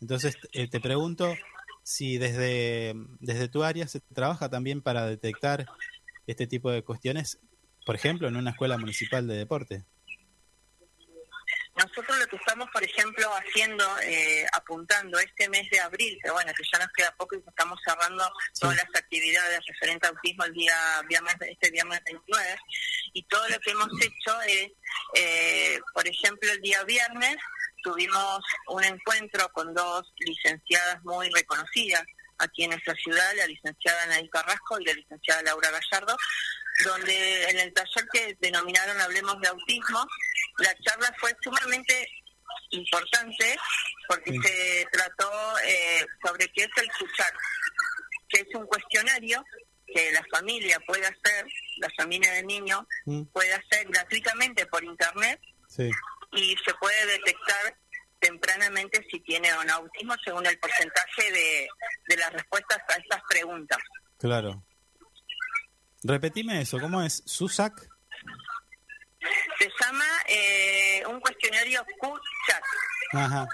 [0.00, 1.34] Entonces eh, te pregunto
[1.82, 5.66] si desde, desde tu área se trabaja también para detectar
[6.26, 7.40] este tipo de cuestiones,
[7.84, 9.84] por ejemplo, en una escuela municipal de deporte.
[11.84, 16.52] Nosotros lo que estamos, por ejemplo, haciendo, eh, apuntando este mes de abril, que bueno,
[16.54, 20.52] que ya nos queda poco y estamos cerrando todas las actividades referentes a autismo el
[20.52, 20.74] día
[21.08, 22.56] viernes, este viernes 29,
[23.14, 24.72] y todo lo que hemos hecho es,
[25.14, 27.36] eh, por ejemplo, el día viernes
[27.82, 32.04] tuvimos un encuentro con dos licenciadas muy reconocidas
[32.38, 36.16] aquí en nuestra ciudad, la licenciada Anaí Carrasco y la licenciada Laura Gallardo,
[36.84, 40.06] donde en el taller que denominaron Hablemos de Autismo,
[40.60, 42.08] la charla fue sumamente
[42.70, 43.56] importante
[44.08, 45.30] porque se trató
[45.64, 47.32] eh, sobre qué es el escuchar,
[48.28, 49.44] que es un cuestionario
[49.92, 51.46] que la familia puede hacer,
[51.78, 53.22] la familia del niño Mm.
[53.32, 55.90] puede hacer gratuitamente por internet Sí,
[56.32, 57.76] y se puede detectar
[58.20, 61.68] tempranamente si tiene o no autismo según el porcentaje de,
[62.08, 63.78] de las respuestas a estas preguntas.
[64.18, 64.62] claro.
[66.02, 67.22] Repetime eso, ¿cómo es?
[67.26, 67.74] ¿Susac?
[69.90, 72.62] Llama eh, un cuestionario Q-Chat.
[73.12, 73.44] Ajá,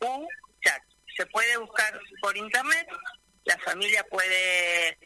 [0.00, 0.82] Q-Chat.
[1.14, 2.88] Se puede buscar por internet,
[3.44, 4.96] la familia puede eh,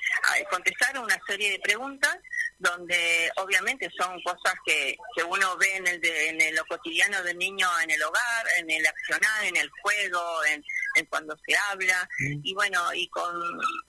[0.48, 2.16] contestar una serie de preguntas
[2.58, 7.36] donde obviamente son cosas que, que uno ve en el de, en lo cotidiano del
[7.36, 10.62] niño en el hogar, en el accionar, en el juego, en,
[10.96, 13.34] en cuando se habla y bueno y con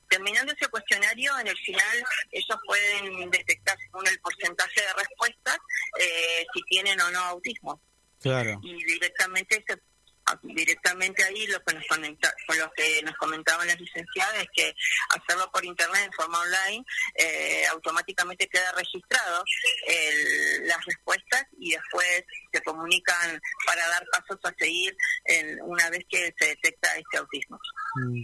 [0.09, 5.57] terminando ese cuestionario en el final ellos pueden detectar según el porcentaje de respuestas
[5.99, 7.81] eh, si tienen o no autismo
[8.19, 8.59] claro.
[8.63, 9.77] y directamente se
[10.43, 12.01] directamente ahí lo que nos con
[12.57, 14.73] lo que nos comentaban las licenciadas es que
[15.09, 16.85] hacerlo por internet en forma online
[17.15, 19.43] eh, automáticamente queda registrado
[19.87, 24.95] el- las respuestas y después se comunican para dar pasos a seguir
[25.25, 27.59] en- una vez que se detecta este autismo.
[27.95, 28.23] Mm.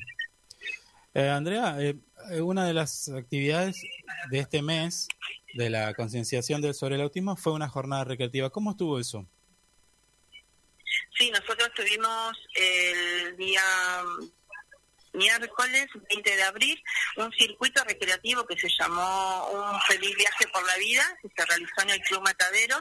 [1.13, 1.95] Eh, Andrea, eh,
[2.41, 3.81] una de las actividades
[4.29, 5.07] de este mes
[5.55, 8.51] de la concienciación sobre el autismo fue una jornada recreativa.
[8.51, 9.25] ¿Cómo estuvo eso?
[11.18, 13.64] Sí, nosotros tuvimos el día
[15.14, 16.84] miércoles 20 de abril
[17.18, 21.82] un circuito recreativo que se llamó Un feliz viaje por la vida, que se realizó
[21.82, 22.80] en el Club Matadero,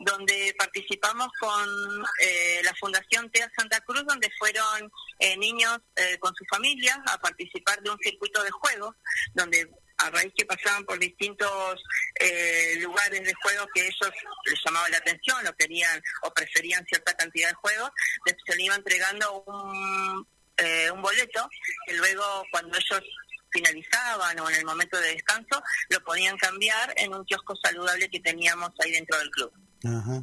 [0.00, 6.34] donde participamos con eh, la Fundación TEA Santa Cruz, donde fueron eh, niños eh, con
[6.34, 8.94] su familia a participar de un circuito de juegos,
[9.34, 11.82] donde a raíz que pasaban por distintos
[12.20, 14.10] eh, lugares de juego que ellos
[14.46, 17.90] les llamaba la atención o querían o preferían cierta cantidad de juegos,
[18.26, 21.48] les- se le iba entregando un, eh, un boleto
[21.86, 23.02] que luego cuando ellos
[23.50, 28.20] finalizaban o en el momento de descanso lo podían cambiar en un kiosco saludable que
[28.20, 29.52] teníamos ahí dentro del club.
[29.84, 30.22] Ajá.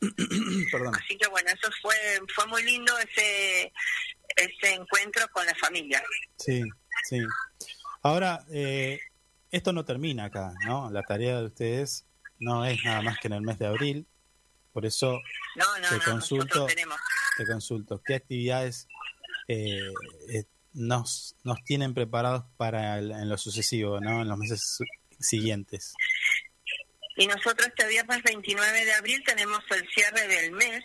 [0.70, 0.94] Perdón.
[0.94, 1.96] Así que bueno, eso fue
[2.34, 3.72] fue muy lindo ese
[4.36, 6.02] ese encuentro con la familia.
[6.38, 6.62] Sí,
[7.08, 7.18] sí.
[8.02, 8.98] Ahora, eh,
[9.50, 10.90] esto no termina acá, ¿no?
[10.90, 12.06] La tarea de ustedes
[12.38, 14.06] no es nada más que en el mes de abril.
[14.72, 15.20] Por eso
[15.56, 16.66] No, no, te no, consulto,
[17.36, 18.86] te consulto, ¿qué actividades
[19.48, 19.80] eh,
[20.28, 20.44] eh,
[20.74, 24.22] nos, nos tienen preparados para el- en lo sucesivo, ¿no?
[24.22, 24.78] En los meses
[25.18, 25.92] siguientes.
[27.16, 30.84] Y nosotros este viernes 29 de abril tenemos el cierre del mes,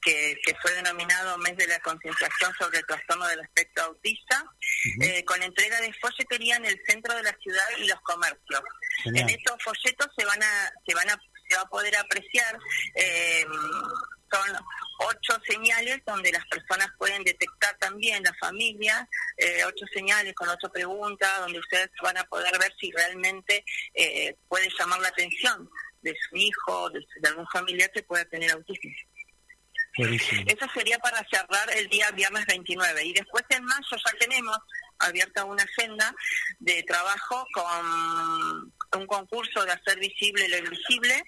[0.00, 4.44] que, que fue denominado Mes de la Concienciación sobre el Trastorno del Espectro Autista,
[5.00, 8.62] eh, con entrega de folletería en el centro de la ciudad y los comercios.
[9.02, 9.28] Genial.
[9.28, 12.58] En estos folletos se van a, se van a, se va a poder apreciar,
[12.94, 13.44] eh,
[14.30, 14.56] son
[15.00, 20.70] ocho señales donde las personas pueden detectar también, la familia, eh, ocho señales con ocho
[20.72, 25.70] preguntas, donde ustedes van a poder ver si realmente eh, puede llamar la atención
[26.02, 28.90] de su hijo, de, de algún familiar que pueda tener autismo.
[29.96, 30.42] Buenísimo.
[30.46, 33.04] Eso sería para cerrar el día viernes 29.
[33.04, 34.58] Y después en mayo ya tenemos
[34.98, 36.14] abierta una agenda
[36.58, 41.22] de trabajo con un concurso de hacer visible lo invisible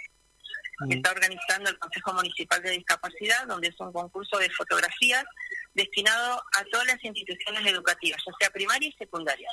[0.89, 5.25] que está organizando el Consejo Municipal de Discapacidad, donde es un concurso de fotografías
[5.73, 9.49] destinado a todas las instituciones educativas, ya sea primaria y secundaria.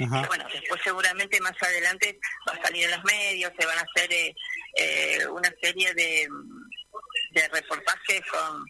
[0.00, 0.26] Ajá.
[0.26, 2.18] Bueno, después seguramente más adelante
[2.48, 4.34] va a salir en los medios, se van a hacer eh,
[4.76, 6.28] eh, una serie de,
[7.32, 8.64] de reportajes con,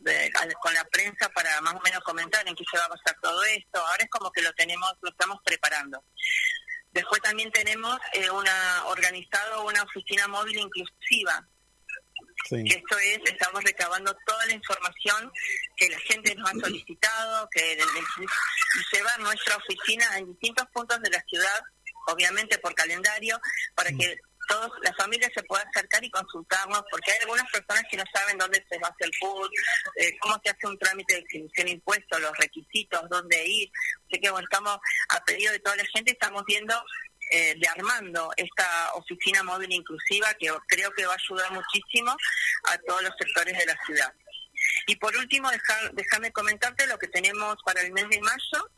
[0.00, 0.32] de-
[0.62, 3.42] con la prensa para más o menos comentar en qué se va a pasar todo
[3.44, 3.84] esto.
[3.86, 6.04] Ahora es como que lo tenemos, lo estamos preparando.
[6.92, 11.46] Después también tenemos eh, una organizado una oficina móvil inclusiva,
[12.48, 12.62] Sí.
[12.66, 15.32] esto es, estamos recabando toda la información
[15.76, 17.82] que la gente nos ha solicitado, que de- de-
[18.26, 21.62] y llevar nuestra oficina en distintos puntos de la ciudad,
[22.08, 23.40] obviamente por calendario,
[23.74, 24.18] para que
[24.48, 28.38] todos la familia se pueda acercar y consultarnos, porque hay algunas personas que no saben
[28.38, 29.50] dónde se hacer el PUD,
[29.96, 33.70] eh, cómo se hace un trámite de exhibición de impuestos, los requisitos, dónde ir.
[34.06, 34.78] Así que bueno, estamos
[35.10, 36.74] a pedido de toda la gente, estamos viendo
[37.30, 42.14] eh, de armando esta oficina móvil inclusiva que creo que va a ayudar muchísimo
[42.70, 44.12] a todos los sectores de la ciudad.
[44.86, 45.50] Y por último,
[45.92, 48.70] déjame comentarte lo que tenemos para el mes de mayo,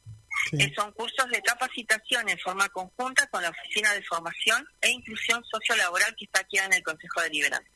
[0.74, 6.14] son cursos de capacitación en forma conjunta con la Oficina de Formación e Inclusión Sociolaboral
[6.16, 7.70] que está aquí en el Consejo Deliberante.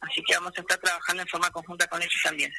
[0.00, 2.52] Así que vamos a estar trabajando en forma conjunta con ellos también.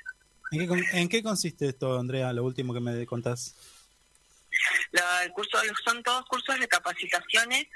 [0.51, 2.33] ¿En qué, en qué consiste esto, Andrea?
[2.33, 3.55] Lo último que me contás.
[4.91, 7.67] La- el curso son todos cursos de capacitaciones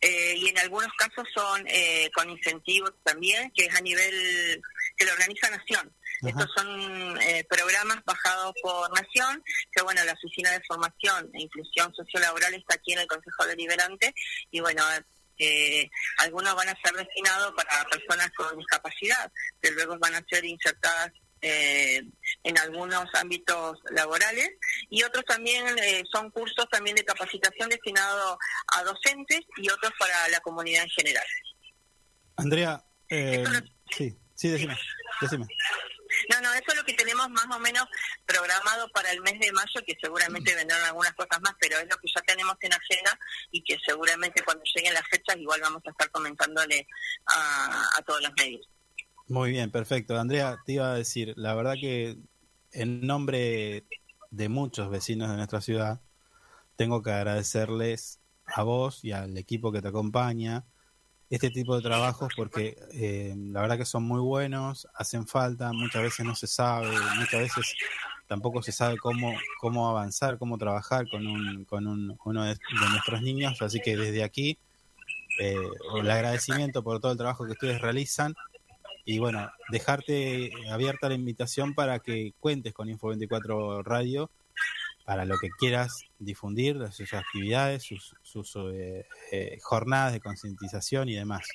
[0.00, 4.62] eh, y en algunos casos son eh, con incentivos también, que es a nivel
[4.96, 5.92] que lo organiza Nación.
[6.22, 6.28] Ajá.
[6.28, 9.42] Estos son eh, programas bajados por Nación,
[9.72, 14.14] que bueno, la Oficina de Formación e Inclusión Sociolaboral está aquí en el Consejo Deliberante
[14.50, 14.82] y bueno,
[15.38, 20.44] eh, algunos van a ser destinados para personas con discapacidad, que luego van a ser
[20.44, 22.02] insertadas eh,
[22.44, 24.50] en algunos ámbitos laborales
[24.90, 28.36] y otros también eh, son cursos también de capacitación destinados
[28.76, 31.24] a docentes y otros para la comunidad en general.
[32.36, 33.42] Andrea, eh,
[33.90, 34.76] sí, sí, decime,
[35.22, 35.46] decime.
[36.30, 37.84] No, no, eso es lo que tenemos más o menos
[38.26, 41.96] programado para el mes de mayo, que seguramente vendrán algunas cosas más, pero es lo
[41.96, 43.18] que ya tenemos en agenda
[43.50, 46.86] y que seguramente cuando lleguen las fechas igual vamos a estar comentándole
[47.26, 48.68] a, a todos los medios.
[49.28, 50.18] Muy bien, perfecto.
[50.18, 52.18] Andrea, te iba a decir, la verdad que
[52.72, 53.84] en nombre
[54.30, 56.00] de muchos vecinos de nuestra ciudad,
[56.76, 60.64] tengo que agradecerles a vos y al equipo que te acompaña
[61.30, 66.02] este tipo de trabajos porque eh, la verdad que son muy buenos, hacen falta, muchas
[66.02, 67.74] veces no se sabe, muchas veces
[68.26, 72.88] tampoco se sabe cómo, cómo avanzar, cómo trabajar con, un, con un, uno de, de
[72.90, 74.58] nuestros niños, así que desde aquí
[75.40, 75.56] eh,
[75.96, 78.34] el agradecimiento por todo el trabajo que ustedes realizan.
[79.06, 84.30] Y bueno, dejarte abierta la invitación para que cuentes con Info24 Radio
[85.04, 91.16] para lo que quieras difundir, sus actividades, sus, sus eh, eh, jornadas de concientización y
[91.16, 91.46] demás.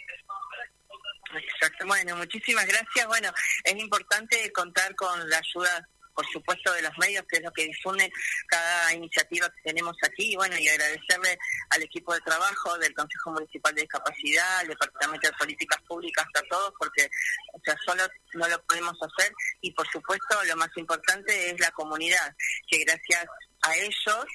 [1.34, 1.86] Exacto.
[1.88, 3.08] Bueno, muchísimas gracias.
[3.08, 3.30] Bueno,
[3.64, 7.66] es importante contar con la ayuda, por supuesto, de los medios, que es lo que
[7.66, 8.10] difunden
[8.48, 10.34] cada iniciativa que tenemos aquí.
[10.34, 11.38] Y bueno, y agradecerle
[11.70, 16.42] al equipo de trabajo del Consejo Municipal de Discapacidad, al Departamento de Políticas Públicas, a
[16.50, 17.10] todos, porque
[17.54, 19.32] o sea, solo no lo podemos hacer.
[19.62, 22.34] Y por supuesto, lo más importante es la comunidad,
[22.70, 23.26] que gracias
[23.62, 24.26] a ellos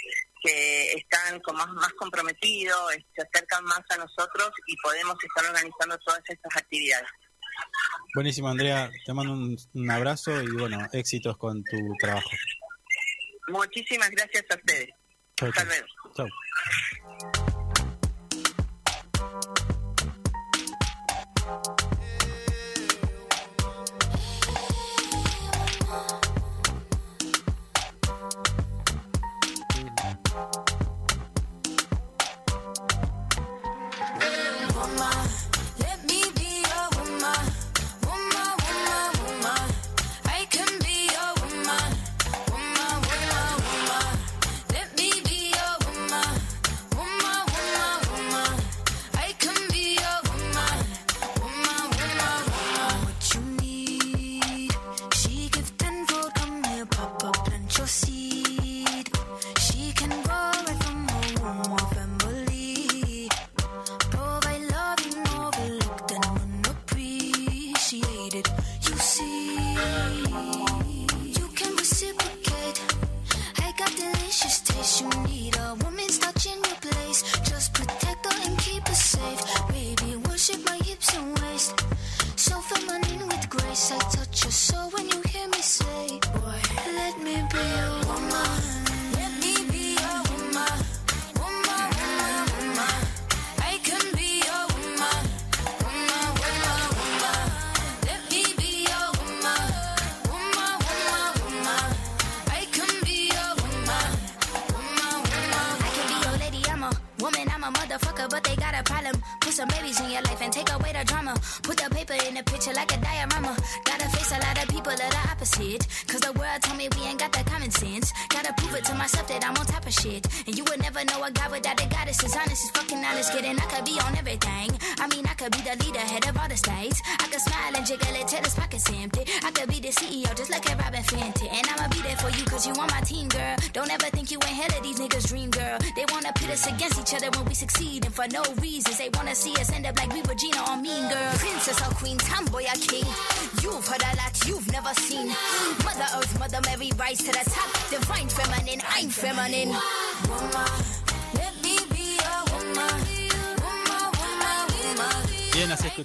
[0.42, 6.22] que están como más comprometidos, se acercan más a nosotros y podemos estar organizando todas
[6.26, 7.08] estas actividades.
[8.14, 8.90] Buenísimo, Andrea.
[9.06, 12.30] Te mando un, un abrazo y bueno, éxitos con tu trabajo.
[13.48, 14.90] Muchísimas gracias a ustedes.
[15.36, 15.86] Chau, Hasta luego.
[16.14, 16.26] Chau.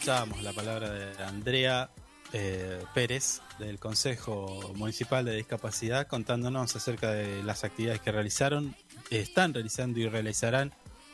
[0.06, 1.90] Escuchábamos la palabra de Andrea
[2.32, 8.76] eh, Pérez del Consejo Municipal de Discapacidad contándonos acerca de las actividades que realizaron,
[9.10, 10.72] están realizando y realizarán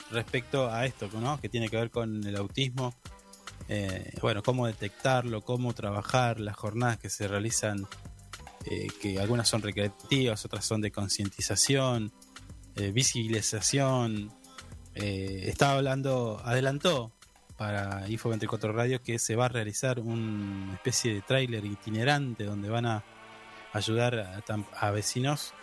[0.09, 1.39] respecto a esto, ¿no?
[1.39, 2.93] que tiene que ver con el autismo.
[3.69, 7.87] Eh, bueno, cómo detectarlo, cómo trabajar, las jornadas que se realizan,
[8.65, 12.11] eh, que algunas son recreativas, otras son de concientización,
[12.75, 14.33] visibilización.
[14.93, 17.13] Estaba hablando, adelantó
[17.61, 22.69] para Info 24 Radio que se va a realizar una especie de tráiler itinerante donde
[22.69, 23.03] van a
[23.71, 24.41] ayudar
[24.79, 25.53] a, vecinos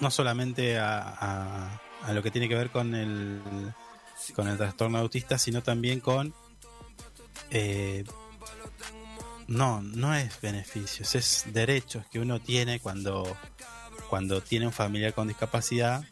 [0.00, 3.40] no solamente a, a- lo que tiene que ver con el
[4.34, 6.34] con el trastorno autista sino también con
[7.50, 8.04] eh,
[9.48, 13.38] no no es beneficios es derechos que uno tiene cuando
[14.10, 16.04] cuando tiene un familiar con discapacidad.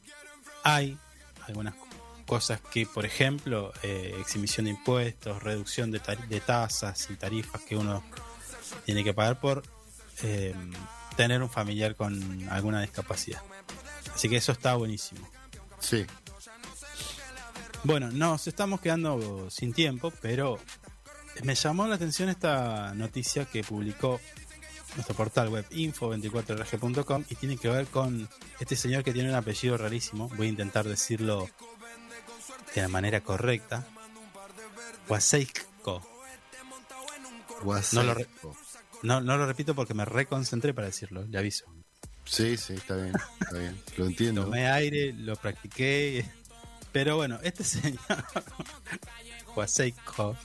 [0.62, 0.96] Hay
[1.46, 1.74] algunas
[2.28, 5.98] cosas que, por ejemplo, eh, exhibición de impuestos, reducción de,
[6.40, 8.04] tasas y tarifas que uno
[8.84, 9.62] tiene que pagar por
[10.22, 10.54] eh,
[11.16, 13.42] tener un familiar con alguna discapacidad.
[14.14, 15.26] Así que eso está buenísimo.
[15.80, 16.04] Sí.
[17.82, 20.58] Bueno, nos estamos quedando sin tiempo, pero
[21.44, 24.20] me llamó la atención esta noticia que publicó
[24.96, 28.28] nuestro portal web info24rg.com y tiene que ver con
[28.60, 30.28] este señor que tiene un apellido rarísimo.
[30.36, 31.48] Voy a intentar decirlo
[32.74, 33.86] de la manera correcta.
[35.08, 36.02] Waseiko.
[37.92, 38.28] No lo, re-
[39.02, 41.64] no, no lo repito porque me reconcentré para decirlo, le aviso.
[42.24, 43.82] Sí, sí, está bien, está bien.
[43.96, 44.44] Lo entiendo.
[44.44, 46.24] Tomé aire, lo practiqué.
[46.92, 47.98] Pero bueno, este señor,
[49.56, 50.36] Waseiko,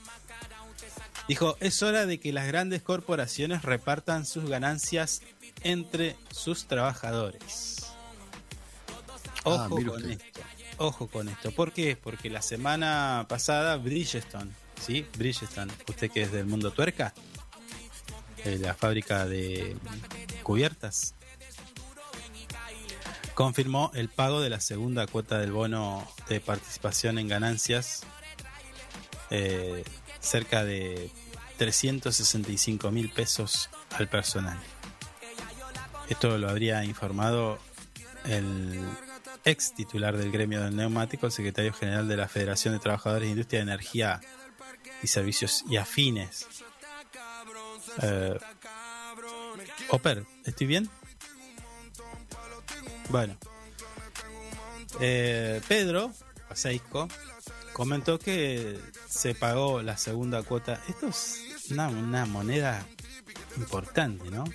[1.27, 5.21] dijo: Es hora de que las grandes corporaciones repartan sus ganancias
[5.63, 7.77] entre sus trabajadores.
[9.45, 10.23] Ah, Ojo con esto.
[10.77, 11.51] Ojo con esto.
[11.51, 11.95] ¿Por qué?
[11.95, 14.51] Porque la semana pasada Bridgestone,
[14.81, 15.05] ¿sí?
[15.17, 17.13] Bridgestone, usted que es del mundo tuerca,
[18.43, 19.75] la fábrica de
[20.41, 21.15] cubiertas,
[23.33, 28.03] confirmó el pago de la segunda cuota del bono de participación en ganancias,
[29.29, 29.83] eh,
[30.19, 31.09] cerca de
[31.57, 34.57] 365 mil pesos al personal.
[36.09, 37.59] Esto lo habría informado
[38.25, 38.79] el
[39.45, 43.59] ex titular del gremio del neumático, secretario general de la Federación de Trabajadores de Industria
[43.59, 44.21] de Energía
[45.01, 46.47] y Servicios y Afines.
[48.01, 48.37] Eh,
[49.89, 50.89] Oper, ¿estoy bien?
[53.09, 53.37] Bueno.
[54.99, 56.11] Eh, Pedro
[56.47, 57.07] Paseisco
[57.73, 58.79] comentó que
[59.09, 60.81] se pagó la segunda cuota.
[60.87, 62.85] Esto es una, una moneda
[63.57, 64.45] importante, ¿no?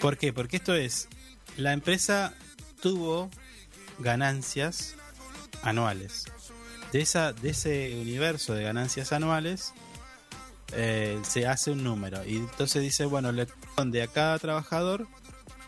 [0.00, 0.32] ¿Por qué?
[0.32, 1.08] Porque esto es,
[1.56, 2.34] la empresa
[2.84, 3.30] tuvo
[3.98, 4.94] ganancias
[5.62, 6.26] anuales.
[6.92, 9.72] De, esa, de ese universo de ganancias anuales
[10.72, 12.22] eh, se hace un número.
[12.26, 13.48] Y entonces dice, bueno, le
[13.86, 15.08] de a cada trabajador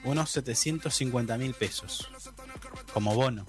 [0.04, 2.06] unos 750 mil pesos
[2.92, 3.46] como bono,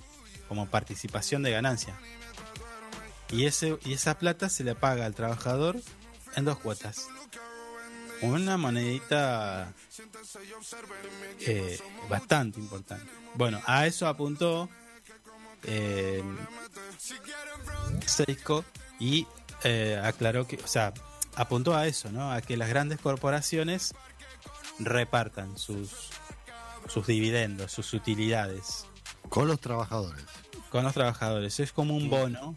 [0.48, 1.94] como participación de ganancia.
[3.34, 5.76] Y, ese, y esa plata se le paga al trabajador
[6.38, 7.10] en dos cuotas.
[8.22, 9.74] Una monedita
[11.42, 11.80] eh,
[12.10, 13.06] bastante importante.
[13.36, 14.70] Bueno, a eso apuntó
[15.64, 16.24] eh,
[18.06, 18.64] Seiko
[19.00, 19.28] y
[19.64, 20.94] eh, aclaró que, o sea,
[21.36, 22.32] apuntó a eso, ¿no?
[22.32, 23.94] A que las grandes corporaciones
[24.80, 26.10] repartan sus,
[26.88, 28.86] sus dividendos, sus utilidades
[29.30, 30.24] Con los trabajadores.
[30.70, 31.60] con los trabajadores.
[31.60, 32.56] Es como un bono.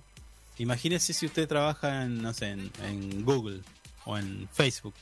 [0.58, 3.62] Imagínese si usted trabaja en, no sé, en, en Google
[4.04, 4.94] o en Facebook.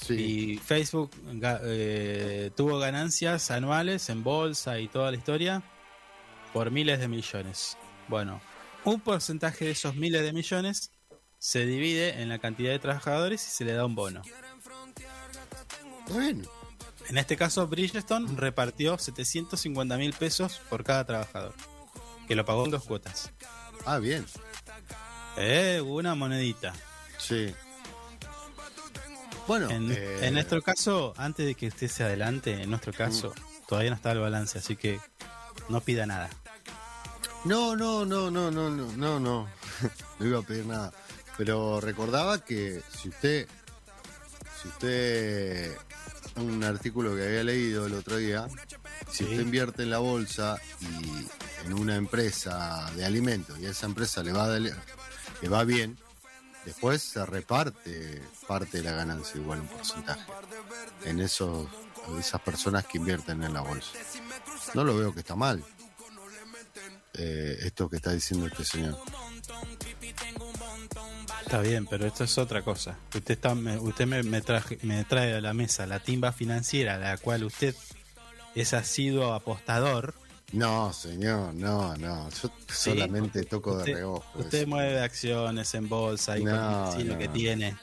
[0.00, 0.14] Sí.
[0.14, 1.10] Y Facebook
[1.42, 5.62] eh, tuvo ganancias anuales en bolsa y toda la historia
[6.52, 7.76] por miles de millones.
[8.08, 8.40] Bueno,
[8.84, 10.90] un porcentaje de esos miles de millones
[11.38, 14.22] se divide en la cantidad de trabajadores y se le da un bono.
[16.10, 16.46] Bien.
[17.08, 21.54] En este caso, Bridgestone repartió 750 mil pesos por cada trabajador,
[22.26, 23.32] que lo pagó en dos cuotas.
[23.84, 24.26] Ah, bien.
[25.36, 26.72] Eh, una monedita.
[27.18, 27.54] Sí.
[29.46, 33.32] Bueno, En, eh, en nuestro caso, antes de que usted se adelante, en nuestro caso,
[33.68, 34.98] todavía no está el balance, así que
[35.68, 36.28] no pida nada.
[37.44, 39.48] No, no, no, no, no, no, no, no.
[40.18, 40.92] No iba a pedir nada.
[41.36, 43.46] Pero recordaba que si usted,
[44.62, 45.76] si usted,
[46.36, 48.48] un artículo que había leído el otro día,
[49.12, 49.24] si Sí.
[49.24, 54.22] usted invierte en la bolsa y en una empresa de alimentos y a esa empresa
[54.22, 54.74] le va, de-
[55.42, 55.98] le va bien,
[56.66, 60.20] después se reparte parte de la ganancia, igual un porcentaje,
[61.04, 61.66] en esos,
[62.18, 63.98] esas personas que invierten en la bolsa.
[64.74, 65.64] No lo veo que está mal
[67.14, 68.98] eh, esto que está diciendo este señor.
[71.42, 72.98] Está bien, pero esto es otra cosa.
[73.14, 76.98] Usted está, me, usted me, traje- me trae a la mesa la timba financiera, a
[76.98, 77.74] la cual usted
[78.54, 80.14] es asiduo apostador.
[80.52, 82.28] No, señor, no, no.
[82.30, 84.38] Yo solamente toco de Usted, reojo.
[84.38, 84.66] usted eso.
[84.68, 87.18] mueve acciones en bolsa y con No, un vecino no.
[87.18, 87.76] que tiene,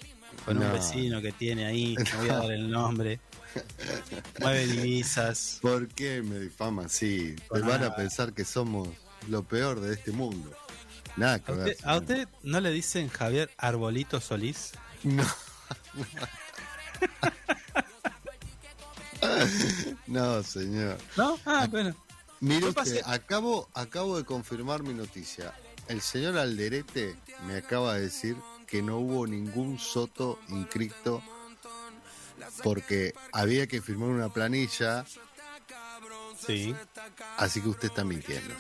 [0.46, 0.74] con un No.
[0.74, 3.20] vecino que tiene ahí, no voy a dar el nombre.
[4.40, 5.60] mueve divisas.
[5.62, 7.36] ¿Por qué me difaman así?
[7.36, 8.88] Te Con van a pensar que somos
[9.28, 10.52] lo peor de este mundo.
[11.18, 11.68] Nada que ¿A ver.
[11.74, 14.72] usted, a usted no le dicen Javier Arbolito Solís?
[15.04, 15.26] No.
[20.08, 20.98] No, señor.
[21.18, 21.38] ¿No?
[21.46, 21.96] Ah, bueno.
[22.44, 25.54] Mire usted, acabo, acabo de confirmar mi noticia.
[25.88, 27.16] El señor Alderete
[27.48, 28.36] me acaba de decir
[28.68, 31.22] que no hubo ningún soto inscrito
[32.64, 35.06] porque había que firmar una planilla,
[36.46, 36.76] Sí.
[37.38, 38.54] así que usted está mintiendo.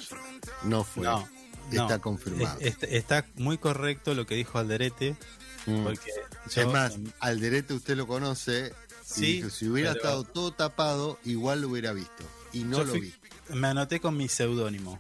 [0.63, 1.03] No fue.
[1.03, 1.27] No.
[1.69, 2.01] Está no.
[2.01, 2.59] confirmado.
[2.61, 5.17] Es- es- está muy correcto lo que dijo Alderete,
[5.65, 5.83] Mm.
[5.83, 6.11] porque
[6.55, 8.73] Es más, em, Alderete usted lo conoce.
[9.15, 12.23] y Sí, dijo, si hubiera pero- estado todo tapado, igual lo hubiera visto.
[12.51, 13.13] Y no yo lo fui- vi.
[13.49, 14.99] Me anoté con mi seudónimo.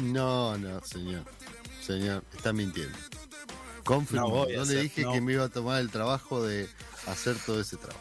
[0.00, 1.24] No, no, señor.
[1.84, 2.96] Señor, está mintiendo.
[3.84, 4.46] Confirmo.
[4.46, 5.12] No le dije no.
[5.12, 6.68] que me iba a tomar el trabajo de
[7.06, 8.00] hacer todo ese trabajo.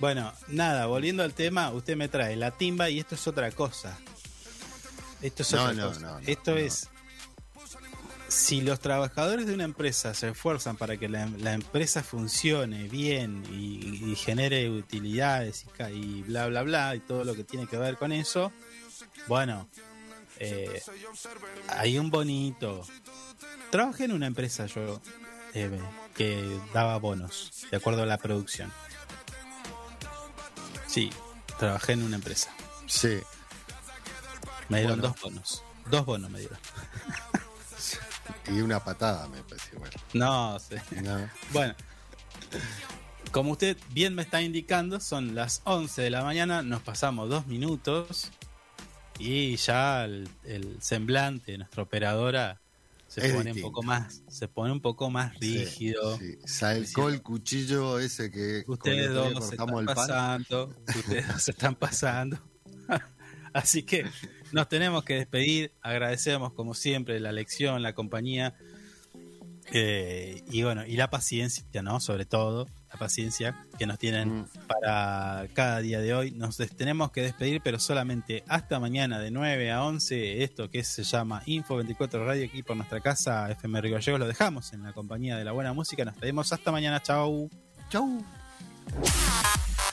[0.00, 3.96] Bueno, nada, volviendo al tema, usted me trae la timba y esto es otra cosa.
[5.22, 6.00] Esto es No, otra no, cosa.
[6.00, 6.88] no, no, esto es.
[8.34, 13.44] Si los trabajadores de una empresa se esfuerzan para que la, la empresa funcione bien
[13.50, 17.76] y, y genere utilidades y, y bla, bla, bla, y todo lo que tiene que
[17.76, 18.52] ver con eso,
[19.28, 19.68] bueno,
[20.40, 20.82] eh,
[21.68, 22.84] hay un bonito.
[23.70, 25.00] Trabajé en una empresa yo
[25.54, 25.70] eh,
[26.16, 28.72] que daba bonos, de acuerdo a la producción.
[30.88, 31.10] Sí,
[31.58, 32.52] trabajé en una empresa.
[32.86, 33.20] Sí.
[34.68, 35.14] Me dieron Bueno.
[35.14, 35.64] dos bonos.
[35.90, 36.58] Dos bonos me dieron.
[38.52, 39.76] Y una patada, me parece.
[39.76, 39.94] Bueno.
[40.12, 40.80] No sé.
[41.02, 41.28] No.
[41.52, 41.74] Bueno,
[43.30, 47.46] como usted bien me está indicando, son las 11 de la mañana, nos pasamos dos
[47.46, 48.30] minutos
[49.18, 52.60] y ya el, el semblante de nuestra operadora
[53.06, 53.68] se Es pone un distinto.
[53.68, 56.18] poco más, se pone un poco más rígido.
[56.18, 56.48] Sí, sí.
[56.48, 61.74] Sacó el cuchillo ese que Ustedes dos se están el pasando, ustedes dos se están
[61.76, 62.38] pasando.
[63.62, 64.04] Así que
[64.52, 65.72] nos tenemos que despedir.
[65.80, 68.54] Agradecemos como siempre la lección, la compañía
[69.72, 71.98] eh, y bueno, y la paciencia, ¿no?
[71.98, 74.48] Sobre todo, la paciencia que nos tienen Mm.
[74.68, 76.30] para cada día de hoy.
[76.32, 80.42] Nos tenemos que despedir, pero solamente hasta mañana de 9 a 11.
[80.42, 84.20] Esto que se llama Info 24 Radio aquí por nuestra casa FM Río Gallegos.
[84.20, 86.04] Lo dejamos en la compañía de la buena música.
[86.04, 87.02] Nos despedimos hasta mañana.
[87.02, 87.48] Chau.
[87.88, 88.22] Chau.